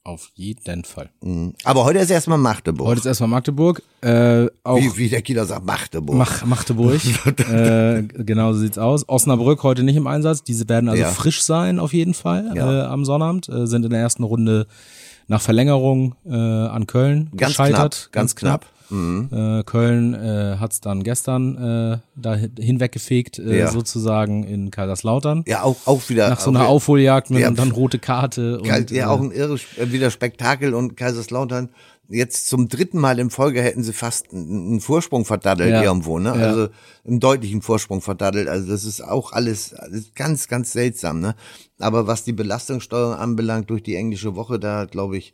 Auf 0.05 0.29
jeden 0.35 0.83
Fall. 0.83 1.09
Mhm. 1.21 1.55
Aber 1.63 1.83
heute 1.83 1.97
ist 1.97 2.11
erstmal 2.11 2.37
Magdeburg. 2.37 2.87
Heute 2.87 2.99
ist 2.99 3.05
erstmal 3.07 3.27
Magdeburg. 3.27 3.81
Äh, 4.01 4.45
auch 4.63 4.77
wie, 4.77 4.95
wie 4.97 5.09
der 5.09 5.23
Kieler 5.23 5.45
sagt, 5.45 5.65
Magdeburg. 5.65 6.15
Mach, 6.15 6.45
Magdeburg. 6.45 7.01
äh, 7.49 8.03
genau 8.03 8.53
so 8.53 8.59
sieht's 8.59 8.77
aus. 8.77 9.09
Osnabrück 9.09 9.63
heute 9.63 9.81
nicht 9.81 9.95
im 9.95 10.05
Einsatz. 10.05 10.43
Diese 10.43 10.69
werden 10.69 10.89
also 10.89 11.01
ja. 11.01 11.09
frisch 11.09 11.41
sein 11.41 11.79
auf 11.79 11.91
jeden 11.91 12.13
Fall 12.13 12.51
ja. 12.53 12.83
äh, 12.83 12.85
am 12.85 13.03
Sonnabend. 13.03 13.49
Äh, 13.49 13.65
sind 13.65 13.83
in 13.83 13.89
der 13.89 13.99
ersten 13.99 14.23
Runde 14.23 14.67
nach 15.27 15.41
Verlängerung 15.41 16.13
äh, 16.23 16.35
an 16.35 16.85
Köln 16.85 17.31
ganz 17.35 17.53
gescheitert. 17.53 18.09
Knapp, 18.11 18.11
ganz 18.11 18.35
knapp. 18.35 18.61
knapp. 18.61 18.74
Mhm. 18.89 19.29
Äh, 19.31 19.63
Köln 19.63 20.13
äh, 20.13 20.57
hat 20.59 20.73
es 20.73 20.81
dann 20.81 21.03
gestern 21.03 21.57
äh, 21.57 21.97
da 22.15 22.35
hinweggefegt, 22.35 23.39
äh, 23.39 23.59
ja. 23.59 23.67
sozusagen 23.67 24.43
in 24.43 24.71
Kaiserslautern. 24.71 25.43
Ja, 25.47 25.63
auch, 25.63 25.77
auch 25.85 26.07
wieder. 26.09 26.29
Nach 26.29 26.39
so 26.39 26.49
einer 26.49 26.67
Aufholjagd 26.67 27.29
mit 27.29 27.41
ja, 27.41 27.51
dann 27.51 27.71
rote 27.71 27.99
Karte. 27.99 28.59
Und, 28.59 28.91
ja, 28.91 29.09
auch 29.09 29.21
ein 29.21 29.31
irres 29.31 29.61
äh, 29.77 29.91
wieder 29.91 30.11
Spektakel 30.11 30.73
und 30.73 30.97
Kaiserslautern 30.97 31.69
jetzt 32.09 32.47
zum 32.47 32.67
dritten 32.67 32.99
Mal 32.99 33.19
in 33.19 33.29
Folge 33.29 33.61
hätten 33.61 33.83
sie 33.83 33.93
fast 33.93 34.31
einen 34.31 34.81
Vorsprung 34.81 35.25
verdaddelt 35.25 35.71
ja. 35.71 35.83
irgendwo, 35.83 36.19
ne? 36.19 36.29
Ja. 36.29 36.47
Also 36.47 36.67
einen 37.05 37.19
deutlichen 37.19 37.61
Vorsprung 37.61 38.01
verdaddelt. 38.01 38.47
Also 38.47 38.71
das 38.71 38.85
ist 38.85 39.01
auch 39.01 39.31
alles, 39.31 39.73
alles 39.73 40.13
ganz, 40.13 40.47
ganz 40.47 40.71
seltsam, 40.71 41.19
ne? 41.19 41.35
Aber 41.79 42.07
was 42.07 42.23
die 42.23 42.33
Belastungssteuerung 42.33 43.15
anbelangt 43.15 43.69
durch 43.69 43.83
die 43.83 43.95
englische 43.95 44.35
Woche, 44.35 44.59
da 44.59 44.85
glaube 44.85 45.17
ich, 45.17 45.33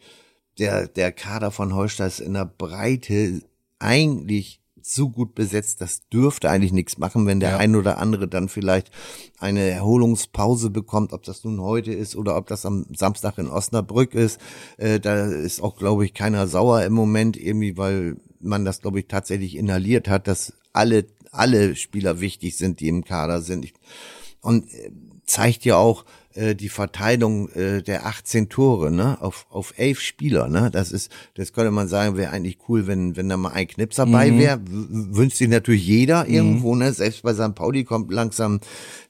der, 0.60 0.88
der 0.88 1.12
Kader 1.12 1.52
von 1.52 1.74
Holstein 1.74 2.08
ist 2.08 2.20
in 2.20 2.34
der 2.34 2.46
Breite 2.46 3.42
eigentlich 3.80 4.62
so 4.84 5.10
gut 5.10 5.36
besetzt, 5.36 5.82
das 5.82 6.08
dürfte 6.10 6.50
eigentlich 6.50 6.72
nichts 6.72 6.98
machen, 6.98 7.26
wenn 7.26 7.40
der 7.40 7.52
ja. 7.52 7.58
ein 7.58 7.76
oder 7.76 7.98
andere 7.98 8.28
dann 8.28 8.50
vielleicht 8.50 8.92
eine 9.40 9.62
Erholungspause 9.70 10.70
bekommt, 10.70 11.14
ob 11.14 11.24
das 11.24 11.44
nun 11.44 11.62
heute 11.62 11.94
ist 11.94 12.16
oder 12.16 12.36
ob 12.36 12.48
das 12.48 12.66
am 12.66 12.86
Samstag 12.96 13.38
in 13.38 13.48
Osnabrück 13.48 14.14
ist. 14.14 14.40
Äh, 14.78 15.00
da 15.00 15.26
ist 15.26 15.62
auch, 15.62 15.76
glaube 15.78 16.06
ich, 16.06 16.14
keiner 16.14 16.48
sauer 16.48 16.84
im 16.84 16.94
Moment 16.94 17.38
irgendwie, 17.38 17.78
weil 17.78 18.18
man 18.40 18.66
das, 18.66 18.82
glaube 18.82 19.00
ich, 19.00 19.08
tatsächlich 19.08 19.56
inhaliert 19.56 20.08
hat, 20.08 20.28
dass 20.28 20.54
alle, 20.74 21.06
alle 21.32 21.76
Spieler 21.76 22.20
wichtig 22.20 22.58
sind, 22.58 22.80
die 22.80 22.88
im 22.88 23.04
Kader 23.04 23.42
sind. 23.42 23.66
Ich, 23.66 23.74
und 24.42 24.74
äh, 24.74 24.92
zeigt 25.26 25.66
ja 25.66 25.78
auch, 25.78 26.06
äh, 26.34 26.56
die 26.56 26.70
Verteilung 26.70 27.50
äh, 27.50 27.82
der 27.82 28.06
18 28.06 28.48
Tore, 28.48 28.92
ne, 28.92 29.18
auf, 29.22 29.48
auf 29.50 29.74
elf 29.78 30.00
Spieler, 30.00 30.48
ne, 30.48 30.70
das 30.72 30.92
ist, 30.92 31.12
das 31.36 31.52
könnte 31.52 31.72
man 31.72 31.90
sagen, 31.90 32.16
wäre 32.16 32.32
eigentlich 32.32 32.58
cool, 32.70 32.88
wenn, 32.88 33.18
wenn 33.18 33.28
da 33.28 33.36
mal 33.36 33.52
ein 33.52 33.68
Knipser 33.68 34.06
mhm. 34.06 34.12
bei 34.12 34.38
wäre, 34.38 34.62
wünscht 34.66 35.38
sich 35.38 35.50
natürlich 35.50 35.86
jeder 35.86 36.24
mhm. 36.24 36.34
irgendwo, 36.34 36.76
ne, 36.76 36.94
selbst 36.94 37.24
bei 37.24 37.34
St. 37.34 37.54
Pauli 37.56 37.84
kommt 37.84 38.12
langsam 38.12 38.62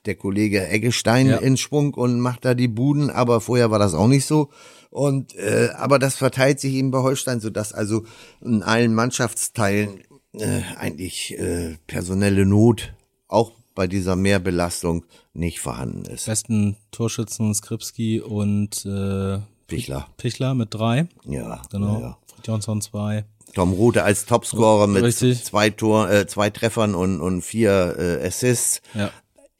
der 0.06 0.16
Kollege 0.16 0.66
Eggestein 0.66 1.28
ja. 1.28 1.36
in 1.36 1.56
Schwung 1.56 1.94
und 1.94 2.18
macht 2.18 2.44
da 2.44 2.54
die 2.54 2.68
Buden, 2.68 3.10
aber 3.10 3.40
vorher 3.40 3.70
war 3.70 3.78
das 3.78 3.94
auch 3.94 4.08
nicht 4.08 4.26
so. 4.26 4.50
Und 4.90 5.34
äh, 5.36 5.70
aber 5.76 5.98
das 5.98 6.16
verteilt 6.16 6.60
sich 6.60 6.74
eben 6.74 6.90
bei 6.90 6.98
Holstein, 6.98 7.40
so 7.40 7.48
dass 7.48 7.72
also 7.72 8.04
in 8.42 8.62
allen 8.62 8.94
Mannschaftsteilen 8.94 10.02
äh, 10.34 10.60
eigentlich 10.76 11.38
äh, 11.38 11.76
personelle 11.86 12.44
Not 12.44 12.92
auch 13.26 13.52
bei 13.74 13.86
dieser 13.86 14.16
Mehrbelastung 14.16 15.04
nicht 15.32 15.60
vorhanden 15.60 16.04
ist. 16.04 16.26
Besten 16.26 16.76
Torschützen 16.90 17.54
Skripski 17.54 18.20
und 18.20 18.84
äh, 18.84 19.38
Pichler. 19.66 20.08
Pichler 20.16 20.54
mit 20.54 20.74
drei. 20.74 21.08
Ja. 21.24 21.62
Genau. 21.70 22.00
Ja. 22.00 22.18
Johnson 22.44 22.80
zwei. 22.80 23.24
Tom 23.54 23.72
Rute 23.72 24.02
als 24.02 24.24
Topscorer 24.26 24.86
mit 24.86 25.02
Richtig. 25.02 25.44
zwei 25.44 25.70
Tor, 25.70 26.10
äh, 26.10 26.26
zwei 26.26 26.50
Treffern 26.50 26.94
und, 26.94 27.20
und 27.20 27.42
vier 27.42 27.96
äh, 27.98 28.26
Assists. 28.26 28.80
Ja. 28.94 29.10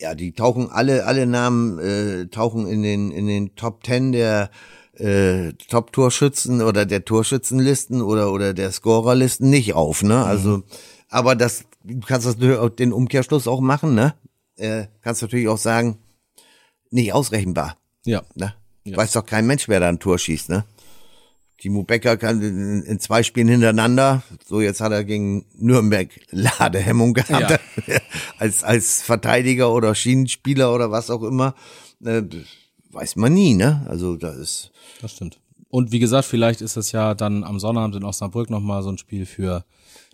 Ja, 0.01 0.17
die 0.17 0.33
tauchen 0.33 0.69
alle, 0.69 1.07
alle 1.07 1.27
Namen 1.27 1.79
äh, 1.79 2.27
tauchen 2.27 2.67
in 2.67 2.83
den 2.83 3.13
in 3.13 3.29
den 3.29 3.55
Top 3.55 3.85
Ten 3.85 4.11
der 4.11 4.51
äh, 4.95 5.53
Top-Torschützen 5.69 6.61
oder 6.61 6.87
der 6.87 7.05
Torschützenlisten 7.05 8.03
oder 8.03 8.33
oder 8.33 8.53
der 8.53 8.73
Scorerlisten 8.73 9.49
nicht 9.49 9.75
auf, 9.75 10.03
ne? 10.03 10.25
Also, 10.25 10.59
mhm. 10.59 10.65
Aber 11.13 11.37
das 11.37 11.65
du 11.85 12.01
kannst 12.01 12.27
das 12.27 12.37
den 12.77 12.93
Umkehrschluss 12.93 13.47
auch 13.47 13.61
machen, 13.61 13.95
ne? 13.95 14.15
Äh, 14.57 14.87
kannst 15.03 15.23
natürlich 15.23 15.49
auch 15.49 15.59
sagen, 15.59 15.99
nicht 16.91 17.13
ausrechenbar. 17.13 17.77
Ja. 18.05 18.23
Ne? 18.35 18.55
Ja. 18.85 18.97
Weiß 18.97 19.13
doch 19.13 19.25
kein 19.25 19.47
Mensch, 19.47 19.69
wer 19.69 19.81
da 19.81 19.89
ein 19.89 19.99
Tor 19.99 20.19
schießt, 20.19 20.49
ne? 20.49 20.65
Timo 21.59 21.85
Becker 21.85 22.17
kann 22.17 22.43
in, 22.43 22.83
in, 22.83 22.99
zwei 22.99 23.23
Spielen 23.23 23.47
hintereinander, 23.47 24.25
so 24.45 24.61
jetzt 24.61 24.81
hat 24.81 24.91
er 24.91 25.05
gegen 25.05 25.45
Nürnberg 25.55 26.09
Ladehemmung 26.31 27.15
gehabt, 27.15 27.61
ja. 27.87 27.99
als, 28.39 28.65
als 28.65 29.01
Verteidiger 29.01 29.73
oder 29.73 29.95
Schienenspieler 29.95 30.75
oder 30.75 30.91
was 30.91 31.09
auch 31.09 31.23
immer, 31.23 31.55
äh, 32.05 32.23
weiß 32.91 33.15
man 33.17 33.33
nie, 33.33 33.55
ne? 33.55 33.87
Also 33.89 34.17
das 34.17 34.37
ist. 34.37 34.73
Das 35.01 35.13
stimmt. 35.13 35.39
Und 35.69 35.93
wie 35.93 36.01
gesagt, 36.01 36.25
vielleicht 36.25 36.61
ist 36.63 36.77
es 36.77 36.91
ja 36.91 37.15
dann 37.15 37.45
am 37.45 37.61
Sonnabend 37.61 37.95
in 37.95 38.05
Osnabrück 38.05 38.51
nochmal 38.51 38.83
so 38.83 38.91
ein 38.91 38.99
Spiel 38.99 39.25
für 39.25 39.65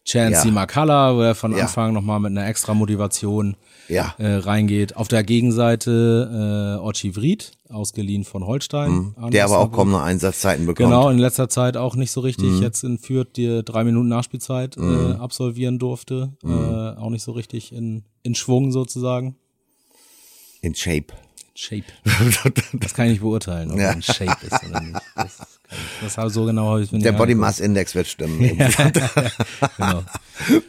Chancey 0.09 0.49
ja. 0.49 0.55
Makala, 0.55 1.15
wo 1.15 1.21
er 1.21 1.35
von 1.35 1.55
ja. 1.55 1.65
Anfang 1.65 1.93
nochmal 1.93 2.19
mit 2.19 2.31
einer 2.31 2.47
extra 2.47 2.73
Motivation 2.73 3.57
ja. 3.89 4.15
äh, 4.17 4.37
reingeht. 4.37 4.97
Auf 4.97 5.09
der 5.09 5.23
Gegenseite 5.23 6.79
äh, 6.81 6.83
Ochi 6.83 7.15
Vried, 7.15 7.53
ausgeliehen 7.69 8.25
von 8.25 8.47
Holstein. 8.47 9.15
Mhm. 9.19 9.31
Der 9.31 9.45
aber 9.45 9.59
auch 9.59 9.71
kaum 9.71 9.91
noch 9.91 10.03
Einsatzzeiten 10.03 10.65
bekommt. 10.65 10.89
Genau, 10.89 11.11
in 11.11 11.19
letzter 11.19 11.51
Zeit 11.51 11.77
auch 11.77 11.95
nicht 11.95 12.11
so 12.11 12.21
richtig. 12.21 12.47
Mhm. 12.47 12.63
Jetzt 12.63 12.85
in 12.85 12.99
Fürth 12.99 13.37
die 13.37 13.63
drei 13.63 13.85
Minuten 13.85 14.09
Nachspielzeit 14.09 14.79
äh, 14.79 14.81
mhm. 14.81 15.13
äh, 15.13 15.15
absolvieren 15.17 15.79
durfte. 15.79 16.33
Mhm. 16.43 16.53
Äh, 16.53 16.97
auch 16.99 17.11
nicht 17.11 17.23
so 17.23 17.33
richtig 17.33 17.73
in, 17.73 18.05
in 18.23 18.35
Schwung 18.35 18.73
sozusagen. 18.73 19.37
In 20.63 20.75
Shape. 20.75 21.13
Shape. 21.59 21.87
Das 22.75 22.95
kann 22.95 23.07
ich 23.07 23.13
nicht 23.13 23.21
beurteilen, 23.21 23.73
ob 23.73 23.79
ja. 23.79 23.91
ein 23.91 24.01
Shape 24.01 24.47
ist 24.47 24.65
oder 24.65 24.81
nicht. 24.81 25.01
Das, 25.17 25.39
das 26.01 26.17
habe 26.17 26.31
so 26.31 26.45
genau 26.45 26.71
habe 26.71 26.83
ich 26.85 26.93
mir 26.93 27.01
Der 27.01 27.11
Body 27.11 27.35
Mass 27.35 27.59
Index 27.59 27.97
wird 27.97 28.07
stimmen. 28.07 28.39
genau. 29.77 30.05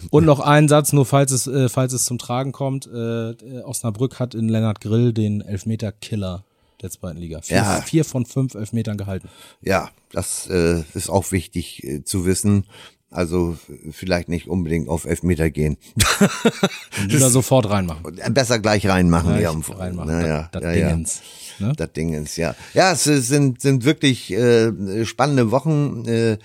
Und 0.10 0.26
noch 0.26 0.40
ein 0.40 0.68
Satz, 0.68 0.92
nur 0.92 1.06
falls 1.06 1.32
es 1.32 1.46
äh, 1.46 1.70
falls 1.70 1.94
es 1.94 2.06
zum 2.06 2.18
Tragen 2.18 2.54
kommt. 2.54 2.88
Äh, 2.88 3.62
Osnabrück 3.64 4.20
hat 4.20 4.34
in 4.34 4.50
Lennart 4.50 4.82
Grill 4.82 5.14
den 5.14 5.42
Elfmeter 5.42 5.92
Killer 5.92 6.44
der 6.82 6.90
zweiten 6.90 7.20
Liga. 7.20 7.42
Vier, 7.42 7.58
ja. 7.58 7.82
vier 7.82 8.04
von 8.04 8.26
fünf 8.26 8.56
Elfmetern 8.56 8.98
gehalten. 8.98 9.30
Ja, 9.62 9.92
das 10.12 10.48
äh, 10.50 10.84
ist 10.96 11.10
auch 11.10 11.32
wichtig 11.32 11.84
äh, 11.84 12.04
zu 12.04 12.26
wissen. 12.26 12.66
Also 13.12 13.58
vielleicht 13.92 14.30
nicht 14.30 14.48
unbedingt 14.48 14.88
auf 14.88 15.06
Elfmeter 15.06 15.50
gehen. 15.50 15.78
Und 17.02 17.12
wieder 17.12 17.30
sofort 17.30 17.70
reinmachen. 17.70 18.04
Besser 18.32 18.60
gleich 18.60 18.86
reinmachen. 18.88 19.32
Gleich 19.38 19.44
ja, 19.44 19.76
reinmachen. 19.76 20.12
Naja, 20.12 20.50
das, 20.52 20.62
das 20.62 20.76
ja, 20.76 20.90
Dingens. 20.90 21.22
Ja. 21.60 21.68
Ne? 21.68 21.74
Das 21.76 21.94
Dingens, 21.94 22.36
ja. 22.38 22.56
Ja, 22.74 22.92
es 22.92 23.04
sind, 23.04 23.62
sind 23.62 23.84
wirklich 23.84 24.32
äh, 24.32 25.06
spannende 25.06 25.50
Wochen. 25.50 26.06
Äh, 26.06 26.38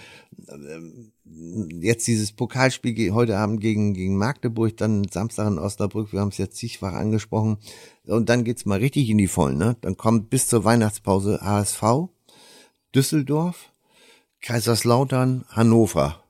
jetzt 1.80 2.06
dieses 2.06 2.32
Pokalspiel 2.32 3.12
heute 3.12 3.36
Abend 3.38 3.60
gegen, 3.60 3.94
gegen 3.94 4.16
Magdeburg, 4.16 4.76
dann 4.76 5.04
Samstag 5.08 5.48
in 5.48 5.58
Osnabrück, 5.58 6.12
wir 6.12 6.20
haben 6.20 6.28
es 6.28 6.38
jetzt 6.38 6.56
zigfach 6.56 6.94
angesprochen. 6.94 7.58
Und 8.06 8.28
dann 8.28 8.44
geht's 8.44 8.66
mal 8.66 8.78
richtig 8.78 9.08
in 9.10 9.18
die 9.18 9.28
Vollen. 9.28 9.58
Ne? 9.58 9.76
Dann 9.80 9.96
kommt 9.96 10.30
bis 10.30 10.48
zur 10.48 10.64
Weihnachtspause 10.64 11.40
HSV, 11.42 11.82
Düsseldorf, 12.94 13.72
Kaiserslautern, 14.40 15.44
Hannover. 15.48 16.23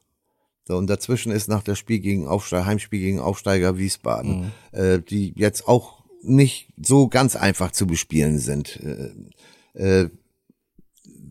So, 0.67 0.77
und 0.79 0.89
dazwischen 0.89 1.31
ist 1.31 1.49
nach 1.49 1.63
der 1.63 1.75
Spiel 1.75 1.99
gegen 1.99 2.27
Aufsteiger, 2.27 2.65
Heimspiel 2.67 3.01
gegen 3.01 3.21
Aufsteiger 3.21 3.77
Wiesbaden, 3.77 4.53
mhm. 4.73 4.79
äh, 4.79 4.99
die 5.01 5.35
jetzt 5.37 5.69
auch 5.69 6.05
nicht 6.23 6.73
so 6.83 7.09
ganz 7.09 7.37
einfach 7.37 7.71
zu 7.71 7.87
bespielen 7.87 8.39
sind. 8.39 8.81
Äh, 9.75 10.03
äh, 10.03 10.11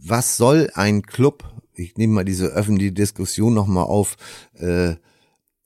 was 0.06 0.38
soll 0.38 0.70
ein 0.76 1.02
Club, 1.02 1.44
ich 1.74 1.98
nehme 1.98 2.14
mal 2.14 2.26
diese 2.26 2.48
öffentliche 2.48 2.92
Diskussion 2.92 3.54
nochmal 3.54 3.86
auf, 3.86 4.18
äh, 4.54 4.96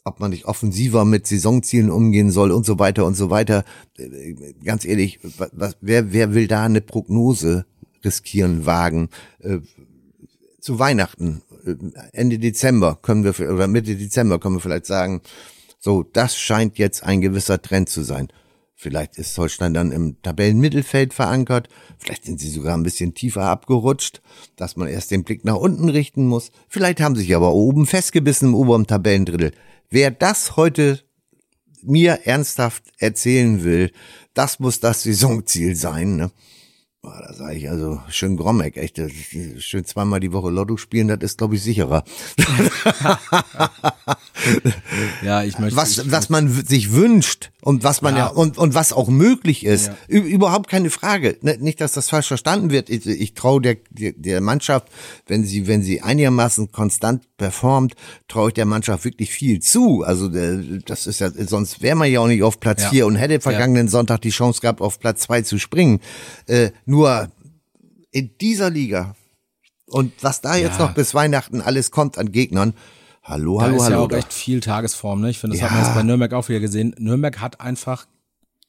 ob 0.05 0.21
man 0.21 0.31
nicht 0.31 0.45
offensiver 0.45 1.03
mit 1.03 1.27
Saisonzielen 1.27 1.89
umgehen 1.89 2.31
soll 2.31 2.51
und 2.51 2.65
so 2.65 2.79
weiter 2.79 3.05
und 3.05 3.15
so 3.15 3.29
weiter. 3.29 3.65
Äh, 3.97 4.53
ganz 4.63 4.85
ehrlich, 4.85 5.19
was, 5.51 5.75
wer, 5.81 6.13
wer 6.13 6.33
will 6.33 6.47
da 6.47 6.63
eine 6.63 6.79
Prognose 6.79 7.65
riskieren, 8.05 8.65
wagen? 8.65 9.09
Äh, 9.39 9.59
zu 10.61 10.79
Weihnachten 10.79 11.41
Ende 12.13 12.39
Dezember 12.39 12.97
können 13.01 13.23
wir, 13.23 13.37
oder 13.51 13.67
Mitte 13.67 13.95
Dezember 13.95 14.39
können 14.39 14.55
wir 14.55 14.61
vielleicht 14.61 14.85
sagen, 14.85 15.21
so, 15.79 16.03
das 16.03 16.37
scheint 16.37 16.77
jetzt 16.77 17.03
ein 17.03 17.21
gewisser 17.21 17.61
Trend 17.61 17.89
zu 17.89 18.03
sein. 18.03 18.29
Vielleicht 18.79 19.17
ist 19.17 19.35
Holstein 19.39 19.73
dann 19.73 19.91
im 19.91 20.21
Tabellenmittelfeld 20.21 21.11
verankert. 21.11 21.67
Vielleicht 21.97 22.25
sind 22.25 22.39
sie 22.39 22.49
sogar 22.49 22.77
ein 22.77 22.83
bisschen 22.83 23.15
tiefer 23.15 23.43
abgerutscht, 23.45 24.21
dass 24.55 24.75
man 24.75 24.87
erst 24.87 25.09
den 25.09 25.23
Blick 25.23 25.45
nach 25.45 25.55
unten 25.55 25.89
richten 25.89 26.27
muss. 26.27 26.51
Vielleicht 26.67 27.01
haben 27.01 27.15
sie 27.15 27.23
sich 27.23 27.35
aber 27.35 27.53
oben 27.53 27.87
festgebissen 27.87 28.49
im 28.49 28.55
oberen 28.55 28.85
Tabellendrittel. 28.85 29.51
Wer 29.89 30.11
das 30.11 30.57
heute 30.57 31.01
mir 31.81 32.19
ernsthaft 32.25 32.83
erzählen 32.99 33.63
will, 33.63 33.91
das 34.35 34.59
muss 34.59 34.79
das 34.79 35.03
Saisonziel 35.03 35.75
sein. 35.75 36.15
Ne? 36.15 36.31
Boah, 37.07 37.23
da 37.25 37.33
sage 37.33 37.55
ich 37.55 37.69
also 37.69 38.01
schön 38.09 38.35
Grommeck, 38.35 38.75
echt. 38.75 38.99
Schön 39.59 39.85
zweimal 39.85 40.19
die 40.19 40.33
Woche 40.33 40.49
Lotto 40.49 40.75
spielen, 40.75 41.07
das 41.07 41.19
ist, 41.21 41.37
glaube 41.37 41.55
ich, 41.55 41.63
sicherer. 41.63 42.03
ja, 45.23 45.41
ich 45.41 45.57
möchte. 45.57 45.77
Was, 45.77 45.99
ich, 45.99 46.11
was 46.11 46.27
man 46.27 46.49
sich 46.49 46.91
wünscht 46.91 47.51
und 47.67 47.83
was 47.83 48.01
man 48.01 48.15
ja, 48.15 48.27
ja 48.27 48.27
und, 48.27 48.57
und 48.57 48.75
was 48.75 48.93
auch 48.93 49.09
möglich 49.09 49.65
ist. 49.65 49.91
Ja. 50.07 50.19
Überhaupt 50.19 50.69
keine 50.69 50.89
Frage. 50.89 51.37
Ne, 51.41 51.57
nicht, 51.59 51.81
dass 51.81 51.91
das 51.91 52.07
falsch 52.07 52.29
verstanden 52.29 52.69
wird. 52.69 52.89
Ich, 52.89 53.05
ich 53.05 53.33
traue 53.33 53.59
der, 53.59 53.75
der 53.89 54.39
Mannschaft, 54.39 54.87
wenn 55.25 55.43
sie, 55.43 55.67
wenn 55.67 55.83
sie 55.83 56.01
einigermaßen 56.01 56.71
konstant 56.71 57.25
performt, 57.35 57.95
traue 58.29 58.51
ich 58.51 58.53
der 58.53 58.63
Mannschaft 58.63 59.03
wirklich 59.03 59.31
viel 59.31 59.59
zu. 59.59 60.01
Also 60.03 60.29
das 60.29 61.07
ist 61.07 61.19
ja, 61.19 61.29
sonst 61.29 61.81
wäre 61.81 61.97
man 61.97 62.09
ja 62.09 62.21
auch 62.21 62.27
nicht 62.27 62.41
auf 62.41 62.61
Platz 62.61 62.83
ja. 62.83 62.89
vier 62.89 63.05
und 63.05 63.17
hätte 63.17 63.41
vergangenen 63.41 63.89
Sonntag 63.89 64.21
die 64.21 64.29
Chance 64.29 64.61
gehabt, 64.61 64.79
auf 64.79 64.97
Platz 65.01 65.23
zwei 65.23 65.41
zu 65.41 65.59
springen. 65.59 65.99
Äh, 66.45 66.71
nur 66.85 67.27
in 68.11 68.31
dieser 68.39 68.69
Liga 68.69 69.13
und 69.87 70.13
was 70.21 70.39
da 70.39 70.55
jetzt 70.55 70.79
noch 70.79 70.93
bis 70.93 71.13
Weihnachten 71.13 71.59
alles 71.59 71.91
kommt 71.91 72.17
an 72.17 72.31
Gegnern, 72.31 72.75
Hallo, 73.27 73.59
hallo, 73.59 73.71
da 73.71 73.75
ist 73.75 73.83
hallo. 73.83 73.95
ja 73.95 74.05
auch 74.05 74.11
echt 74.11 74.31
viel 74.31 74.61
Tagesform, 74.61 75.19
ne? 75.19 75.29
Ich 75.29 75.39
finde, 75.39 75.57
das 75.57 75.61
ja. 75.61 75.69
hat 75.69 75.75
man 75.75 75.85
jetzt 75.85 75.95
bei 75.95 76.03
Nürnberg 76.03 76.31
auch 76.31 76.47
wieder 76.47 76.61
gesehen. 76.61 76.95
Nürnberg 76.97 77.41
hat 77.41 77.59
einfach 77.59 78.07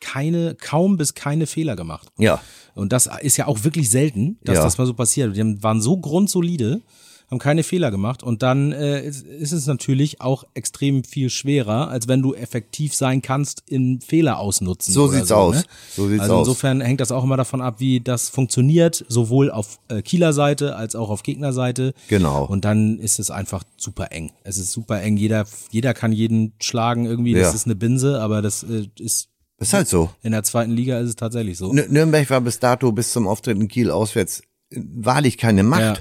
keine, 0.00 0.56
kaum 0.56 0.96
bis 0.96 1.14
keine 1.14 1.46
Fehler 1.46 1.76
gemacht. 1.76 2.09
Ja. 2.18 2.40
Und 2.74 2.92
das 2.92 3.09
ist 3.20 3.36
ja 3.36 3.46
auch 3.46 3.62
wirklich 3.62 3.88
selten, 3.88 4.38
dass 4.42 4.56
ja. 4.56 4.64
das 4.64 4.76
mal 4.76 4.86
so 4.86 4.94
passiert. 4.94 5.36
Die 5.36 5.62
waren 5.62 5.80
so 5.80 5.96
grundsolide 5.96 6.82
haben 7.31 7.39
keine 7.39 7.62
Fehler 7.62 7.91
gemacht 7.91 8.22
und 8.22 8.43
dann 8.43 8.72
äh, 8.72 9.03
ist, 9.03 9.26
ist 9.26 9.53
es 9.53 9.66
natürlich 9.66 10.20
auch 10.22 10.45
extrem 10.55 11.05
viel 11.05 11.29
schwerer, 11.29 11.89
als 11.89 12.09
wenn 12.09 12.22
du 12.22 12.35
effektiv 12.35 12.95
sein 12.95 13.20
kannst 13.20 13.62
in 13.66 14.01
Fehler 14.01 14.39
ausnutzen. 14.39 14.95
So 14.95 15.09
sieht's 15.09 15.29
so, 15.29 15.35
aus. 15.35 15.57
Ne? 15.57 15.64
So 15.95 16.09
sieht's 16.09 16.22
also 16.22 16.39
insofern 16.39 16.81
hängt 16.81 17.01
das 17.01 17.12
auch 17.12 17.24
immer 17.24 17.37
davon 17.37 17.61
ab, 17.61 17.76
wie 17.81 18.01
das 18.01 18.31
funktioniert, 18.31 19.05
sowohl 19.09 19.51
auf 19.51 19.79
äh, 19.89 20.01
Kieler 20.01 20.33
Seite 20.33 20.76
als 20.76 20.97
auch 20.97 21.11
auf 21.11 21.22
Gegnerseite. 21.22 21.93
Genau. 22.09 22.47
Und 22.47 22.64
dann 22.64 22.99
ist 22.99 23.18
es 23.18 23.31
einfach 23.31 23.62
super 23.76 24.11
eng. 24.12 24.33
Es 24.45 24.57
ist 24.57 24.72
super 24.72 25.03
eng. 25.03 25.18
Jeder, 25.18 25.45
jeder 25.70 25.93
kann 25.93 26.12
jeden 26.12 26.55
schlagen 26.61 27.05
irgendwie. 27.05 27.35
Das 27.35 27.49
Ja. 27.49 27.55
ist 27.55 27.66
eine 27.66 27.76
Binse, 27.76 28.20
aber 28.22 28.41
das 28.41 28.62
äh, 28.62 28.87
ist 28.99 29.29
Ist 29.59 29.74
halt 29.74 29.89
so. 29.89 30.09
in 30.22 30.33
der 30.33 30.45
zweiten 30.45 30.70
Liga 30.70 30.99
ist 31.01 31.11
es 31.11 31.16
tatsächlich 31.16 31.59
so. 31.59 31.74
Nürnberg 31.74 32.31
war 32.31 32.41
bis 32.41 32.59
dato, 32.59 32.91
bis 32.91 33.12
zum 33.12 33.26
Auftritt 33.29 33.59
in 33.59 33.68
Kiel 33.68 33.91
auswärts, 33.91 34.41
wahrlich 34.70 35.37
keine 35.37 35.62
Macht. 35.62 35.81
Ja. 35.81 35.97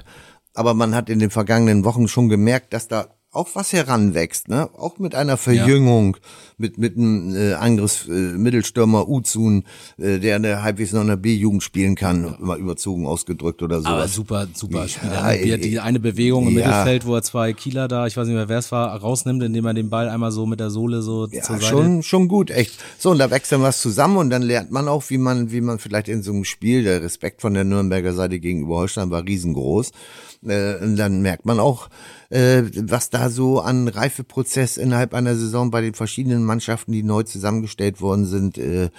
Aber 0.58 0.74
man 0.74 0.92
hat 0.92 1.08
in 1.08 1.20
den 1.20 1.30
vergangenen 1.30 1.84
Wochen 1.84 2.08
schon 2.08 2.28
gemerkt, 2.28 2.72
dass 2.72 2.88
da 2.88 3.06
auch 3.30 3.48
was 3.54 3.74
heranwächst, 3.74 4.48
ne? 4.48 4.70
Auch 4.78 4.98
mit 4.98 5.14
einer 5.14 5.36
Verjüngung, 5.36 6.16
ja. 6.16 6.22
mit 6.56 6.78
mit 6.78 6.96
einem 6.96 7.36
äh, 7.36 7.52
Angriffsmittelstürmer 7.54 9.02
äh, 9.02 9.10
Uzun, 9.10 9.64
äh, 9.98 10.18
der 10.18 10.36
eine 10.36 10.62
halbwegs 10.62 10.92
noch 10.92 11.02
in 11.02 11.08
der 11.08 11.16
B-Jugend 11.16 11.62
spielen 11.62 11.94
kann, 11.94 12.24
ja. 12.24 12.38
immer 12.40 12.56
überzogen 12.56 13.06
ausgedrückt 13.06 13.62
oder 13.62 13.82
so. 13.82 13.86
Aber 13.86 14.08
super, 14.08 14.48
super 14.54 14.88
Spieler. 14.88 15.34
Ja, 15.34 15.56
ne? 15.56 15.58
die 15.58 15.78
eine 15.78 16.00
Bewegung 16.00 16.48
im. 16.48 16.54
Mittelfeld, 16.54 17.06
wo 17.06 17.14
er 17.14 17.22
zwei 17.22 17.52
Kieler 17.52 17.86
da, 17.86 18.06
ich 18.06 18.16
weiß 18.16 18.26
nicht 18.26 18.34
mehr, 18.34 18.48
wer 18.48 18.58
es 18.58 18.72
war, 18.72 18.96
rausnimmt, 18.96 19.42
indem 19.42 19.66
er 19.66 19.74
den 19.74 19.90
Ball 19.90 20.08
einmal 20.08 20.32
so 20.32 20.46
mit 20.46 20.58
der 20.58 20.70
Sohle 20.70 21.02
so 21.02 21.28
ja, 21.30 21.42
zur 21.42 21.56
Seite. 21.56 21.66
schon 21.66 22.02
schon 22.02 22.28
gut, 22.28 22.50
echt. 22.50 22.82
So 22.98 23.10
und 23.10 23.18
da 23.18 23.30
wächst 23.30 23.52
dann 23.52 23.62
was 23.62 23.80
zusammen 23.82 24.16
und 24.16 24.30
dann 24.30 24.42
lernt 24.42 24.72
man 24.72 24.88
auch, 24.88 25.04
wie 25.10 25.18
man 25.18 25.52
wie 25.52 25.60
man 25.60 25.78
vielleicht 25.78 26.08
in 26.08 26.22
so 26.22 26.32
einem 26.32 26.44
Spiel, 26.44 26.82
der 26.82 27.02
Respekt 27.02 27.42
von 27.42 27.52
der 27.52 27.64
Nürnberger 27.64 28.14
Seite 28.14 28.40
gegenüber 28.40 28.76
Holstein 28.76 29.10
war 29.10 29.24
riesengroß. 29.24 29.92
Äh, 30.46 30.76
und 30.82 30.96
dann 30.96 31.20
merkt 31.20 31.46
man 31.46 31.60
auch, 31.60 31.88
äh, 32.30 32.62
was 32.74 33.10
da 33.10 33.30
so 33.30 33.60
an 33.60 33.88
Reifeprozess 33.88 34.76
innerhalb 34.76 35.14
einer 35.14 35.34
Saison 35.34 35.70
bei 35.70 35.80
den 35.80 35.94
verschiedenen 35.94 36.44
Mannschaften, 36.44 36.92
die 36.92 37.02
neu 37.02 37.22
zusammengestellt 37.22 38.00
worden 38.00 38.26
sind, 38.26 38.58
äh, 38.58 38.90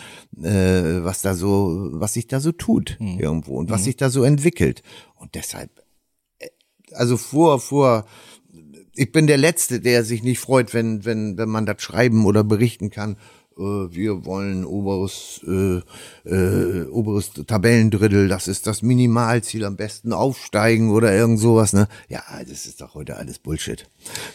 äh, 0.42 1.04
was 1.04 1.22
da 1.22 1.36
so, 1.36 1.90
was 1.92 2.14
sich 2.14 2.28
da 2.28 2.40
so 2.40 2.52
tut 2.52 2.98
mhm. 3.00 3.20
irgendwo 3.20 3.58
und 3.58 3.70
was 3.70 3.82
mhm. 3.82 3.86
sich 3.86 3.98
da 3.98 4.10
so 4.10 4.24
entwickelt. 4.24 4.82
Und 5.16 5.36
deshalb, 5.36 5.70
äh, 6.40 6.48
also 6.94 7.18
vor, 7.18 7.60
vor, 7.60 8.06
ich 8.96 9.12
bin 9.12 9.28
der 9.28 9.38
Letzte, 9.38 9.80
der 9.80 10.04
sich 10.04 10.24
nicht 10.24 10.40
freut, 10.40 10.74
wenn, 10.74 11.06
wenn, 11.06 11.38
wenn 11.38 11.50
man 11.50 11.66
das 11.66 11.82
schreiben 11.82 12.26
oder 12.26 12.44
berichten 12.44 12.90
kann 12.90 13.18
äh, 13.60 13.94
wir 13.94 14.26
wollen 14.26 14.66
oberes, 14.66 15.42
äh, 15.46 15.82
äh, 16.30 16.88
oberes 16.88 17.32
Tabellendrittel, 17.46 18.28
das 18.28 18.48
ist 18.48 18.68
das 18.68 18.82
Minimalziel, 18.82 19.66
am 19.66 19.76
besten 19.76 20.14
aufsteigen 20.14 20.92
oder 20.92 21.14
irgend 21.14 21.40
sowas, 21.40 21.74
ne? 21.74 21.88
Ja, 22.08 22.22
das 22.48 22.66
ist 22.66 22.82
doch 22.82 22.96
heute 22.96 23.18
alles 23.18 23.40
Bullshit. 23.40 23.86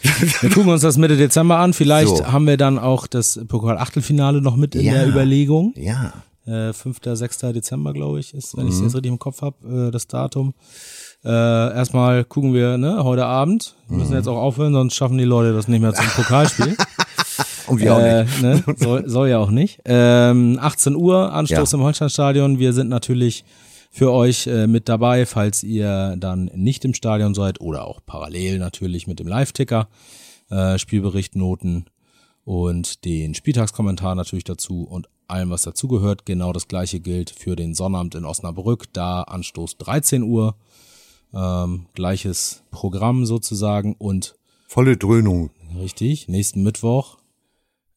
Wir 0.41 0.49
gucken 0.49 0.71
uns 0.71 0.81
das 0.81 0.97
Mitte 0.97 1.17
Dezember 1.17 1.57
an. 1.57 1.73
Vielleicht 1.73 2.17
so. 2.17 2.25
haben 2.27 2.45
wir 2.47 2.57
dann 2.57 2.77
auch 2.77 3.07
das 3.07 3.39
Pokal-Achtelfinale 3.47 4.41
noch 4.41 4.55
mit 4.55 4.75
in 4.75 4.85
ja, 4.85 4.93
der 4.93 5.07
Überlegung. 5.07 5.73
Ja. 5.75 6.13
Äh, 6.45 6.73
5., 6.73 6.99
6. 7.03 7.39
Dezember, 7.39 7.93
glaube 7.93 8.19
ich, 8.19 8.33
ist, 8.33 8.55
wenn 8.55 8.65
mhm. 8.65 8.69
ich 8.69 8.75
es 8.75 8.81
jetzt 8.81 8.95
richtig 8.95 9.11
im 9.11 9.19
Kopf 9.19 9.41
habe, 9.41 9.87
äh, 9.87 9.91
das 9.91 10.07
Datum. 10.07 10.53
Äh, 11.23 11.29
erstmal 11.29 12.23
gucken 12.23 12.53
wir, 12.53 12.77
ne, 12.77 13.03
heute 13.03 13.25
Abend. 13.25 13.75
Wir 13.87 13.97
müssen 13.97 14.11
mhm. 14.11 14.17
jetzt 14.17 14.27
auch 14.27 14.37
aufhören, 14.37 14.73
sonst 14.73 14.93
schaffen 14.93 15.17
die 15.17 15.23
Leute 15.23 15.53
das 15.53 15.67
nicht 15.67 15.81
mehr 15.81 15.93
zum 15.93 16.05
Pokalspiel. 16.05 16.77
Und 17.67 17.79
wir 17.79 17.91
äh, 17.91 17.91
auch 17.91 18.23
nicht. 18.25 18.41
Ne? 18.41 18.63
Soll, 18.77 19.09
soll 19.09 19.29
ja 19.29 19.39
auch 19.39 19.51
nicht. 19.51 19.81
Ähm, 19.85 20.57
18 20.61 20.95
Uhr, 20.95 21.31
Anstoß 21.33 21.71
ja. 21.71 21.77
im 21.77 21.83
Holsteinstadion. 21.83 22.59
Wir 22.59 22.73
sind 22.73 22.89
natürlich 22.89 23.43
für 23.91 24.11
euch 24.11 24.47
äh, 24.47 24.67
mit 24.67 24.89
dabei, 24.89 25.25
falls 25.25 25.63
ihr 25.63 26.15
dann 26.17 26.51
nicht 26.53 26.83
im 26.83 26.93
Stadion 26.93 27.33
seid 27.33 27.61
oder 27.61 27.87
auch 27.87 28.01
parallel 28.05 28.59
natürlich 28.59 29.07
mit 29.07 29.19
dem 29.19 29.27
Live-Ticker, 29.27 29.87
äh, 30.49 30.77
Spielbericht, 30.77 31.35
Noten 31.35 31.85
und 32.43 33.05
den 33.05 33.33
Spieltagskommentar 33.33 34.15
natürlich 34.15 34.43
dazu 34.43 34.83
und 34.83 35.07
allem, 35.27 35.49
was 35.49 35.61
dazugehört. 35.61 36.25
Genau 36.25 36.51
das 36.51 36.67
gleiche 36.67 36.99
gilt 36.99 37.29
für 37.29 37.55
den 37.55 37.73
Sonnabend 37.73 38.15
in 38.15 38.25
Osnabrück, 38.25 38.91
da 38.93 39.21
Anstoß 39.21 39.77
13 39.77 40.23
Uhr. 40.23 40.55
Ähm, 41.33 41.87
gleiches 41.93 42.63
Programm 42.71 43.25
sozusagen 43.25 43.95
und 43.97 44.35
volle 44.67 44.97
Dröhnung. 44.97 45.51
Richtig, 45.79 46.27
nächsten 46.27 46.63
Mittwoch 46.63 47.17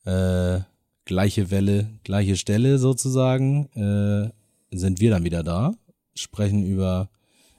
äh, 0.04 0.60
gleiche 1.04 1.50
Welle, 1.50 1.90
gleiche 2.04 2.36
Stelle 2.36 2.78
sozusagen, 2.78 3.66
äh, 3.72 4.30
sind 4.76 5.00
wir 5.00 5.10
dann 5.10 5.24
wieder 5.24 5.42
da, 5.42 5.74
sprechen 6.14 6.64
über 6.64 7.10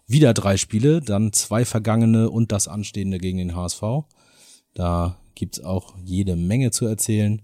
wieder 0.07 0.33
drei 0.33 0.57
Spiele, 0.57 1.01
dann 1.01 1.33
zwei 1.33 1.65
vergangene 1.65 2.29
und 2.29 2.51
das 2.51 2.67
anstehende 2.67 3.19
gegen 3.19 3.37
den 3.37 3.55
HSV. 3.55 3.81
Da 4.73 5.17
gibt's 5.35 5.63
auch 5.63 5.95
jede 6.03 6.35
Menge 6.35 6.71
zu 6.71 6.85
erzählen. 6.85 7.41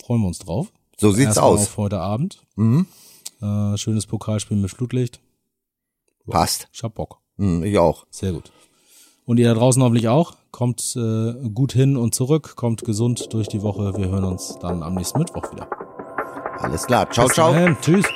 Freuen 0.00 0.20
wir 0.22 0.28
uns 0.28 0.40
drauf. 0.40 0.72
So 0.98 1.12
sieht's 1.12 1.28
Erstmal 1.28 1.50
aus. 1.50 1.60
Auf 1.62 1.76
heute 1.76 2.00
Abend. 2.00 2.44
Mhm. 2.56 2.86
Äh, 3.40 3.76
schönes 3.76 4.06
Pokalspiel 4.06 4.56
mit 4.56 4.70
Flutlicht. 4.70 5.20
Passt. 6.26 6.68
Ich 6.72 6.82
hab 6.82 6.94
Bock. 6.94 7.20
Mhm, 7.36 7.62
ich 7.64 7.78
auch. 7.78 8.06
Sehr 8.10 8.32
gut. 8.32 8.50
Und 9.24 9.38
ihr 9.38 9.48
da 9.48 9.54
draußen 9.54 9.82
hoffentlich 9.82 10.08
auch. 10.08 10.36
Kommt 10.56 10.96
äh, 10.96 11.34
gut 11.50 11.74
hin 11.74 11.98
und 11.98 12.14
zurück, 12.14 12.56
kommt 12.56 12.82
gesund 12.82 13.34
durch 13.34 13.46
die 13.46 13.60
Woche. 13.60 13.94
Wir 13.98 14.08
hören 14.08 14.24
uns 14.24 14.56
dann 14.58 14.82
am 14.82 14.94
nächsten 14.94 15.18
Mittwoch 15.18 15.52
wieder. 15.52 15.68
Alles 16.60 16.86
klar. 16.86 17.10
Ciao, 17.10 17.26
Bis 17.26 17.34
ciao. 17.34 17.52
Dahin. 17.52 17.76
Tschüss. 17.82 18.06